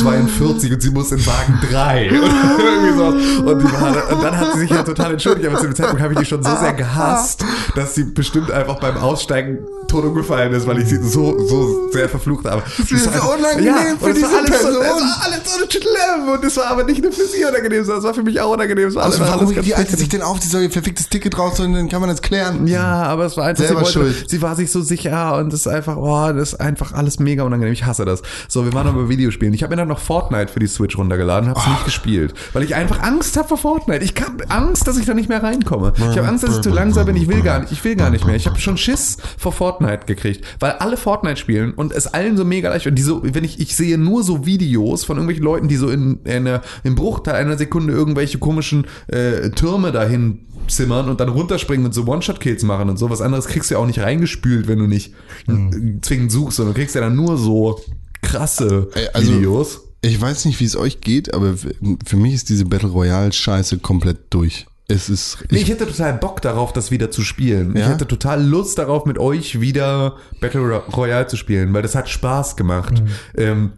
[0.00, 2.10] 42 und sie muss in Wagen 3.
[2.10, 2.16] Und,
[2.58, 3.14] irgendwie sowas.
[3.54, 6.12] und, war, und dann hat sie sich ja total entschuldigt, aber zu dem Zeitpunkt habe
[6.14, 7.44] ich die schon so sehr gehasst,
[7.74, 12.08] dass sie bestimmt einfach beim Aussteigen tot umgefallen ist, weil ich sie so, so sehr
[12.08, 12.62] verflucht habe.
[12.76, 14.82] Das ist so unangenehm für und es war diese alles So, Person.
[14.82, 17.98] es war alles so schlimm und es war aber nicht nur für sie unangenehm, sondern
[17.98, 18.88] es war für mich auch unangenehm.
[18.88, 21.08] Es war Also alles, warum alles die Alte sich denn auf, die soll ihr verficktes
[21.08, 22.66] Ticket rausholen, dann kann man das klären.
[22.66, 24.24] ja, aber es war einfach, sie, wollte, schuld.
[24.30, 27.42] sie war sich so sicher und es ist einfach, oh, das ist einfach alles mega
[27.44, 27.72] unangenehm.
[27.72, 28.22] Ich hasse das.
[28.48, 29.54] So, wir waren aber Videospielen.
[29.54, 32.62] Ich habe mir dann noch Fortnite für die Switch runtergeladen, habe es nicht gespielt, weil
[32.62, 34.04] ich einfach Angst habe vor Fortnite.
[34.04, 35.92] Ich habe Angst, dass ich da nicht mehr reinkomme.
[35.96, 37.16] Ich habe Angst, dass ich zu langsam bin.
[37.16, 38.36] Ich will gar nicht, ich will gar nicht mehr.
[38.36, 42.44] Ich habe schon Schiss vor Fortnite gekriegt, weil alle Fortnite spielen und es allen so
[42.44, 45.68] mega leicht und die so, wenn ich ich sehe nur so Videos von irgendwelchen Leuten,
[45.68, 51.08] die so in, in einer, im Bruchteil einer Sekunde irgendwelche komischen äh, Türme dahin zimmern
[51.08, 53.08] und dann runterspringen und so One-Shot-Kills machen und so.
[53.10, 55.12] Was anderes kriegst du ja auch nicht reingespült, wenn du nicht
[55.48, 57.80] äh, zwingend suchst, sondern du kriegst ja dann nur so
[58.22, 59.80] krasse also- Videos.
[60.02, 63.78] Ich weiß nicht, wie es euch geht, aber für- mich ist diese Battle Royale Scheiße
[63.78, 64.66] komplett durch.
[64.88, 67.72] Es ist, ich ich, hätte total Bock darauf, das wieder zu spielen.
[67.74, 67.88] Ich Ja?
[67.88, 72.08] hätte total Lust darauf, mit euch wieder Battle Ro- Royale zu spielen, weil das hat
[72.08, 73.02] Spaß gemacht.
[73.02, 73.08] Mhm.
[73.36, 73.72] Ähm,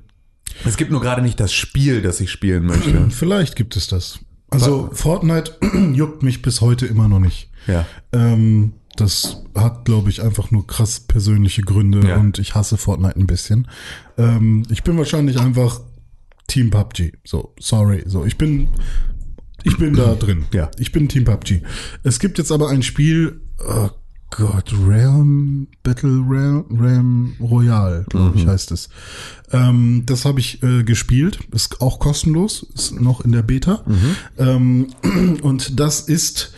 [0.66, 3.06] es gibt nur gerade nicht das Spiel, das ich spielen möchte.
[3.10, 4.18] Vielleicht gibt es das.
[4.50, 5.58] Also Fortnite
[5.92, 7.50] juckt mich bis heute immer noch nicht.
[7.66, 7.86] Ja.
[8.12, 12.16] Ähm, das hat, glaube ich, einfach nur krass persönliche Gründe Ja.
[12.16, 13.68] und ich hasse Fortnite ein bisschen.
[14.16, 15.80] Ähm, ich bin wahrscheinlich einfach
[16.48, 17.12] Team PUBG.
[17.24, 18.02] So, sorry.
[18.06, 18.68] So, ich bin,
[19.64, 20.46] ich bin da drin.
[20.52, 20.70] Ja.
[20.78, 21.62] Ich bin Team PUBG.
[22.02, 23.88] Es gibt jetzt aber ein Spiel, äh,
[24.30, 28.88] Gott, Realm, Battle Realm, Realm Royale, glaube ich, heißt es.
[29.52, 33.84] Ähm, das habe ich äh, gespielt, ist auch kostenlos, ist noch in der Beta.
[34.36, 34.88] Ähm,
[35.42, 36.52] und das ist,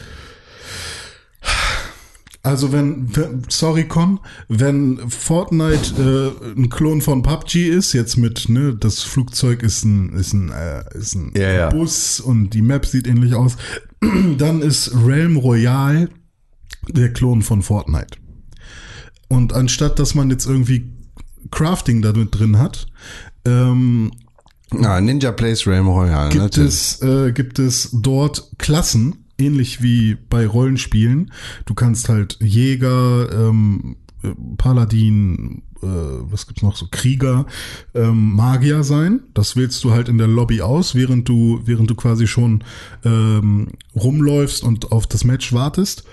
[2.43, 4.19] also wenn, wenn sorry Con,
[4.49, 10.13] wenn Fortnite äh, ein Klon von PUBG ist, jetzt mit, ne, das Flugzeug ist ein,
[10.15, 11.69] ist ein, äh, ist ein Ja, ja.
[11.71, 13.57] Bus und die Map sieht ähnlich aus,
[14.39, 16.09] dann ist Realm Royale
[16.89, 18.19] der Klon von Fortnite.
[19.29, 20.93] Und anstatt dass man jetzt irgendwie
[21.51, 22.87] Crafting da mit drin hat,
[23.45, 24.11] ähm,
[24.79, 26.69] Ja, Ninja Plays Realm Royale, gibt natürlich.
[26.71, 31.33] es, äh, gibt es dort Klassen, ähnlich wie bei Rollenspielen.
[31.65, 34.29] Du kannst halt Jäger, ähm, äh,
[34.59, 37.47] Paladin, äh, was gibt's noch so, Krieger,
[37.95, 39.21] ähm, Magier sein.
[39.35, 42.65] Das wählst du halt in der Lobby aus, während du, während du quasi schon
[43.05, 46.05] ähm, rumläufst und auf das Match wartest.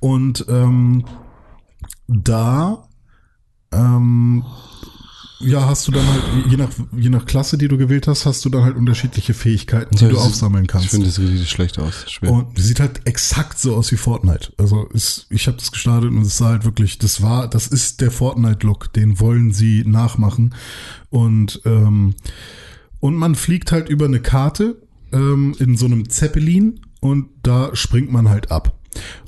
[0.00, 1.04] Und ähm,
[2.08, 2.88] da
[3.72, 4.44] ähm,
[5.44, 8.44] ja, hast du dann halt, je nach, je nach Klasse, die du gewählt hast, hast
[8.44, 10.88] du dann halt unterschiedliche Fähigkeiten, die du Das- aufsammeln Ich kannst.
[10.88, 12.04] finde das richtig schlecht aus.
[12.10, 12.28] Spiel.
[12.30, 14.52] Und sieht halt exakt so aus wie Fortnite.
[14.58, 18.00] Also ist, ich habe das gestartet und es sah halt wirklich, das war, das ist
[18.00, 20.54] der Fortnite-Look, den wollen sie nachmachen.
[21.10, 22.14] Und, ähm,
[23.00, 24.76] und man fliegt halt über eine Karte
[25.12, 28.78] ähm, in so einem Zeppelin und da springt man halt ab.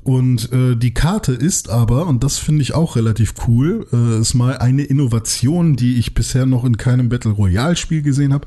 [0.05, 4.35] Und äh, die Karte ist aber, und das finde ich auch relativ cool, äh, ist
[4.35, 8.47] mal eine Innovation, die ich bisher noch in keinem Battle Royale Spiel gesehen habe,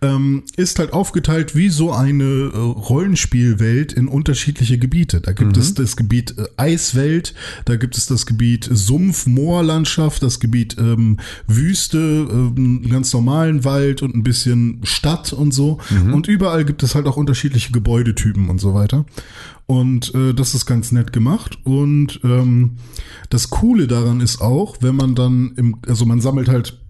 [0.00, 5.20] ähm, ist halt aufgeteilt wie so eine äh, Rollenspielwelt in unterschiedliche Gebiete.
[5.20, 7.34] Da gibt es das Gebiet äh, Eiswelt,
[7.66, 14.00] da gibt es das Gebiet Sumpf, Moorlandschaft, das Gebiet ähm, Wüste, ähm, ganz normalen Wald
[14.00, 15.78] und ein bisschen Stadt und so.
[16.12, 19.04] Und überall gibt es halt auch unterschiedliche Gebäudetypen und so weiter.
[19.66, 21.58] Und äh, das ist ganz nett gemacht.
[21.64, 22.76] Und ähm,
[23.30, 26.80] das Coole daran ist auch, wenn man dann im, also man sammelt halt,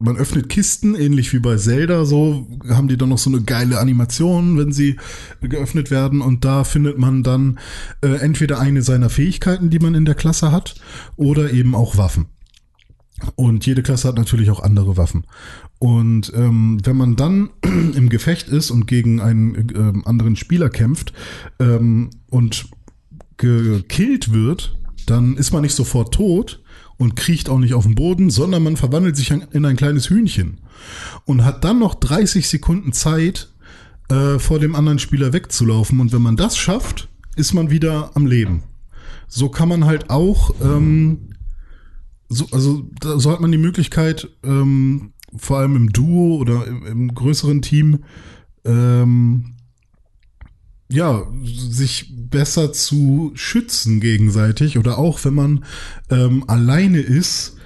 [0.00, 3.80] man öffnet Kisten, ähnlich wie bei Zelda, so haben die dann noch so eine geile
[3.80, 4.96] Animation, wenn sie
[5.40, 6.20] geöffnet werden.
[6.20, 7.58] Und da findet man dann
[8.00, 10.76] äh, entweder eine seiner Fähigkeiten, die man in der Klasse hat,
[11.16, 12.26] oder eben auch Waffen.
[13.34, 15.24] Und jede Klasse hat natürlich auch andere Waffen.
[15.78, 21.12] Und ähm, wenn man dann im Gefecht ist und gegen einen ähm, anderen Spieler kämpft
[21.58, 22.66] ähm, und
[23.38, 24.76] gekillt wird,
[25.06, 26.62] dann ist man nicht sofort tot
[26.98, 30.60] und kriecht auch nicht auf den Boden, sondern man verwandelt sich in ein kleines Hühnchen
[31.24, 33.48] und hat dann noch 30 Sekunden Zeit,
[34.08, 36.00] äh, vor dem anderen Spieler wegzulaufen.
[36.00, 38.64] Und wenn man das schafft, ist man wieder am Leben.
[39.28, 41.34] So kann man halt auch ähm,
[42.28, 46.86] so, also da, so hat man die Möglichkeit, ähm, vor allem im Duo oder im,
[46.86, 48.04] im größeren Team,
[48.64, 49.56] ähm,
[50.90, 55.64] ja, sich besser zu schützen gegenseitig oder auch wenn man
[56.10, 57.56] ähm, alleine ist,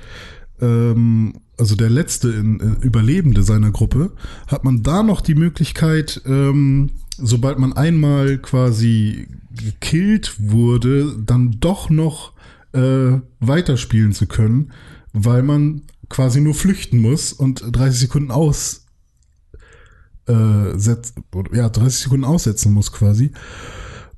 [0.60, 4.12] ähm, also der letzte in, äh, Überlebende seiner Gruppe,
[4.48, 11.90] hat man da noch die Möglichkeit, ähm, sobald man einmal quasi gekillt wurde, dann doch
[11.90, 12.32] noch
[12.72, 14.72] äh, weiterspielen zu können,
[15.12, 18.81] weil man quasi nur flüchten muss und 30 Sekunden aus
[20.26, 21.14] äh, setz,
[21.52, 23.32] ja 30 Sekunden aussetzen muss quasi.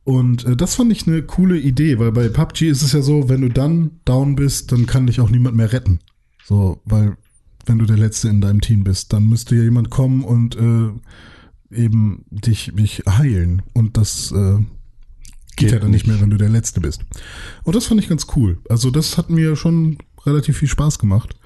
[0.05, 3.28] Und äh, das fand ich eine coole Idee, weil bei PUBG ist es ja so,
[3.28, 6.00] wenn du dann down bist, dann kann dich auch niemand mehr retten.
[6.44, 7.16] So, weil
[7.66, 10.90] wenn du der Letzte in deinem Team bist, dann müsste ja jemand kommen und äh,
[11.74, 13.62] eben dich, dich heilen.
[13.72, 14.59] Und das äh,
[15.57, 17.05] geht, ja dann nicht mehr, wenn du der Letzte bist.
[17.62, 18.59] Und das fand ich ganz cool.
[18.68, 19.96] Also das hat mir schon
[20.26, 21.36] relativ viel Spaß gemacht.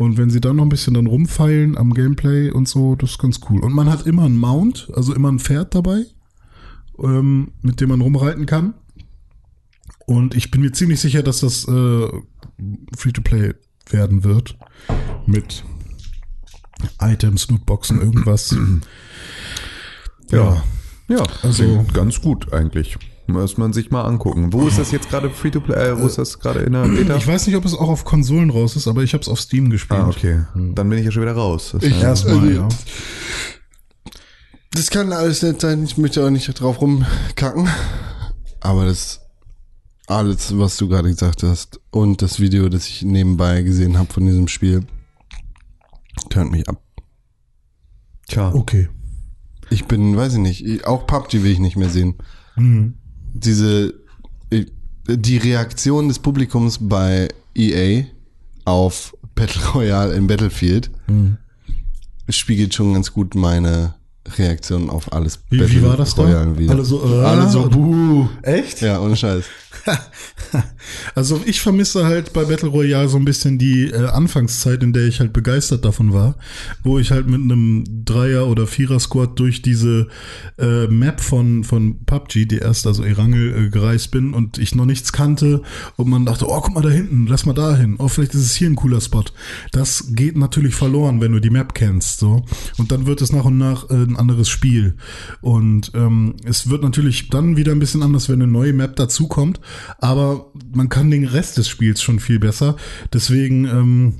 [0.00, 3.18] Und wenn sie dann noch ein bisschen dann rumfeilen am Gameplay und so, das ist
[3.18, 3.62] ganz cool.
[3.62, 6.06] Und man hat immer einen Mount, also immer ein Pferd dabei,
[7.02, 8.72] ähm, mit dem man rumreiten kann.
[10.06, 12.08] Und ich bin mir ziemlich sicher, dass das äh,
[12.96, 13.52] Free-to-Play
[13.90, 14.56] werden wird.
[15.26, 15.64] Mit
[16.98, 18.56] Items, Lootboxen, irgendwas.
[20.30, 20.62] ja.
[21.08, 22.96] Ja, Also- also ganz gut eigentlich.
[23.32, 24.52] Muss man sich mal angucken.
[24.52, 25.74] Wo ist das jetzt gerade free to play?
[25.90, 27.16] Äh, wo ist das gerade in der Beta?
[27.16, 29.40] Ich weiß nicht, ob es auch auf Konsolen raus ist, aber ich habe es auf
[29.40, 30.00] Steam gespielt.
[30.00, 30.42] ah, okay.
[30.54, 31.70] Dann bin ich ja schon wieder raus.
[31.72, 32.68] Das Ich- heißt- Erstmal, ja.
[34.72, 37.68] Das kann alles nett sein, ich möchte auch nicht drauf rumkacken.
[38.60, 39.20] Aber das
[40.06, 44.26] alles, was du gerade gesagt hast und das Video, das ich nebenbei gesehen habe von
[44.26, 44.84] diesem Spiel,
[46.30, 46.80] turnt mich ab.
[48.28, 48.52] Tja.
[48.54, 48.88] Okay.
[49.70, 52.14] Ich bin, weiß ich nicht, ich- auch PUBG will ich nicht mehr sehen.
[52.56, 52.94] Mhm.
[53.32, 53.94] Diese,
[54.50, 54.66] ich-
[55.08, 58.04] die Reaktion des Publikums bei EA
[58.64, 60.90] auf Battle Royale in Battlefield
[62.28, 63.94] spiegelt schon ganz gut meine
[64.36, 65.40] Reaktion auf alles.
[65.48, 66.22] Wie, wie Battle war das da?
[66.22, 66.72] Royale wieder.
[66.74, 68.28] Alle so, äh, Alle so, buh.
[68.42, 68.80] Echt?
[68.82, 69.44] Ja, ohne Scheiß.
[71.14, 75.06] Also ich vermisse halt bei Battle Royale so ein bisschen die äh, Anfangszeit, in der
[75.06, 76.36] ich halt begeistert davon war,
[76.82, 80.08] wo ich halt mit einem Dreier- oder Vierer-Squad durch diese
[80.58, 84.86] äh, Map von, von PUBG, die erst also Erangel äh, gereist bin und ich noch
[84.86, 85.62] nichts kannte
[85.96, 88.42] und man dachte, oh, guck mal da hinten, lass mal da hin, oh, vielleicht ist
[88.42, 89.24] es hier ein cooler Spot.
[89.72, 92.44] Das geht natürlich verloren, wenn du die Map kennst, so.
[92.78, 94.96] Und dann wird es nach und nach äh, ein anderes Spiel.
[95.40, 99.60] Und ähm, es wird natürlich dann wieder ein bisschen anders, wenn eine neue Map dazukommt,
[99.98, 102.76] aber man kann den Rest des Spiels schon viel besser.
[103.12, 104.14] Deswegen, ähm,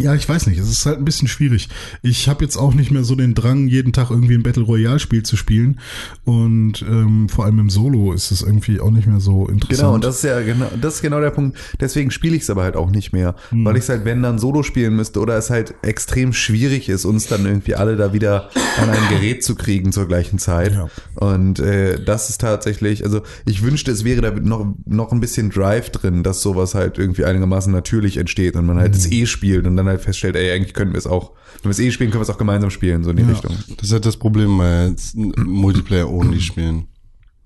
[0.00, 1.68] ja, ich weiß nicht, es ist halt ein bisschen schwierig.
[2.02, 4.98] Ich habe jetzt auch nicht mehr so den Drang, jeden Tag irgendwie ein Battle Royale
[4.98, 5.80] Spiel zu spielen
[6.24, 9.78] und ähm, vor allem im Solo ist es irgendwie auch nicht mehr so interessant.
[9.80, 11.58] Genau, und das ist ja genau, das ist genau der Punkt.
[11.80, 13.64] Deswegen spiele ich es aber halt auch nicht mehr, Hm.
[13.64, 17.04] weil ich es halt, wenn dann Solo spielen müsste oder es halt extrem schwierig ist,
[17.04, 18.48] uns dann irgendwie alle da wieder
[18.80, 20.72] an ein Gerät zu kriegen zur gleichen Zeit.
[20.72, 20.88] Ja.
[21.16, 25.50] Und äh, das ist tatsächlich, also ich wünschte, es wäre da noch noch ein bisschen
[25.50, 29.00] Drive drin, dass sowas halt irgendwie einigermaßen natürlich entsteht und man halt Hm.
[29.00, 31.32] es eh spielt und dann halt feststellt, ey, eigentlich können wir es auch,
[31.62, 33.28] wenn wir es eh spielen, können wir es auch gemeinsam spielen, so in die Ja.
[33.30, 33.56] Richtung.
[33.76, 36.86] Das ist halt das Problem bei jetzt Multiplayer-Only spielen.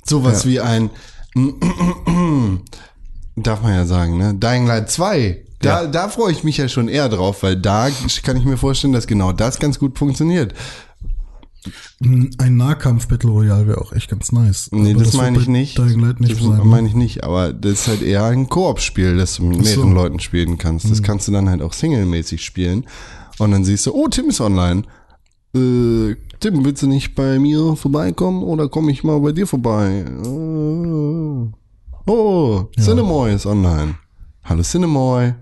[0.05, 0.51] Sowas Ja.
[0.51, 0.91] wie ein,
[3.37, 4.35] darf man ja sagen, ne?
[4.35, 5.43] Dying Light 2.
[5.61, 5.89] Da, Ja.
[5.89, 7.89] da freue ich mich ja schon eher drauf, weil da
[8.23, 10.55] kann ich mir vorstellen, dass genau das ganz gut funktioniert.
[12.01, 14.69] Ein Nahkampf-Battle Royale wäre auch echt ganz nice.
[14.73, 15.79] Nee, Aber das, wird meine ich nicht.
[15.79, 16.59] Nicht das sein.
[16.59, 16.65] ne?
[16.65, 19.71] meine ich nicht, aber das ist halt eher ein Koop-Spiel, das du mit Ach so.
[19.71, 20.91] mehreren Leuten spielen kannst.
[20.91, 22.87] Das kannst du dann halt auch singlemäßig spielen.
[23.39, 24.83] Und dann siehst du, oh, Tim ist online.
[25.55, 30.05] Äh, Tim, willst du nicht bei mir vorbeikommen oder komme ich mal bei dir vorbei?
[30.07, 33.95] Äh, oh, Cinemoy ist online.
[34.45, 35.35] Hallo Cinemoy.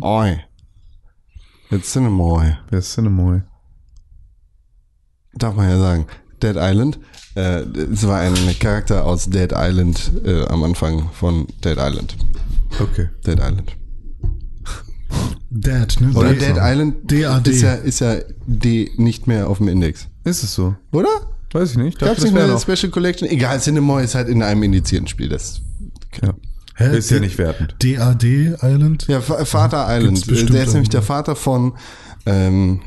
[0.00, 0.38] Oi.
[1.70, 2.54] Jetzt Cinemoy.
[2.70, 3.42] Wer ist Cinemoy?
[5.38, 6.06] Darf man ja sagen.
[6.42, 6.98] Dead Island.
[7.36, 7.62] Äh,
[7.92, 12.16] es war ein Charakter aus Dead Island äh, am Anfang von Dead Island.
[12.80, 13.08] Okay.
[13.26, 13.72] Dead Island.
[15.50, 16.12] Dead, ne?
[16.14, 16.40] Oder Dead.
[16.42, 17.46] Dead Island DAD.
[17.48, 18.16] ist ja, ist ja
[18.46, 20.08] D nicht mehr auf dem Index.
[20.24, 20.74] Ist es so?
[20.92, 21.08] Oder?
[21.52, 22.00] Weiß ich nicht.
[22.00, 22.58] Gab es nicht mehr eine.
[22.58, 23.28] Special Collection?
[23.28, 25.28] Egal, Cinemoy ist halt in einem indizierten Spiel.
[25.28, 25.60] Das
[26.22, 26.34] Ja.
[26.76, 26.96] Hä?
[26.98, 27.76] Ist ja D- nicht wertend.
[27.80, 29.06] DAD Island?
[29.06, 30.26] ja, Va- Vater Island.
[30.26, 31.02] Bestimmt Der ist nämlich der.
[31.02, 31.74] Vater von
[32.26, 32.80] ähm,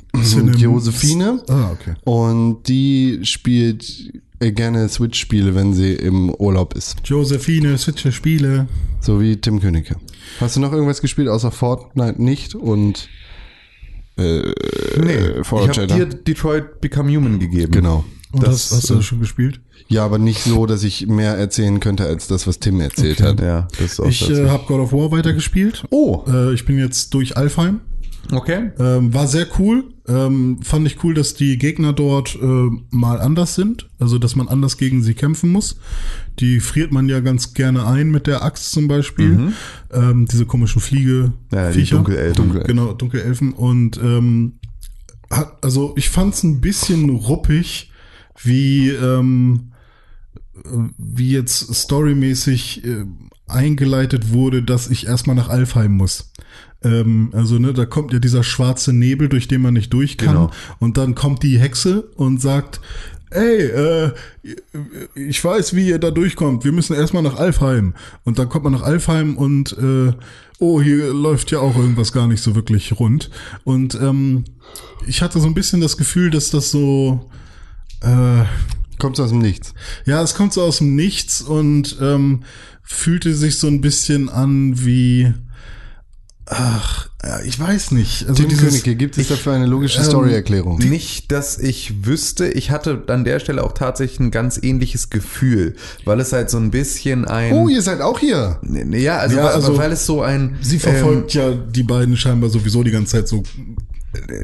[0.57, 1.41] Josephine.
[1.47, 1.95] Ah, okay.
[2.03, 6.97] Und die spielt äh, gerne Switch-Spiele, wenn sie im Urlaub ist.
[7.05, 8.67] Josephine, Switcher Spiele.
[8.99, 9.95] So wie Tim Königke.
[10.39, 13.09] Hast du noch irgendwas gespielt außer Fortnite nicht und
[14.17, 14.41] äh,
[14.99, 17.71] Nee, Fallout ich habe dir Detroit Become Human gegeben.
[17.71, 18.03] Genau.
[18.31, 19.61] Und Das, das, hast äh, du schon gespielt?
[19.87, 23.39] Ja, aber nicht so, dass ich mehr erzählen könnte als das, was Tim erzählt hat.
[23.39, 25.85] Ja, das ist auch Ich äh, habe God of War weitergespielt.
[25.91, 27.79] Oh, Äh, ich bin jetzt durch Alfheim.
[28.31, 28.71] Okay.
[28.79, 29.85] Ähm, war sehr cool.
[30.07, 33.89] Ähm, fand ich cool, dass die Gegner dort äh, mal anders sind.
[33.99, 35.77] Also, dass man anders gegen sie kämpfen muss.
[36.39, 39.51] Die friert man ja ganz gerne ein mit der Axt zum Beispiel.
[39.91, 41.33] Ähm, diese komischen Fliege.
[41.51, 41.57] Mhm.
[41.57, 41.83] Ja, die.
[41.83, 42.35] Dunkelelfen.
[42.35, 43.53] Dunkel- Genau, Dunkelelfen.
[43.53, 44.53] Und ähm,
[45.29, 47.91] hat, also ich fand es ein bisschen ruppig,
[48.41, 49.71] wie, ähm,
[50.55, 53.03] äh, wie jetzt storymäßig äh,
[53.47, 56.31] eingeleitet wurde, dass ich erstmal nach Alfheim muss.
[56.83, 60.35] Ähm, also, ne, da kommt ja dieser schwarze Nebel, durch den man nicht durch kann.
[60.35, 60.51] Genau.
[60.79, 62.81] Und dann kommt die Hexe und sagt,
[63.29, 64.11] ey, äh,
[65.15, 66.63] ich weiß, wie ihr da durchkommt.
[66.63, 67.93] Wir müssen erstmal nach Alfheim.
[68.23, 70.13] Und dann kommt man nach Alfheim und äh,
[70.59, 73.29] oh, hier läuft ja auch irgendwas gar nicht so wirklich rund.
[73.63, 74.45] Und ähm,
[75.05, 77.29] ich hatte so ein bisschen das Gefühl, dass das so
[78.01, 78.43] äh,
[78.99, 79.75] Kommt aus dem Nichts.
[80.05, 82.43] ja, es kommt so aus dem Nichts und ähm,
[82.81, 85.33] fühlte sich so ein bisschen an wie
[86.47, 87.07] ach,
[87.45, 88.27] ich weiß nicht.
[88.27, 90.77] Also dieses- Königke, gibt es dafür eine logische ähm, Story-Erklärung?
[90.79, 95.75] Nicht, dass ich wüsste, ich hatte an der Stelle auch tatsächlich ein ganz ähnliches Gefühl,
[96.05, 97.53] weil es halt so ein bisschen ein.
[97.53, 98.59] Oh, ihr seid auch hier.
[98.91, 100.57] ja, also, Ja, weil, also, weil es so ein.
[100.61, 103.43] Sie verfolgt ja die beiden scheinbar sowieso die ganze Zeit so.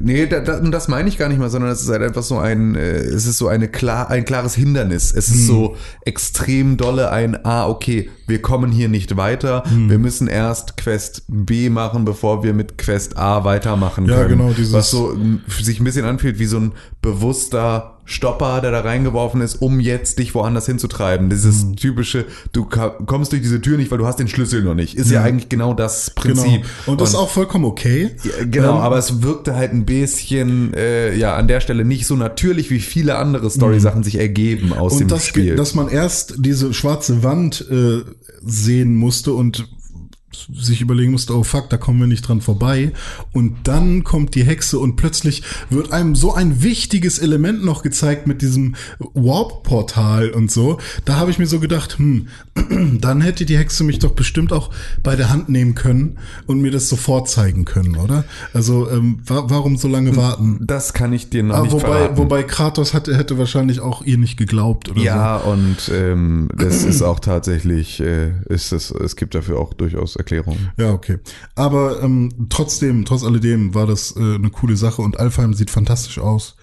[0.01, 2.37] Nee, da, da, das meine ich gar nicht mal, sondern es ist halt einfach so
[2.37, 5.13] ein, äh, es ist so eine klar, ein klares Hindernis.
[5.13, 5.33] Es Hm.
[5.35, 5.75] ist so
[6.05, 9.63] extrem dolle ein, ah, okay, wir kommen hier nicht weiter.
[9.67, 9.89] Hm.
[9.89, 14.37] Wir müssen erst Quest B machen, bevor wir mit Quest A weitermachen Ja, können.
[14.39, 15.15] genau, dieses- Was so
[15.61, 16.71] sich ein bisschen anfühlt wie so ein
[17.01, 21.29] bewusster Stopper, der da reingeworfen ist, um jetzt dich woanders hinzutreiben.
[21.29, 21.75] Dieses Hm.
[21.77, 24.95] typische, du kommst durch diese Tür nicht, weil du hast den Schlüssel noch nicht.
[24.95, 25.25] Ist ja, Ja.
[25.25, 26.41] eigentlich genau das Genau.
[26.41, 26.65] Prinzip.
[26.85, 28.11] Und das ist auch vollkommen okay.
[28.23, 32.05] Ja, Genau, Ähm, aber es wirkte halt ein bisschen, äh, ja, an der Stelle nicht
[32.05, 35.03] so natürlich, wie viele andere Story-Sachen sich ergeben aus dem Mhm.
[35.03, 35.55] und das, Spiel.
[35.55, 38.01] dass man erst diese schwarze Wand äh,
[38.45, 39.65] sehen musste und
[40.53, 42.91] sich überlegen musste, oh fuck, da kommen wir nicht dran vorbei.
[43.31, 48.27] Und dann kommt die Hexe und plötzlich wird einem so ein wichtiges Element noch gezeigt
[48.27, 48.75] mit diesem
[49.13, 50.77] Warp-Portal und so.
[51.05, 52.27] Da habe ich mir so gedacht, hm,
[53.01, 54.69] dann hätte die Hexe mich doch bestimmt auch
[55.01, 58.23] bei der Hand nehmen können und mir das sofort zeigen können, oder?
[58.53, 60.59] Also ähm, wa warum so lange warten?
[60.61, 62.17] Das kann ich dir noch Ah, nicht wobei, verraten.
[62.17, 67.01] wobei Kratos hatte, hätte wahrscheinlich auch ihr nicht geglaubt oder ja, und ähm, das ist
[67.01, 70.71] auch tatsächlich, äh, ist es, es gibt dafür auch durchaus Erklärungen.
[70.77, 70.83] so.
[70.83, 71.19] Ja, okay.
[71.55, 76.19] Aber ähm, trotzdem, trotz alledem war das äh, eine coole Sache und Alfheim sieht fantastisch
[76.19, 76.55] aus.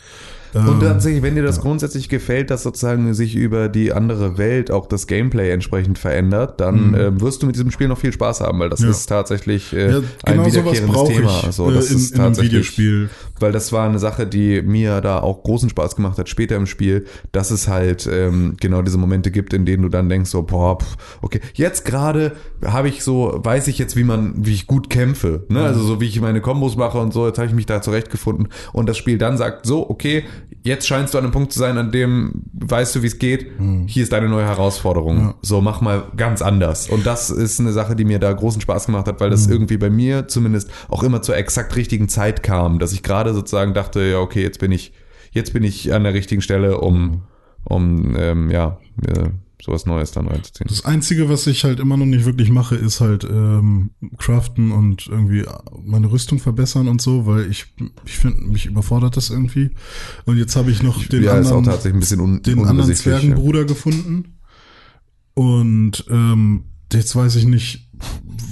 [0.55, 4.71] Und Ähm, tatsächlich, wenn dir das grundsätzlich gefällt, dass sozusagen sich über die andere Welt
[4.71, 8.41] auch das Gameplay entsprechend verändert, dann ähm, wirst du mit diesem Spiel noch viel Spaß
[8.41, 8.87] haben, weil das Mhm.
[8.87, 8.91] Ja.
[8.93, 11.45] ist tatsächlich äh, ja, ein genau sowas wiederkehrendes Thema.
[11.45, 13.11] Also, äh, das in, ist tatsächlich, Videospiel.
[13.39, 16.67] Weil das war eine Sache, die mir da auch großen Spaß gemacht hat später im
[16.67, 20.43] Spiel, dass es halt ähm, genau diese Momente gibt, in denen du dann denkst so,
[20.43, 22.33] boah, pff, okay, jetzt gerade
[22.65, 25.63] habe ich so, weiß ich jetzt, wie man, wie ich gut kämpfe, ne?
[25.63, 28.49] Also so wie ich meine Kombos mache und so, jetzt habe ich mich da zurechtgefunden
[28.73, 30.25] und das Spiel dann sagt so, okay,
[30.63, 33.47] jetzt scheinst du an einem Punkt zu sein, an dem weißt du, wie es geht,
[33.87, 35.35] hier ist deine neue Herausforderung.
[35.43, 36.89] So, mach mal ganz anders.
[36.89, 39.77] Und das ist eine Sache, die mir da großen Spaß gemacht hat, weil das irgendwie
[39.79, 44.01] bei mir zumindest auch immer zur exakt richtigen Zeit kam, dass ich gerade sozusagen dachte,
[44.03, 44.93] ja, okay, jetzt bin ich,
[45.33, 47.23] jetzt bin ich an der richtigen Stelle, um,
[47.65, 49.33] um ähm, ja, mir
[49.65, 50.69] sowas Neues dann reinzuziehen.
[50.69, 55.07] Das Einzige, was ich halt immer noch nicht wirklich mache, ist halt ähm, craften und
[55.07, 55.45] irgendwie
[55.85, 57.67] meine Rüstung verbessern und so, weil ich,
[58.05, 59.71] ich finde, mich überfordert das irgendwie.
[60.25, 62.59] Und jetzt habe ich noch den ja, ist auch anderen, tatsächlich ein bisschen un den
[62.59, 63.21] anderen unübersichtlich, ja.
[63.21, 64.39] Zwergenbruder gefunden.
[65.35, 67.90] Und ähm, jetzt weiß ich nicht,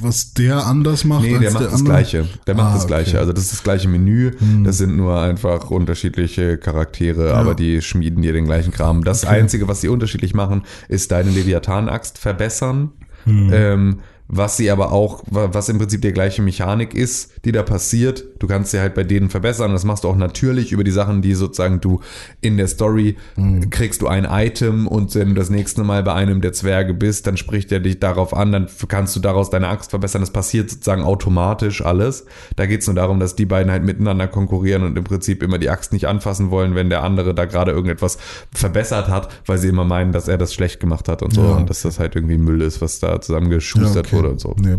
[0.01, 1.95] was der anders macht Nee, der macht der das andere.
[1.97, 2.29] Gleiche.
[2.47, 3.11] Der macht Ah, das Gleiche.
[3.11, 3.17] okay.
[3.17, 3.21] Hm.
[3.21, 4.31] Also das ist das gleiche Menü.
[4.65, 9.03] Das sind nur einfach unterschiedliche Charaktere, aber die schmieden dir den gleichen Kram.
[9.03, 12.93] Das Einzige, was sie unterschiedlich machen, ist deine Leviathan-Axt verbessern.
[13.25, 13.51] Hm.
[13.53, 13.99] Ähm,
[14.29, 18.25] was sie aber auch, wa- was im Prinzip die gleiche Mechanik ist, die da passiert.
[18.41, 19.73] Du kannst sie halt bei denen verbessern.
[19.73, 22.01] Das machst du auch natürlich über die Sachen, die sozusagen du
[22.41, 23.71] in der Story Hm.
[23.71, 27.27] kriegst du ein Item und wenn du das nächste Mal bei einem der Zwerge bist,
[27.27, 30.21] dann spricht er dich darauf an, dann kannst du daraus deine Axt verbessern.
[30.21, 32.27] Das passiert sozusagen automatisch alles.
[32.57, 35.59] Da geht es nur darum, dass die beiden halt miteinander konkurrieren und im Prinzip immer
[35.59, 38.19] die Axt nicht anfassen wollen, wenn der andere da gerade irgendetwas
[38.53, 41.53] verbessert hat, weil sie immer meinen, dass er das schlecht gemacht hat und so Ja.
[41.57, 44.13] und dass das halt irgendwie Müll ist, was da zusammengeschustert Ja, okay.
[44.17, 44.55] wurde und so.
[44.59, 44.77] Nee.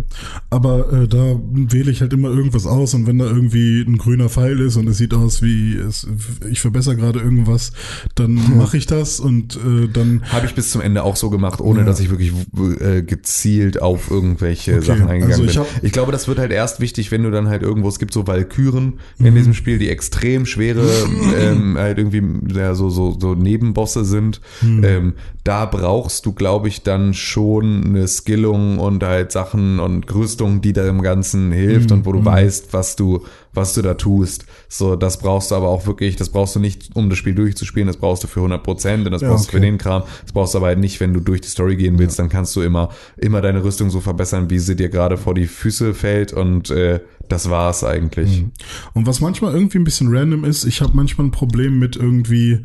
[0.49, 4.29] Aber äh, da wähle ich halt immer irgendwas aus und wenn da irgendwie ein grüner
[4.29, 6.07] Pfeil ist und es sieht aus wie es,
[6.49, 7.71] ich verbessere gerade irgendwas,
[8.15, 11.61] dann mache ich das und äh, dann Habe ich bis zum Ende auch so gemacht,
[11.61, 11.85] ohne Ja.
[11.85, 12.31] dass ich wirklich
[12.79, 15.63] äh, gezielt auf irgendwelche Okay, Sachen eingegangen also ich bin.
[15.83, 18.27] Ich glaube, das wird halt erst wichtig, wenn du dann halt irgendwo, es gibt so
[18.27, 19.25] Valkyren Mhm.
[19.25, 20.85] in diesem Spiel, die extrem schwere,
[21.39, 22.21] ähm, halt irgendwie
[22.53, 24.41] ja, so, so, so Nebenbosse sind.
[24.61, 24.83] Mhm.
[24.83, 25.13] Ähm,
[25.43, 30.73] da brauchst du, glaube ich, dann schon eine Skillung und halt Sachen und Rüstung, die
[30.73, 31.97] da im Ganzen hilft Mhm.
[31.97, 33.23] und wo du weißt, was du,
[33.53, 34.45] was du da tust.
[34.67, 37.87] So, das brauchst du aber auch wirklich, das brauchst du nicht, um das Spiel durchzuspielen,
[37.87, 39.65] das brauchst du für 100 Prozent und das Ja, brauchst du für okay.
[39.65, 40.03] den Kram.
[40.23, 42.55] Das brauchst du aber halt nicht, wenn du durch die Story gehen willst, dann kannst
[42.55, 46.33] du immer, immer deine Rüstung so verbessern, wie sie dir gerade vor die Füße fällt
[46.33, 48.45] und äh, das war's eigentlich.
[48.93, 52.59] Und was manchmal irgendwie ein bisschen random ist, ich habe manchmal ein Problem mit irgendwie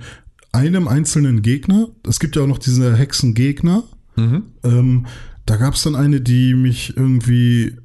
[0.53, 1.89] einem einzelnen Gegner.
[2.09, 3.83] Es gibt ja auch noch diese Hexengegner.
[4.17, 5.07] Ähm,
[5.47, 7.77] da gab es dann eine, die mich irgendwie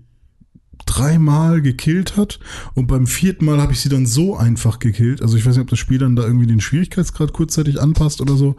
[0.86, 2.40] dreimal gekillt hat
[2.74, 5.22] und beim vierten Mal habe ich sie dann so einfach gekillt.
[5.22, 8.36] Also ich weiß nicht, ob das Spiel dann da irgendwie den Schwierigkeitsgrad kurzzeitig anpasst oder
[8.36, 8.56] so,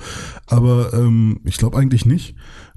[0.46, 2.36] aber ähm, ich glaube eigentlich nicht.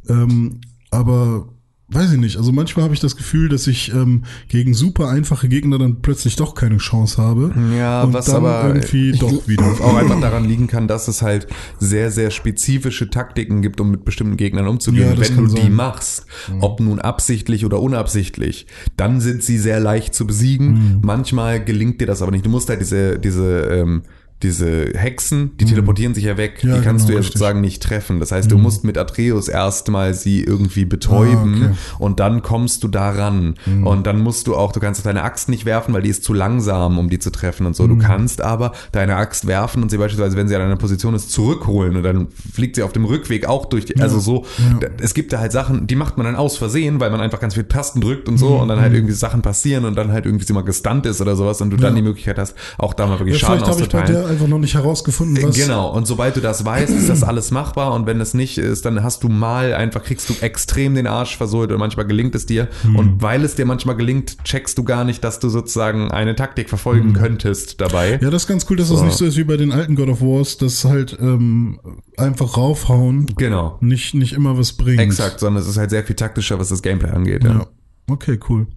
[0.10, 1.53] Ähm, aber
[1.94, 2.38] weiß ich nicht.
[2.38, 6.36] Also manchmal habe ich das Gefühl, dass ich ähm, gegen super einfache Gegner dann plötzlich
[6.36, 7.54] doch keine Chance habe.
[7.78, 9.64] Ja, und was dann aber irgendwie doch wieder.
[9.82, 11.48] auch einfach daran liegen kann, dass es halt
[11.80, 15.16] sehr, sehr spezifische Taktiken gibt, um mit bestimmten Gegnern umzugehen.
[15.18, 15.72] Ja, Wenn du die sein.
[15.72, 15.76] Mhm.
[15.76, 16.26] machst,
[16.60, 18.68] ob nun absichtlich oder unabsichtlich,
[18.98, 20.68] dann sind sie sehr leicht zu besiegen.
[20.68, 21.00] Mhm.
[21.04, 22.46] Manchmal gelingt dir das aber nicht.
[22.46, 24.04] Du musst halt diese, diese, ähm,
[24.44, 26.70] diese Hexen, die teleportieren sich ja weg, Mhm.
[26.70, 27.34] Ja, die kannst genau, du ja richtig.
[27.34, 28.20] sozusagen nicht treffen.
[28.20, 31.76] Das heißt, du musst mit Atreus erstmal sie irgendwie betäuben Ah, okay.
[32.00, 33.56] und dann kommst du daran.
[33.84, 36.34] Und dann musst du auch, du kannst deine Axt nicht werfen, weil die ist zu
[36.34, 37.88] langsam, um die zu treffen und so.
[37.88, 41.32] Du kannst aber deine Axt werfen und sie beispielsweise, wenn sie an einer Position ist,
[41.32, 44.46] zurückholen und dann fliegt sie auf dem Rückweg auch durch die, also so,
[44.80, 47.40] da- es gibt da halt Sachen, die macht man dann aus Versehen, weil man einfach
[47.40, 50.26] ganz viele Tasten drückt und so und dann halt irgendwie Sachen passieren und dann halt
[50.26, 53.08] irgendwie sie mal gestunt ist oder sowas und du dann die Möglichkeit hast, auch da
[53.08, 54.33] mal wirklich Ja, Schaden auszuteilen.
[54.34, 55.56] Einfach noch nicht herausgefunden, was.
[55.56, 58.86] Genau, und sobald du das weißt, ist das alles machbar und wenn es nicht ist,
[58.86, 62.46] dann hast du mal einfach, kriegst du extrem den Arsch versohlt und manchmal gelingt es
[62.46, 62.96] dir Hm.
[62.98, 66.70] und weil es dir manchmal gelingt, checkst du gar nicht, dass du sozusagen eine Taktik
[66.70, 68.16] verfolgen könntest dabei.
[68.18, 68.24] Hm.
[68.24, 69.06] Ja, das ist ganz cool, dass das So.
[69.06, 71.80] nicht so ist wie bei den alten God of Wars, dass halt ähm,
[72.18, 73.78] einfach raufhauen Genau.
[73.82, 75.00] nicht, nicht immer was bringt.
[75.00, 77.44] Exakt, sondern es ist halt sehr viel taktischer, was das Gameplay angeht.
[77.44, 77.52] Ja.
[77.54, 77.68] Ja.
[78.10, 78.68] Okay, cool.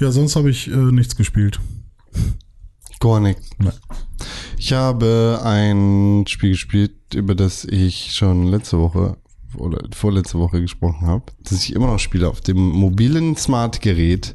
[0.00, 1.60] Ja, sonst habe ich äh, nichts gespielt.
[3.00, 3.38] Gar nicht.
[3.58, 3.72] Nein.
[4.58, 9.16] Ich habe ein Spiel gespielt, über das ich schon letzte Woche
[9.56, 14.34] oder vorletzte Woche gesprochen habe, das ich immer noch spiele auf dem mobilen Smart-Gerät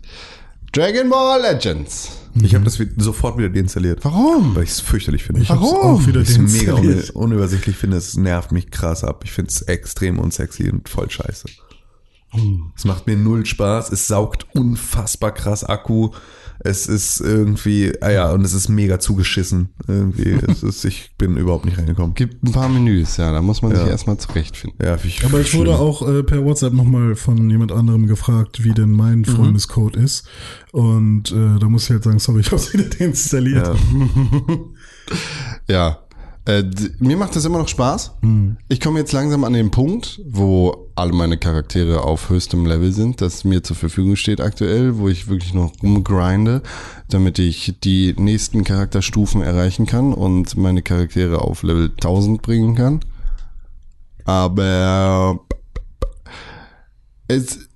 [0.71, 2.17] Dragon Ball Legends.
[2.41, 4.03] Ich habe das sofort wieder deinstalliert.
[4.03, 4.55] Warum?
[4.55, 5.41] Weil ich es fürchterlich finde.
[5.43, 5.75] Ich Warum?
[5.75, 9.21] auch wieder Ich es mega un unübersichtlich finde, es nervt mich krass ab.
[9.23, 11.47] Ich finde es extrem unsexy und voll scheiße.
[12.75, 16.09] Es macht mir null Spaß, es saugt unfassbar krass Akku.
[16.59, 19.69] Es ist irgendwie, ah ja, und es ist mega zugeschissen.
[19.88, 22.13] Irgendwie, es ist, ich bin überhaupt nicht reingekommen.
[22.13, 23.89] Gibt ein paar Menüs, ja, da muss man sich Ja.
[23.89, 24.80] erstmal zurechtfinden.
[24.85, 28.71] Ja, ich, Aber ich wurde auch äh, per WhatsApp nochmal von jemand anderem gefragt, wie
[28.73, 29.25] denn mein Mhm.
[29.25, 30.27] Freundescode ist.
[30.71, 33.67] Und äh, da muss ich halt sagen, sorry, ich habe es wieder deinstalliert.
[33.67, 33.75] Ja.
[35.69, 36.02] Ja.
[36.45, 36.64] Äh,
[36.99, 38.15] mir macht das immer noch Spaß.
[38.68, 43.22] Ich komme jetzt langsam an den Punkt, wo alle meine Charaktere auf höchstem Level sind,
[43.22, 46.61] das mir zur Verfügung steht aktuell, wo ich wirklich noch rumgrinde,
[47.10, 52.99] damit ich die nächsten Charakterstufen erreichen kann und meine Charaktere auf Level 1000 bringen kann.
[54.26, 55.40] Aber
[57.28, 57.70] es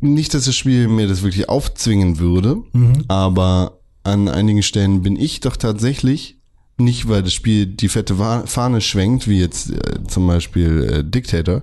[0.00, 2.62] nicht, dass das Spiel mir das wirklich aufzwingen würde,
[3.08, 6.38] aber an einigen Stellen bin ich doch tatsächlich
[6.84, 8.14] nicht, weil das Spiel die fette
[8.46, 11.62] Fahne schwenkt, wie jetzt äh, zum Beispiel äh, Dictator,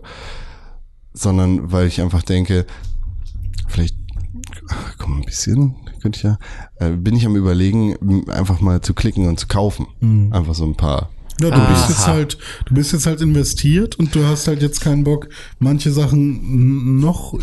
[1.13, 2.65] sondern weil ich einfach denke,
[3.67, 3.95] vielleicht,
[4.69, 6.37] ach, komm, ein bisschen, könnte ich ja,
[6.77, 9.87] äh, bin ich am überlegen, einfach mal zu klicken und zu kaufen.
[10.31, 11.09] Einfach so ein paar.
[11.41, 14.81] Ja, du bist jetzt halt, du bist jetzt halt investiert und du hast halt jetzt
[14.81, 15.29] keinen Bock,
[15.59, 17.33] manche Sachen noch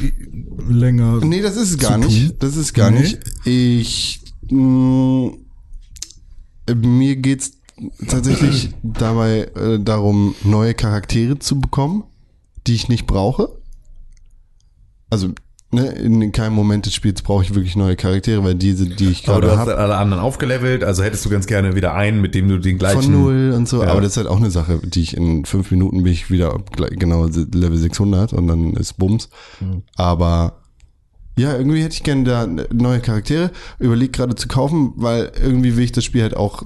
[0.69, 1.25] länger.
[1.25, 2.43] Nee, das ist es gar nicht.
[2.43, 3.01] Das ist gar Nee?
[3.01, 3.19] nicht.
[3.47, 4.21] Ich
[4.51, 5.31] mh,
[6.67, 7.53] äh, mir geht's
[8.07, 12.05] tatsächlich dabei äh, darum, neue Charaktere zu bekommen,
[12.67, 13.49] die ich nicht brauche.
[15.11, 15.29] Also
[15.71, 19.29] ne, in keinem Moment des Spiels brauche ich wirklich neue Charaktere, weil diese, die ich
[19.29, 22.21] Aber du gerade hast habe, alle anderen aufgelevelt, also hättest du ganz gerne wieder einen,
[22.21, 23.03] mit dem du den gleichen.
[23.03, 23.83] von null und so.
[23.83, 23.91] Ja.
[23.91, 26.59] Aber das ist halt auch eine Sache, die ich in fünf Minuten bin ich wieder
[26.91, 29.29] genau Level 600 und dann ist Bums.
[29.97, 30.63] Aber
[31.39, 33.51] ja, irgendwie hätte ich gerne da neue Charaktere.
[33.79, 36.63] Überleg gerade zu kaufen, weil irgendwie will ich das Spiel halt auch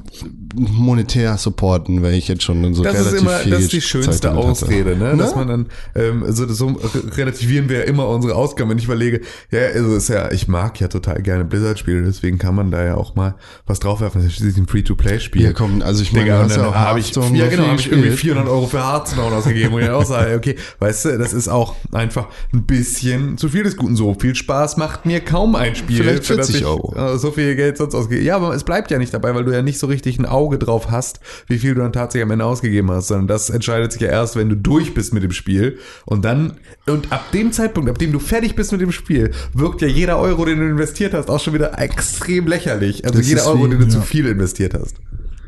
[0.54, 3.80] monetär supporten, weil ich jetzt schon so Das relativ ist immer, viel das ist die
[3.80, 4.38] Zeit schönste hatte.
[4.38, 5.16] Ausrede, ne?
[5.16, 5.36] Dass Ne?
[5.36, 6.80] man dann, ähm, so, so
[7.16, 8.70] relativieren wir ja immer unsere Ausgaben.
[8.70, 9.20] Wenn ich überlege,
[9.50, 12.94] ja, also ist ja, ich mag ja total gerne Blizzard-Spiele, deswegen kann man da ja
[12.96, 13.34] auch mal
[13.66, 14.20] was draufwerfen.
[14.22, 15.42] Das ist schließlich ein Free-to-Play-Spiel.
[15.42, 17.86] Ja, komm, also ich meine, Digga, hast ja auch habe ich, ja genau, habe ich
[17.90, 18.34] irgendwie gespielt.
[18.36, 21.74] 400 Euro für Hearthstone ausgegeben und ich auch sage, okay, weißt du, das ist auch
[21.92, 23.96] einfach ein bisschen zu viel des Guten.
[23.96, 25.98] So viel Spaß macht mir kaum ein Spiel.
[26.02, 26.94] Vielleicht für das 40 ich, Euro.
[26.96, 28.26] äh, so viel Geld sonst ausgegeben.
[28.26, 30.58] Ja, aber es bleibt ja nicht dabei, weil du ja nicht so richtig ein Auge
[30.58, 34.02] drauf hast, wie viel du dann tatsächlich am Ende ausgegeben hast, sondern das entscheidet sich
[34.02, 37.88] ja erst, wenn du durch bist mit dem Spiel und dann, und ab dem Zeitpunkt,
[37.90, 41.14] ab dem du fertig bist mit dem Spiel, wirkt ja jeder Euro, den du investiert
[41.14, 43.04] hast, auch schon wieder extrem lächerlich.
[43.04, 44.02] Also Das jeder Euro, wie- den du zu ja.
[44.04, 44.96] viel investiert hast.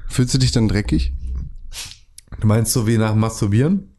[0.09, 1.13] Fühlst du dich dann dreckig?
[2.41, 3.95] Du meinst so wie nach Masturbieren?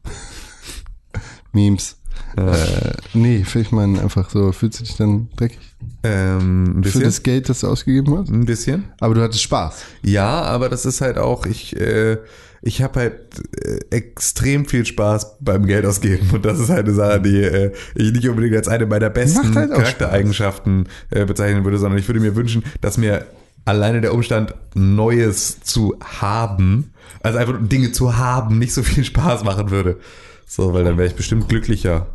[1.52, 1.96] Memes.
[2.36, 5.58] Äh, nee, ich meine einfach so, fühlst du dich dann dreckig?
[6.02, 7.02] Ähm, ein Für bisschen.
[7.02, 8.30] das Geld, das du ausgegeben hast?
[8.30, 8.84] Ein bisschen.
[9.00, 9.84] Aber du hattest Spaß.
[10.02, 12.18] Ja, aber das ist halt auch, ich, äh,
[12.62, 13.14] ich habe halt
[13.62, 17.72] äh, extrem viel Spaß beim Geld ausgeben und das ist halt eine Sache, die äh,
[17.94, 22.20] ich nicht unbedingt als eine meiner besten halt Charaktereigenschaften äh, bezeichnen würde, sondern ich würde
[22.20, 23.26] mir wünschen, dass mir
[23.64, 26.92] alleine der Umstand, Neues zu haben,
[27.22, 29.98] also einfach Dinge zu haben, nicht so viel Spaß machen würde.
[30.46, 32.06] So, weil dann wäre ich bestimmt glücklicher.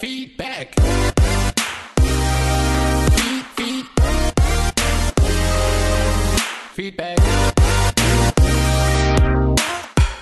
[0.00, 0.73] Feedback.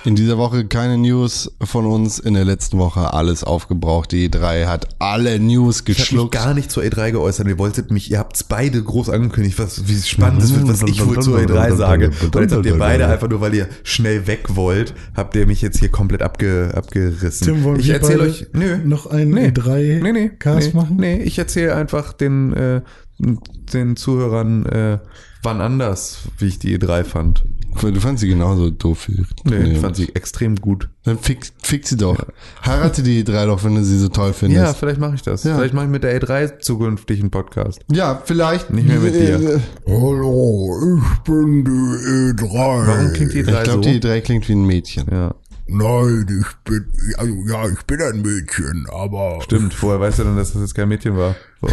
[0.05, 2.19] In dieser Woche keine News von uns.
[2.19, 4.11] In der letzten Woche alles aufgebraucht.
[4.11, 6.31] Die E3 hat alle News Ich habe mich geschluckt.
[6.33, 7.47] gar nicht zur E3 geäußert.
[7.47, 10.81] Ihr wolltet mich, ihr habt es beide groß angekündigt, was, wie spannend es wird, was
[10.83, 12.11] ich wohl zur E3 sage.
[12.21, 15.61] Und jetzt habt ihr beide einfach nur, weil ihr schnell weg wollt, habt ihr mich
[15.61, 17.47] jetzt hier komplett abge, abgerissen.
[17.47, 20.73] Tim, wollen ich wir erzähle beide euch, nö, noch einen nee, E3 nee, nee, Cast
[20.73, 20.97] nee, machen?
[20.97, 22.81] Nee, ich erzähle einfach den, äh,
[23.19, 24.99] den Zuhörern, äh,
[25.43, 27.45] wann anders, wie ich die E3 fand.
[27.81, 29.07] Du fandst sie genauso doof.
[29.09, 30.89] wie- Nee, ich fand sie extrem gut.
[31.03, 32.15] Dann fick, fick sie doch.
[32.65, 34.77] Heirate die E3 doch, wenn du sie so toll Ja, findest.
[34.77, 35.43] vielleicht mache ich das.
[35.43, 35.55] Ja.
[35.55, 37.81] Vielleicht mache ich mit der E3 zukünftig einen Podcast.
[37.91, 38.71] Ja, vielleicht.
[38.71, 39.55] Nicht mehr mit dir.
[39.55, 41.71] Äh, Hallo, ich bin die
[42.41, 42.87] E3.
[42.87, 43.89] Warum klingt die E3 Ich glaube, so?
[43.89, 45.05] die E3 klingt wie ein Mädchen.
[45.11, 45.35] ja.
[45.65, 46.85] Nein, ich bin,
[47.17, 50.75] also, ja, ich bin ein Mädchen, aber Stimmt, woher weißt du denn, dass das jetzt
[50.75, 51.35] kein Mädchen war?
[51.61, 51.67] So.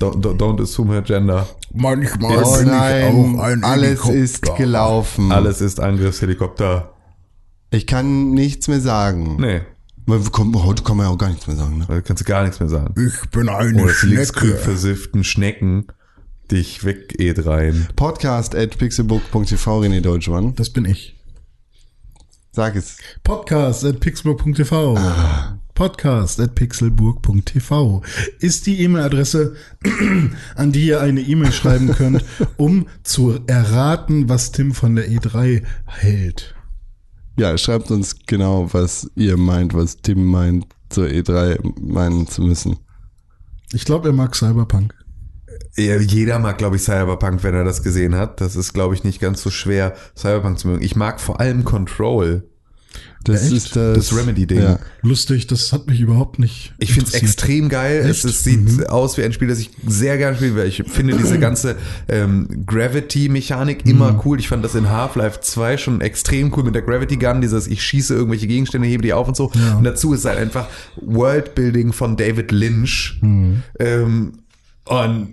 [0.00, 1.46] Don't, don't, don't assume her gender.
[1.72, 4.06] manchmal Oh bin ich nein, auch ein alles ist
[4.42, 4.54] Helikopter.
[4.56, 5.32] gelaufen.
[5.32, 6.92] Alles ist Angriffshelikopter.
[7.70, 9.36] Ich kann nichts mehr sagen.
[9.40, 9.62] Nee.
[10.30, 11.78] Kommen, heute kann man ja auch gar nichts mehr sagen.
[11.78, 11.86] Ne?
[11.88, 12.94] Da kannst du gar nichts mehr sagen.
[13.04, 14.54] Ich bin eine Oder Schnecke.
[14.56, 15.86] versifften Schnecken
[16.50, 17.88] dich weg eh rein.
[17.96, 20.54] Podcast at pixelbook.tv, René Deutschmann.
[20.54, 21.16] Das bin ich.
[22.54, 22.98] Sag es.
[23.24, 24.96] Podcast at pixelburg.tv.
[24.96, 25.58] Ah.
[25.74, 28.00] Podcast at pixelburg.tv
[28.38, 29.56] ist die E-Mail-Adresse,
[30.54, 32.24] an die ihr eine E-Mail schreiben könnt,
[32.56, 36.54] um zu erraten, was Tim von der E3 hält.
[37.36, 42.76] Ja, schreibt uns genau, was ihr meint, was Tim meint, zur E3 meinen zu müssen.
[43.72, 44.94] Ich glaube, er mag Cyberpunk.
[45.76, 48.40] Ja, jeder mag, glaube ich, Cyberpunk, wenn er das gesehen hat.
[48.40, 50.82] Das ist, glaube ich, nicht ganz so schwer, Cyberpunk zu mögen.
[50.82, 52.44] Ich mag vor allem Control.
[53.24, 53.52] Das Echt?
[53.52, 54.60] ist das, Das Remedy-Ding.
[54.60, 54.78] Ja.
[55.00, 56.74] Lustig, das hat mich überhaupt nicht.
[56.78, 58.00] Ich finde es extrem geil.
[58.00, 58.24] Es, Echt?
[58.26, 60.68] es sieht aus wie ein Spiel, das ich sehr gerne spielen werde.
[60.68, 61.76] Ich finde diese ganze
[62.06, 64.38] ähm, Gravity-Mechanik immer cool.
[64.38, 67.82] Ich fand das in Half-Life 2 schon extrem cool mit der Gravity Gun, dieses ich
[67.82, 69.50] schieße irgendwelche Gegenstände, hebe die auf und so.
[69.54, 69.76] Ja.
[69.76, 70.68] Und dazu ist halt einfach
[71.00, 73.18] Worldbuilding von David Lynch.
[73.22, 74.32] Ähm,
[74.84, 75.28] und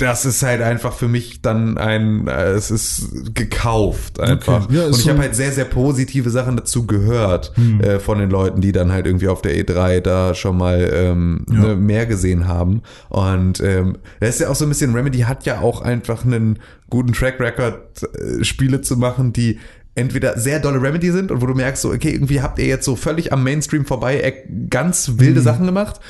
[0.00, 4.64] das ist halt einfach für mich dann ein, äh, es ist gekauft einfach.
[4.64, 4.76] Okay.
[4.76, 7.52] Ja, und ich so habe halt sehr, sehr positive Sachen dazu gehört
[7.82, 11.44] äh, von den Leuten, die dann halt irgendwie auf der E3 da schon mal ähm,
[11.50, 11.60] Ja.
[11.60, 12.82] ne, mehr gesehen haben.
[13.08, 16.58] Und ähm, das ist ja auch so ein bisschen, Remedy hat ja auch einfach einen
[16.88, 19.58] guten Track Record, äh, Spiele zu machen, die
[19.94, 22.84] entweder sehr dolle Remedy sind und wo du merkst, so, okay, irgendwie habt ihr jetzt
[22.84, 24.32] so völlig am Mainstream vorbei äh,
[24.70, 26.00] ganz wilde Sachen gemacht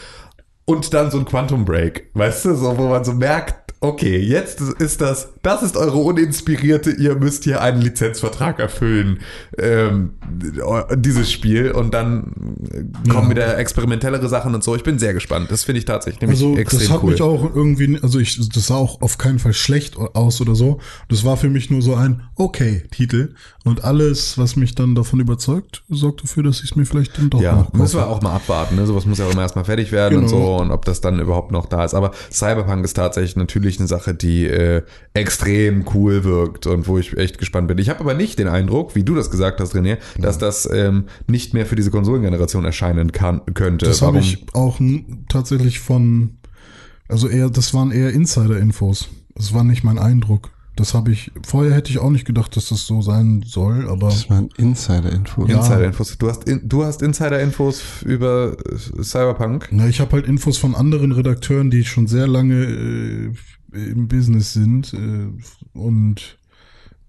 [0.67, 4.61] und dann so ein Quantum Break, weißt du, so, wo man so merkt, okay, jetzt
[4.61, 9.21] ist das, das ist eure uninspirierte, ihr müsst hier einen Lizenzvertrag erfüllen,
[9.59, 10.15] ähm,
[10.97, 12.33] dieses Spiel und dann
[13.09, 13.31] kommen Ja.
[13.31, 14.77] wieder experimentellere Sachen und so.
[14.77, 15.51] Ich bin sehr gespannt.
[15.51, 17.13] Das finde ich tatsächlich nämlich Also extrem das hat cool.
[17.13, 20.79] mich auch irgendwie, also ich, das sah auch auf keinen Fall schlecht aus oder so.
[21.09, 23.35] Das war für mich nur so ein okay Titel
[23.65, 27.31] und alles, was mich dann davon überzeugt, sorgt dafür, dass ich es mir vielleicht dann
[27.31, 28.13] doch ja, noch müssen wir kaufe.
[28.17, 28.77] auch mal abwarten.
[28.77, 28.87] Ne?
[28.87, 30.57] Sowas muss ja auch immer erstmal fertig werden und Genau.
[30.59, 31.95] so und ob das dann überhaupt noch da ist.
[31.95, 34.83] Aber Cyberpunk ist tatsächlich natürlich eine Sache, die äh,
[35.15, 35.30] extrem
[35.95, 37.79] cool wirkt und wo ich echt gespannt bin.
[37.79, 41.05] Ich habe aber nicht den Eindruck, wie du das gesagt hast, René, dass das ähm,
[41.27, 43.87] nicht mehr für diese Konsolengeneration erscheinen kann, könnte.
[43.87, 44.81] Das habe ich auch
[45.29, 46.39] tatsächlich von,
[47.09, 49.09] also eher, das waren eher Insider-Infos.
[49.35, 50.51] Das war nicht mein Eindruck.
[50.77, 54.09] Das habe ich, vorher hätte ich auch nicht gedacht, dass das so sein soll, aber
[54.09, 55.47] Das war ein Insider-Info.
[55.47, 55.59] Ja.
[55.59, 56.17] Insider-Infos.
[56.17, 59.69] Du hast, in, du hast Insider-Infos über äh, Cyberpunk.
[59.73, 63.33] na, ich habe halt Infos von anderen Redakteuren, die schon sehr lange äh,
[63.73, 65.29] im Business sind äh,
[65.73, 66.39] und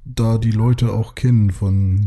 [0.06, 2.06] da die Leute auch kennen von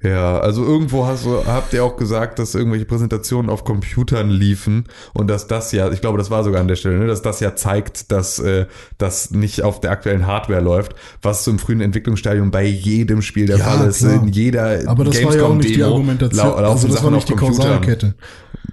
[0.00, 4.84] Ja, also irgendwo hast du, habt ihr auch gesagt, dass irgendwelche Präsentationen auf Computern liefen
[5.12, 7.40] und dass das ja, ich glaube, das war sogar an der Stelle, ne, dass das
[7.40, 8.66] ja zeigt, dass äh,
[8.98, 13.46] das nicht auf der aktuellen Hardware läuft, was so im frühen Entwicklungsstadium bei jedem Spiel
[13.46, 13.98] der Ja, Fall ist.
[13.98, 14.22] klar.
[14.22, 16.46] In jeder Aber das war ja auch nicht die Gamescom-Demo Argumentation.
[16.64, 17.34] Also das war Sachen nicht die.
[17.34, 18.14] Kausalkette.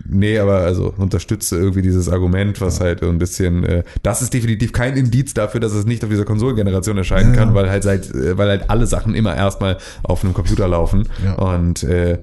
[0.08, 4.34] Nee, aber also unterstütze irgendwie dieses Argument, was halt so ein bisschen, äh, das ist
[4.34, 7.56] definitiv kein Indiz dafür, dass es nicht auf dieser Konsolengeneration erscheinen Ja, kann, ja.
[7.56, 11.34] weil halt seit, äh, weil halt alle Sachen immer erstmal auf einem Computer laufen Ja.
[11.36, 12.22] und äh,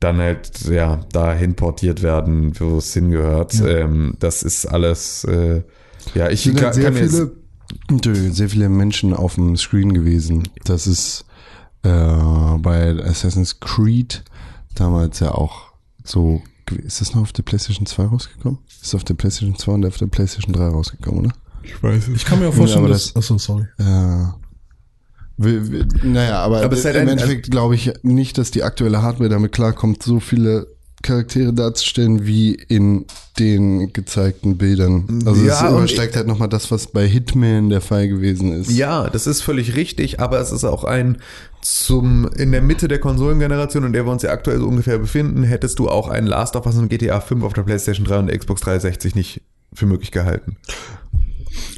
[0.00, 3.54] dann halt ja dahin portiert werden, wo es hingehört.
[3.54, 3.66] Ja.
[3.66, 5.62] Ähm, das ist alles, äh,
[6.14, 7.32] ja, ich kann, sehr kann jetzt- viele,
[7.88, 10.48] Entschuldigung, sehr viele Menschen auf dem Screen gewesen.
[10.64, 11.24] Das ist
[11.82, 11.88] äh,
[12.58, 14.22] bei Assassin's Creed
[14.74, 15.72] damals ja auch
[16.04, 16.42] so.
[16.84, 18.58] Ist das noch auf der PlayStation 2 rausgekommen?
[18.80, 21.34] Ist auf der PlayStation 2 und auf der PlayStation 3 rausgekommen, oder?
[21.64, 22.14] ich weiß es.
[22.16, 23.12] Ich kann mir auch vorstellen, aber dass.
[23.12, 23.64] das- Achso, sorry.
[23.78, 24.36] Ja.
[25.42, 29.52] Wir, wir, naja, aber, Aber im Endeffekt glaube ich nicht, dass die aktuelle Hardware damit
[29.52, 30.66] klarkommt, so viele
[31.02, 33.06] Charaktere darzustellen wie in
[33.38, 35.22] den gezeigten Bildern.
[35.24, 38.70] Also Ja, es übersteigt halt nochmal das, was bei Hitman der Fall gewesen ist.
[38.70, 41.16] Ja, das ist völlig richtig, aber es ist auch ein
[41.62, 45.42] zum in der Mitte der Konsolengeneration, in der wir uns ja aktuell so ungefähr befinden,
[45.42, 48.26] hättest du auch einen Last of Us und GTA 5 auf der PlayStation 3 und
[48.26, 49.40] der Xbox 360 nicht
[49.72, 50.56] für möglich gehalten.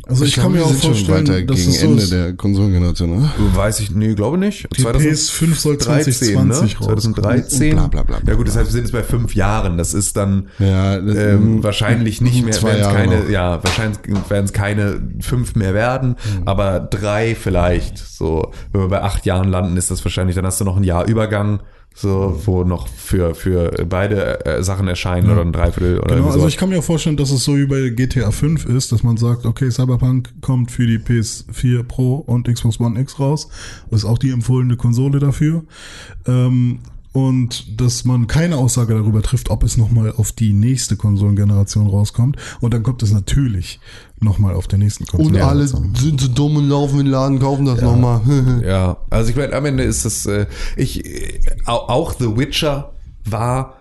[0.08, 2.02] Also ich, glaube, kann mir auch sind schon vorstellen, weiter dass gegen es so Ende
[2.02, 2.12] ist.
[2.12, 3.32] der Konsolengeneration, oder?
[3.54, 4.66] Weiß ich, nee, glaube nicht.
[4.76, 6.86] Die PS5 soll 2020 ne?
[6.86, 7.14] rauskommen.
[7.14, 7.70] 2013.
[7.76, 8.30] Bla, bla, bla, bla.
[8.32, 9.78] Ja gut, das heißt, wir sind jetzt bei fünf Jahren.
[9.78, 13.28] Das ist dann Ja, das- ähm, wahrscheinlich nicht mehr, zwei werden es Jahre keine, noch.
[13.30, 13.98] ja, wahrscheinlich
[14.28, 16.48] werden es keine fünf mehr werden, Mhm.
[16.48, 17.98] aber drei vielleicht.
[17.98, 20.84] So, wenn wir bei acht Jahren landen, ist das wahrscheinlich, dann hast du noch ein
[20.84, 21.60] Jahr Übergang,
[21.94, 26.48] so, wo noch für, für beide äh, Sachen erscheinen oder ein Dreiviertel oder Genau, also
[26.48, 29.16] ich kann mir auch vorstellen, dass es so wie bei GTA 5 ist, dass man
[29.16, 33.48] sagt, okay, Cyberpunk kommt für die PS4 Pro und Xbox One X raus.
[33.90, 35.64] Das ist auch die empfohlene Konsole dafür.
[36.26, 36.80] Ähm,
[37.12, 42.36] und dass man keine Aussage darüber trifft, ob es nochmal auf die nächste Konsolengeneration rauskommt.
[42.60, 43.80] Und dann kommt es natürlich
[44.20, 45.94] nochmal auf der nächsten Und alle Konsolengeneration.
[45.94, 48.20] sind so dumm und laufen in den Laden, kaufen das nochmal.
[48.66, 52.92] Ja, also ich meine, am Ende ist es, äh, ich, äh, au- auch The Witcher
[53.24, 53.74] war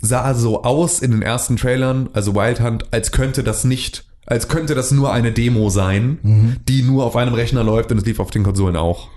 [0.00, 4.46] sah so aus in den ersten Trailern, also Wild Hunt, als könnte das nicht, als
[4.48, 6.56] könnte das nur eine Demo sein, Mhm.
[6.68, 9.08] die nur auf einem Rechner läuft und es lief auf den Konsolen auch.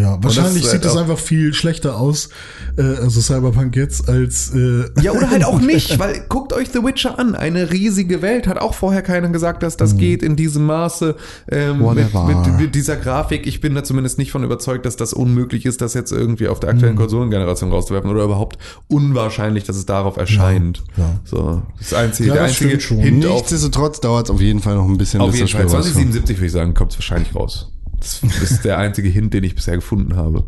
[0.00, 2.28] Ja, wahrscheinlich das, äh, sieht es auch- einfach viel schlechter aus,
[2.76, 6.78] äh, also Cyberpunk jetzt, als äh, Ja, oder halt auch nicht, weil guckt euch The
[6.82, 7.34] Witcher an.
[7.34, 8.46] Eine riesige Welt.
[8.46, 11.16] Hat auch vorher keiner gesagt, dass das geht in diesem Maße
[11.50, 13.46] ähm, mit, mit, mit dieser Grafik.
[13.46, 16.60] Ich bin da zumindest nicht von überzeugt, dass das unmöglich ist, das jetzt irgendwie auf
[16.60, 18.58] der aktuellen Konsolengeneration rauszuwerfen oder überhaupt
[18.88, 20.82] unwahrscheinlich, dass es darauf erscheint.
[20.96, 21.18] ja.
[21.24, 22.98] So, das einzige, Ja, der das einzige stimmt schon.
[22.98, 25.60] Hint Nichtsdestotrotz dauert es auf jeden Fall noch ein bisschen, auf jeden das Fall.
[25.62, 25.84] Spiel rauskommt.
[25.94, 27.70] 2077 würde ich sagen, kommt es wahrscheinlich raus.
[28.00, 30.44] Das ist der einzige Hint, den ich bisher gefunden habe.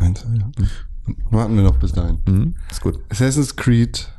[0.00, 0.50] Meinst du, ja.
[1.30, 2.18] Warten wir noch bis dahin.
[2.26, 2.98] Mhm, ist gut.
[3.08, 4.12] Assassin's Creed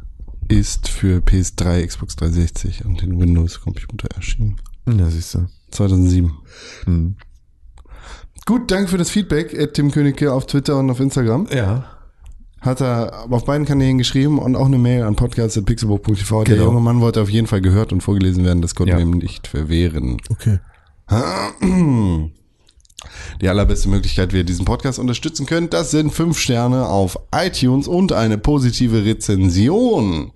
[0.47, 4.55] ist für PS3, Xbox 360 und den Windows-Computer erschienen.
[4.87, 5.47] Ja, siehst du.
[5.71, 6.31] 2007.
[6.87, 7.15] Mhm.
[8.45, 11.47] Gut, danke für das Feedback, Ed Tim Königke auf Twitter und auf Instagram.
[11.53, 11.85] Ja.
[12.61, 16.43] Hat er auf beiden Kanälen geschrieben und auch eine Mail an podcast.pixelbook.tv.
[16.45, 16.69] Der Genau.
[16.69, 18.61] junge Mann wollte auf jeden Fall gehört und vorgelesen werden.
[18.63, 18.97] Das konnten Ja.
[18.97, 20.17] wir ihm nicht verwehren.
[20.29, 20.59] okay.
[23.41, 27.87] Die allerbeste Möglichkeit, wie ihr diesen Podcast unterstützen könnt, das sind fünf Sterne auf iTunes
[27.87, 30.31] und eine positive Rezension.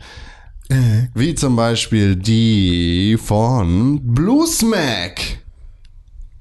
[0.69, 5.39] Äh, Wie zum Beispiel die von Bluesmack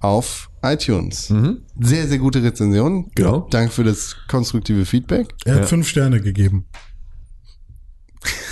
[0.00, 1.32] auf iTunes.
[1.80, 3.10] Sehr, sehr gute Rezension.
[3.14, 3.48] Genau.
[3.50, 5.28] Danke für das konstruktive Feedback.
[5.44, 5.66] er hat Ja.
[5.66, 6.66] fünf Sterne gegeben.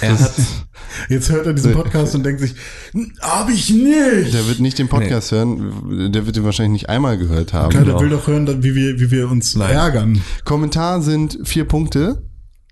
[0.01, 0.32] Er hat,
[1.09, 2.55] Jetzt hört er diesen Podcast und denkt sich,
[3.20, 4.34] hab ich nicht.
[4.34, 7.70] Der wird nicht den Podcast hören, der wird ihn wahrscheinlich nicht einmal gehört haben.
[7.70, 7.98] Klar, Genau.
[7.98, 9.70] der will doch hören, wie wir, wie wir uns Nein.
[9.70, 10.20] ärgern.
[10.44, 12.22] Kommentar sind vier Punkte.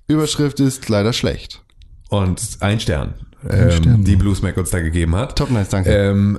[0.09, 1.63] Überschrift ist leider schlecht.
[2.11, 3.15] und ein Stern,
[3.49, 4.05] ähm, Stern.
[4.05, 5.37] die Bluesmack uns da gegeben hat.
[5.37, 5.91] Top nice, danke.
[5.91, 6.39] Ähm,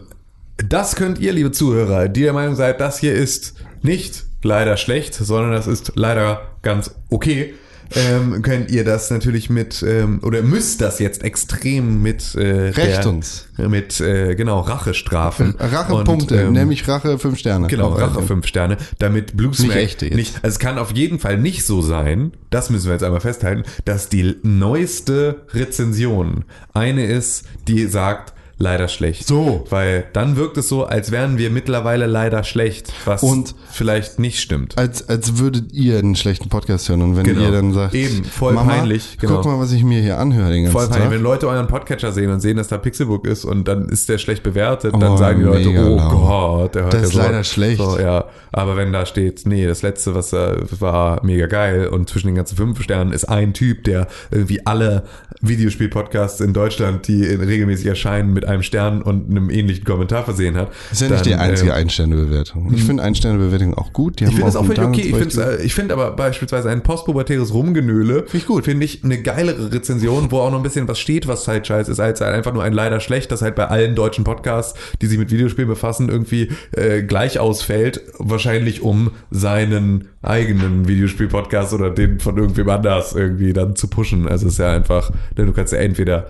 [0.58, 3.54] das könnt ihr, liebe Zuhörer, die der Meinung seid, das hier ist
[3.84, 7.54] nicht leider schlecht, sondern das ist leider ganz okay.
[7.96, 13.04] Ähm, könnt ihr das natürlich mit ähm, oder müsst das jetzt extrem mit äh, Recht
[13.04, 13.48] der, uns.
[13.58, 17.68] mit äh, genau Rache strafen Rachepunkte, ähm, nämlich Rache fünf Sterne.
[17.68, 18.22] Genau, Rache.
[18.22, 20.16] 5 Sterne, damit Bluesmack Nicht echte jetzt.
[20.16, 23.22] nicht, also es kann auf jeden Fall nicht so sein, das müssen wir jetzt einmal
[23.22, 29.26] festhalten, dass die neueste Rezension eine ist, die sagt, leider schlecht.
[29.26, 29.66] So.
[29.70, 34.40] Weil dann wirkt es so, als wären wir mittlerweile leider schlecht, was Und- vielleicht nicht
[34.42, 34.78] stimmt.
[34.78, 37.42] Als, als würdet ihr einen schlechten Podcast hören und wenn Genau.
[37.42, 39.36] ihr dann sagt, Eben, voll Mama, peinlich, genau.
[39.38, 41.12] guck mal, was ich mir hier anhöre den ganzen Voll peinlich, Tag.
[41.14, 44.18] wenn Leute euren Podcatcher sehen und sehen, dass da Pixelbook ist und dann ist der
[44.18, 46.12] schlecht bewertet, dann Oh, sagen die Leute, oh laut.
[46.12, 47.20] Gott, der hört Das ja ist so.
[47.20, 47.78] leider schlecht.
[47.82, 52.10] So, ja, aber wenn da steht, nee, das letzte, was äh, war mega geil und
[52.10, 55.04] zwischen den ganzen fünf Sternen ist ein Typ, der irgendwie alle
[55.42, 60.56] Videospiel-Podcasts in Deutschland, die in- regelmäßig erscheinen, mit einem Stern und einem ähnlichen Kommentar versehen
[60.56, 60.70] hat.
[60.90, 62.74] Das ist ja nicht die dann, einzige ähm, Ein-Sterne-Bewertung.
[62.74, 64.20] Ich finde Ein-Sterne-Bewertung auch gut.
[64.20, 65.02] Die ich finde das auch völlig okay.
[65.02, 68.66] Ich finde ich find aber beispielsweise ein postpubertäres Rumgenöle Finde ich gut.
[68.66, 71.92] Finde ich eine geilere Rezension, wo auch noch ein bisschen was steht, was halt scheiße
[71.92, 75.18] ist, als einfach nur ein leider schlecht, das halt bei allen deutschen Podcasts, die sich
[75.18, 78.02] mit Videospielen befassen, irgendwie äh, gleich ausfällt.
[78.18, 84.28] Wahrscheinlich um seinen eigenen Videospiel-Podcast oder den von irgendwem anders irgendwie dann zu pushen.
[84.28, 86.28] Also es ist ja einfach, denn du kannst ja entweder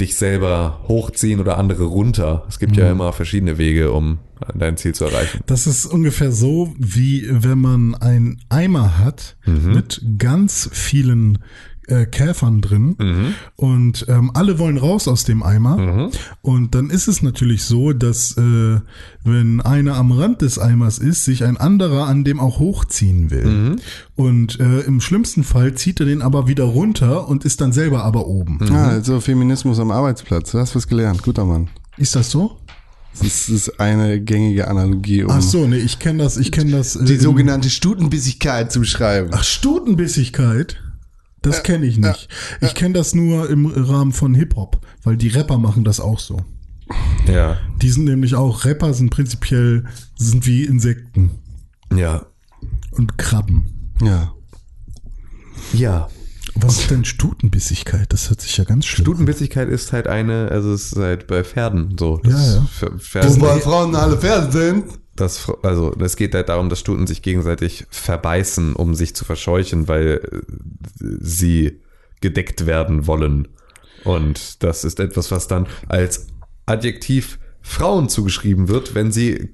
[0.00, 2.44] dich selber hochziehen oder andere runter.
[2.48, 4.18] Es gibt ja immer verschiedene Wege, um
[4.54, 5.40] dein Ziel zu erreichen.
[5.46, 11.38] Das ist ungefähr so, wie wenn man einen Eimer hat mit ganz vielen
[11.88, 16.10] äh, Käfern drin und ähm, alle wollen raus aus dem Eimer
[16.42, 18.80] und dann ist es natürlich so, dass äh,
[19.24, 23.76] wenn einer am Rand des Eimers ist, sich ein anderer an dem auch hochziehen will
[24.16, 28.04] und äh, im schlimmsten Fall zieht er den aber wieder runter und ist dann selber
[28.04, 28.58] aber oben.
[28.70, 30.50] Ah, also Feminismus am Arbeitsplatz.
[30.52, 31.22] Du hast was gelernt.
[31.22, 31.68] Guter Mann.
[31.96, 32.58] Ist das so?
[33.22, 36.96] Das ist eine gängige Analogie, um Ach so, nee, ich kenne das, ich kenne das.
[36.96, 39.30] äh, die im- sogenannte Stutenbissigkeit zu beschreiben.
[39.32, 40.76] Ach, Stutenbissigkeit?
[41.44, 42.28] Das kenne ich nicht.
[42.60, 46.40] Ich kenne das nur im Rahmen von Hip-Hop, weil die Rapper machen das auch so.
[47.26, 47.58] Ja.
[47.80, 49.84] Die sind nämlich auch, Rapper sind prinzipiell,
[50.16, 51.30] sind wie Insekten
[51.94, 52.26] Ja.
[52.92, 53.92] und Krabben.
[54.02, 54.32] Ja.
[55.72, 56.08] Ja.
[56.56, 58.12] Was ist denn Stutenbissigkeit?
[58.12, 59.12] Das hört sich ja ganz schlimm an.
[59.14, 62.20] Stutenbissigkeit ist halt eine, also es ist halt bei Pferden so.
[62.24, 62.66] Ja, ja.
[62.80, 64.84] Pf- Pferde, Wobei Frauen alle Pferde sind.
[65.16, 69.88] Das, also es geht halt darum, dass Stuten sich gegenseitig verbeißen, um sich zu verscheuchen,
[69.88, 70.40] weil äh,
[71.20, 71.80] sie
[72.20, 73.48] gedeckt werden wollen.
[74.04, 76.26] Und das ist etwas, was dann als
[76.66, 79.50] Adjektiv Frauen zugeschrieben wird, wenn sie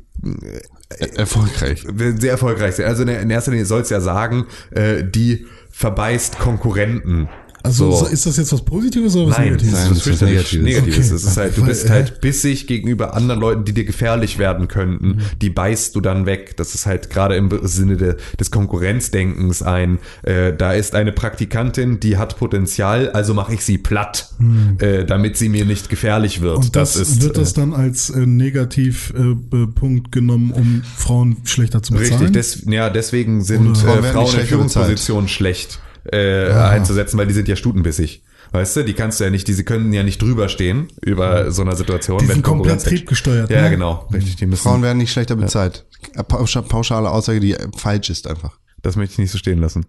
[0.99, 1.87] Erfolgreich.
[2.19, 2.87] sehr erfolgreich sind.
[2.87, 7.28] Also in erster Linie soll es ja sagen, äh, die verbeißt Konkurrenten.
[7.62, 8.07] Also So.
[8.07, 9.73] ist das jetzt was Positives oder was Nein, das Negatives?
[9.73, 10.65] ist Nein, das ist was Negatives.
[10.65, 11.07] Negatives.
[11.07, 11.15] Okay.
[11.16, 14.69] Es ist halt, du bist äh, halt bissig gegenüber anderen Leuten, die dir gefährlich werden
[14.69, 15.19] könnten.
[15.41, 16.57] Die beißt du dann weg.
[16.57, 22.01] Das ist halt gerade im Sinne de, des Konkurrenzdenkens ein, äh, da ist eine Praktikantin,
[22.01, 24.31] die hat Potenzial, also mache ich sie platt,
[24.78, 26.57] äh, damit sie mir nicht gefährlich wird.
[26.57, 31.37] Und das, ist wird das äh, dann als äh, Negativpunkt äh, Punkt genommen, um Frauen
[31.45, 32.20] schlechter zu bezahlen?
[32.20, 37.48] Richtig, des, ja, deswegen sind äh, Frauen in Führungspositionen schlecht äh, einzusetzen, weil die sind
[37.48, 38.22] ja stutenbissig.
[38.52, 41.62] Weißt du, die kannst du ja nicht, diese können ja nicht drüber stehen über so
[41.62, 42.18] einer Situation.
[42.18, 43.70] Die wenn sind komplett Konkurrenz- triebgesteuert, Ja, ne?
[43.70, 44.36] genau, richtig.
[44.36, 45.85] Die müssen, Frauen werden nicht schlechter bezahlt.
[46.16, 48.59] Pauscha- Pauschale Aussage, die falsch ist einfach.
[48.82, 49.85] das möchte ich nicht so stehen lassen.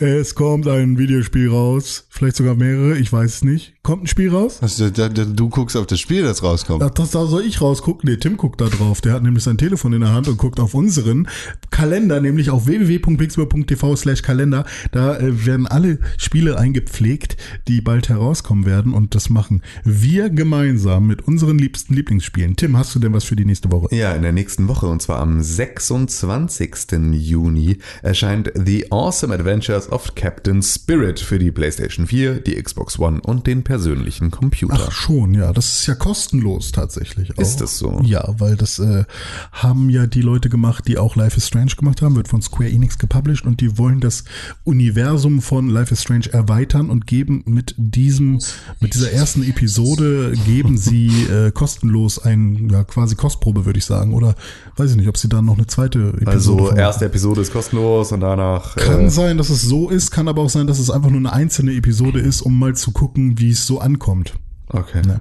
[0.00, 3.74] Es kommt ein Videospiel raus, vielleicht sogar mehrere, ich weiß es nicht.
[3.82, 4.58] Kommt ein Spiel raus?
[4.62, 6.80] Also, da, da, du guckst auf das Spiel, das rauskommt.
[6.82, 8.08] Ach, das, da soll ich rausgucken.
[8.08, 9.00] Nee, Tim guckt da drauf.
[9.00, 11.28] Der hat nämlich sein Telefon in der Hand und guckt auf unseren
[11.70, 14.64] Kalender, nämlich auf www.pixburg.tv slash Kalender.
[14.92, 17.36] Da äh, werden alle Spiele eingepflegt,
[17.66, 18.94] die bald herauskommen werden.
[18.94, 22.54] Und das machen wir gemeinsam mit unseren liebsten Lieblingsspielen.
[22.54, 23.94] Tim, hast du denn was für die nächste Woche?
[23.94, 26.74] Ja, in der nächsten Woche, und zwar am 26.
[27.12, 33.20] Juni, erscheint The Awesome Adventures of Captain Spirit für die PlayStation 4, die Xbox One
[33.20, 34.86] und den persönlichen Computer.
[34.88, 37.36] Ach schon, ja, das ist ja kostenlos tatsächlich.
[37.36, 37.42] Auch.
[37.42, 38.00] Ist das so?
[38.04, 39.04] Ja, weil das äh,
[39.52, 42.70] haben ja die Leute gemacht, die auch Life is Strange gemacht haben, wird von Square
[42.70, 44.24] Enix gepublished und die wollen das
[44.64, 48.40] Universum von Life is Strange erweitern und geben mit diesem,
[48.80, 54.14] mit dieser ersten Episode geben sie äh, kostenlos ein, ja, quasi Kostprobe, würde ich sagen.
[54.14, 54.34] Oder
[54.76, 58.12] weiß ich nicht, ob sie dann noch eine zweite Episode Also, erste Episode ist kostenlos
[58.12, 58.76] und danach.
[58.76, 61.18] Kann äh, sein, dass es so ist, kann aber auch sein, dass es einfach nur
[61.18, 64.34] eine einzelne Episode ist, um mal zu gucken, wie es so ankommt.
[64.68, 65.02] okay.
[65.02, 65.20] Ne?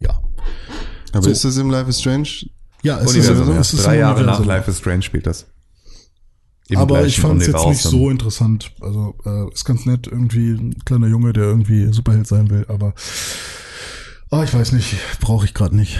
[0.00, 0.20] Ja.
[1.12, 1.30] Aber so.
[1.30, 2.28] ist das im Life is Strange?
[2.82, 3.60] Ja, es Universum, ist, ja.
[3.60, 4.44] es ist Drei im Jahre nach.
[4.44, 5.46] Life is Strange spielt das.
[6.68, 8.72] Im Aber ich fand es jetzt nicht so interessant.
[8.80, 12.94] Also äh, ist ganz nett, irgendwie ein kleiner Junge, der irgendwie Superheld sein will, aber
[14.30, 15.98] ah, ich weiß nicht, brauche ich gerade nicht.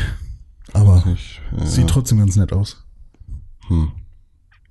[0.73, 2.85] Aber Ich, äh, sieht trotzdem ganz nett aus.
[3.69, 3.93] hm.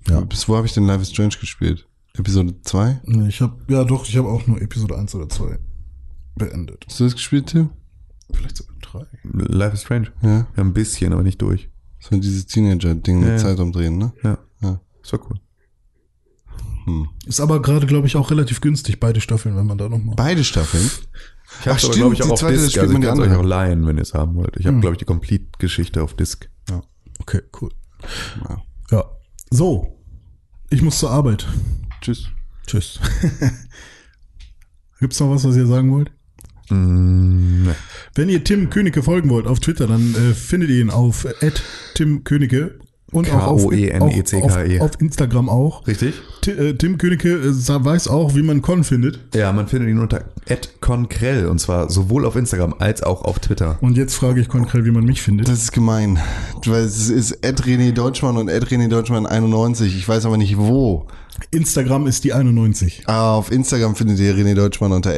[0.09, 0.19] Ja.
[0.21, 1.87] Bis wo habe ich denn Life is Strange gespielt?
[2.17, 3.01] Episode 2?
[3.05, 5.57] Nee, Ich habe ja doch, ich habe auch nur Episode 1 oder 2
[6.35, 6.85] beendet.
[6.87, 7.71] Hast du das gespielt, Tim?
[8.31, 9.05] Vielleicht sogar 3.
[9.23, 10.11] Life is Strange.
[10.21, 10.29] Ja.
[10.29, 11.69] Ja, ein bisschen, aber nicht durch.
[12.09, 13.37] War dieses Teenager-Ding Ja, mit ja.
[13.37, 14.13] Zeit umdrehen, ne?
[14.23, 14.37] Ja.
[14.61, 14.79] Ja.
[15.01, 15.39] Das war cool.
[16.85, 17.07] Hm.
[17.25, 20.15] Ist aber gerade, glaube ich, auch relativ günstig, beide Staffeln, wenn man da nochmal.
[20.15, 20.83] Beide Staffeln?
[20.83, 21.01] Ich habe
[21.61, 22.77] Ach, aber, stimmt, glaube ich, die auch auf zweite, Disc.
[22.77, 24.55] Also man ich kann es euch auch leihen, wenn ihr es haben wollt.
[24.57, 24.81] Ich habe, Hm.
[24.81, 26.47] glaube ich, die Complete-Geschichte auf Disc.
[27.19, 27.69] Okay, cool.
[28.49, 28.61] Ja.
[28.91, 29.05] Ja.
[29.49, 29.99] So.
[30.69, 31.47] Ich muss zur Arbeit.
[32.03, 32.27] Tschüss.
[32.67, 32.99] Tschüss.
[34.99, 36.11] Gibt's noch was, was ihr sagen wollt?
[36.69, 37.75] Mm, ne.
[38.15, 41.51] Wenn ihr Tim Königke folgen wollt auf Twitter, dann äh, findet ihr ihn auf äh,
[41.95, 42.79] Tim Königke
[43.11, 44.79] und auch auf, K-O-E-N-E-C-K-E.
[44.79, 45.85] auf, auf Instagram auch.
[45.87, 46.15] Richtig?
[46.41, 47.51] Ti- äh, Tim Königke äh,
[47.85, 49.19] weiß auch, wie man Con findet.
[49.35, 50.23] Ja, man findet ihn unter
[50.81, 53.77] @conkrell und zwar sowohl auf Instagram als auch auf Twitter.
[53.81, 55.47] Und jetzt frage ich konkret, wie man mich findet.
[55.47, 56.17] Das ist gemein.
[56.65, 59.95] Weil es ist Ed René Deutschmann und Ed René Deutschmann 91.
[59.95, 61.07] Ich weiß aber nicht wo.
[61.51, 63.03] Instagram ist die 91.
[63.07, 65.11] Ah, auf Instagram findet ihr René Deutschmann unter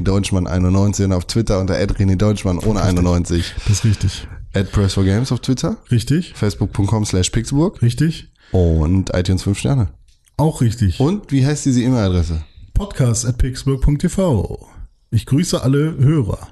[0.00, 3.54] Deutschmann 91 und auf Twitter unter René Deutschmann ohne 91.
[3.66, 4.28] Das ist richtig.
[4.52, 5.78] Ed Press for Games auf Twitter.
[5.90, 6.34] Richtig?
[6.34, 7.80] Facebook.com slash Pixburg.
[7.80, 8.32] Richtig?
[8.50, 9.88] Und iTunes 5 Sterne.
[10.36, 11.00] Auch richtig.
[11.00, 12.42] Und wie heißt diese E-Mail-Adresse?
[12.74, 14.68] Podcast at pixburg.tv.
[15.10, 16.48] Ich grüße alle Hörer.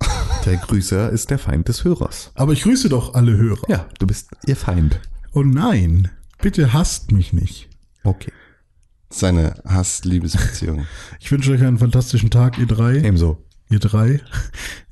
[0.44, 2.32] Der Grüßer ist der Feind des Hörers.
[2.34, 3.68] Aber ich grüße doch alle Hörer.
[3.68, 4.98] Ja, du bist ihr Feind.
[5.32, 6.10] Oh nein,
[6.40, 7.68] bitte hasst mich nicht.
[8.02, 8.32] Okay.
[9.12, 10.86] Seine Hass-Liebesbeziehung.
[11.20, 12.96] Ich wünsche euch einen fantastischen Tag, ihr drei.
[12.96, 13.38] Ebenso.
[13.70, 14.20] Ihr drei.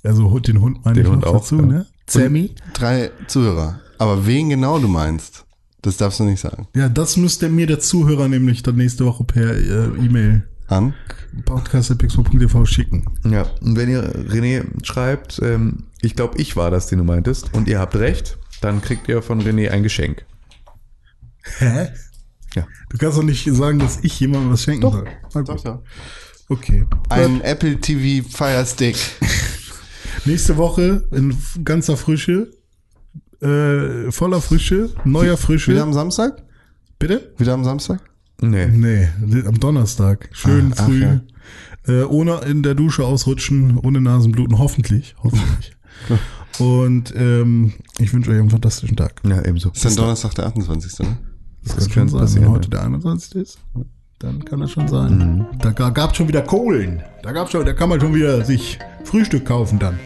[0.05, 1.63] Also den Hund meine Den ich Hund noch auch, dazu, ja.
[1.63, 1.87] ne?
[2.09, 2.55] Sammy.
[2.73, 3.81] Drei Zuhörer.
[3.99, 5.45] Aber wen genau du meinst,
[5.83, 6.69] das darfst du nicht sagen.
[6.75, 10.95] Ja, das müsste mir der Zuhörer nämlich dann nächste Woche per äh, E-Mail An?
[11.45, 13.05] podcast.pixburg.tv schicken.
[13.25, 17.53] Ja, und wenn ihr René schreibt, ähm, ich glaube, ich war das, den du meintest,
[17.55, 20.25] und ihr habt recht, dann kriegt ihr von René ein Geschenk.
[21.59, 21.89] Hä?
[22.55, 22.67] Ja.
[22.89, 25.05] Du kannst doch nicht sagen, dass ich jemandem was schenken soll.
[25.35, 25.65] Na gut.
[25.65, 25.83] ja.
[26.49, 26.85] Okay.
[27.09, 28.97] Ein Apple TV Fire Stick.
[30.25, 32.51] Nächste Woche in ganzer Frische,
[33.41, 35.71] äh, voller Frische, neuer Frische.
[35.73, 36.43] Wieder am Samstag?
[36.99, 37.33] Bitte?
[37.39, 38.01] Wieder am Samstag?
[38.41, 38.67] Nee.
[38.67, 39.09] Nee,
[39.47, 40.29] am Donnerstag.
[40.33, 41.03] Schön Ah, ach, früh.
[41.03, 41.21] ja.
[41.87, 45.15] Äh, ohne in der Dusche ausrutschen, ohne Nasenbluten, hoffentlich.
[45.23, 45.77] Hoffentlich.
[46.59, 49.21] Und ähm, ich wünsche euch einen fantastischen Tag.
[49.25, 49.71] Ja, ebenso.
[49.71, 50.99] ist dann Donnerstag der 28.
[50.99, 51.17] Ne?
[51.65, 53.35] Das, Das kann sein, passieren, wenn heute der 21.
[53.37, 53.59] ist.
[54.19, 55.47] Dann kann das schon sein.
[55.61, 57.03] Da ga- gab's schon wieder Kohlen.
[57.23, 59.99] Da gab's schon, da kann man schon wieder sich Frühstück kaufen dann.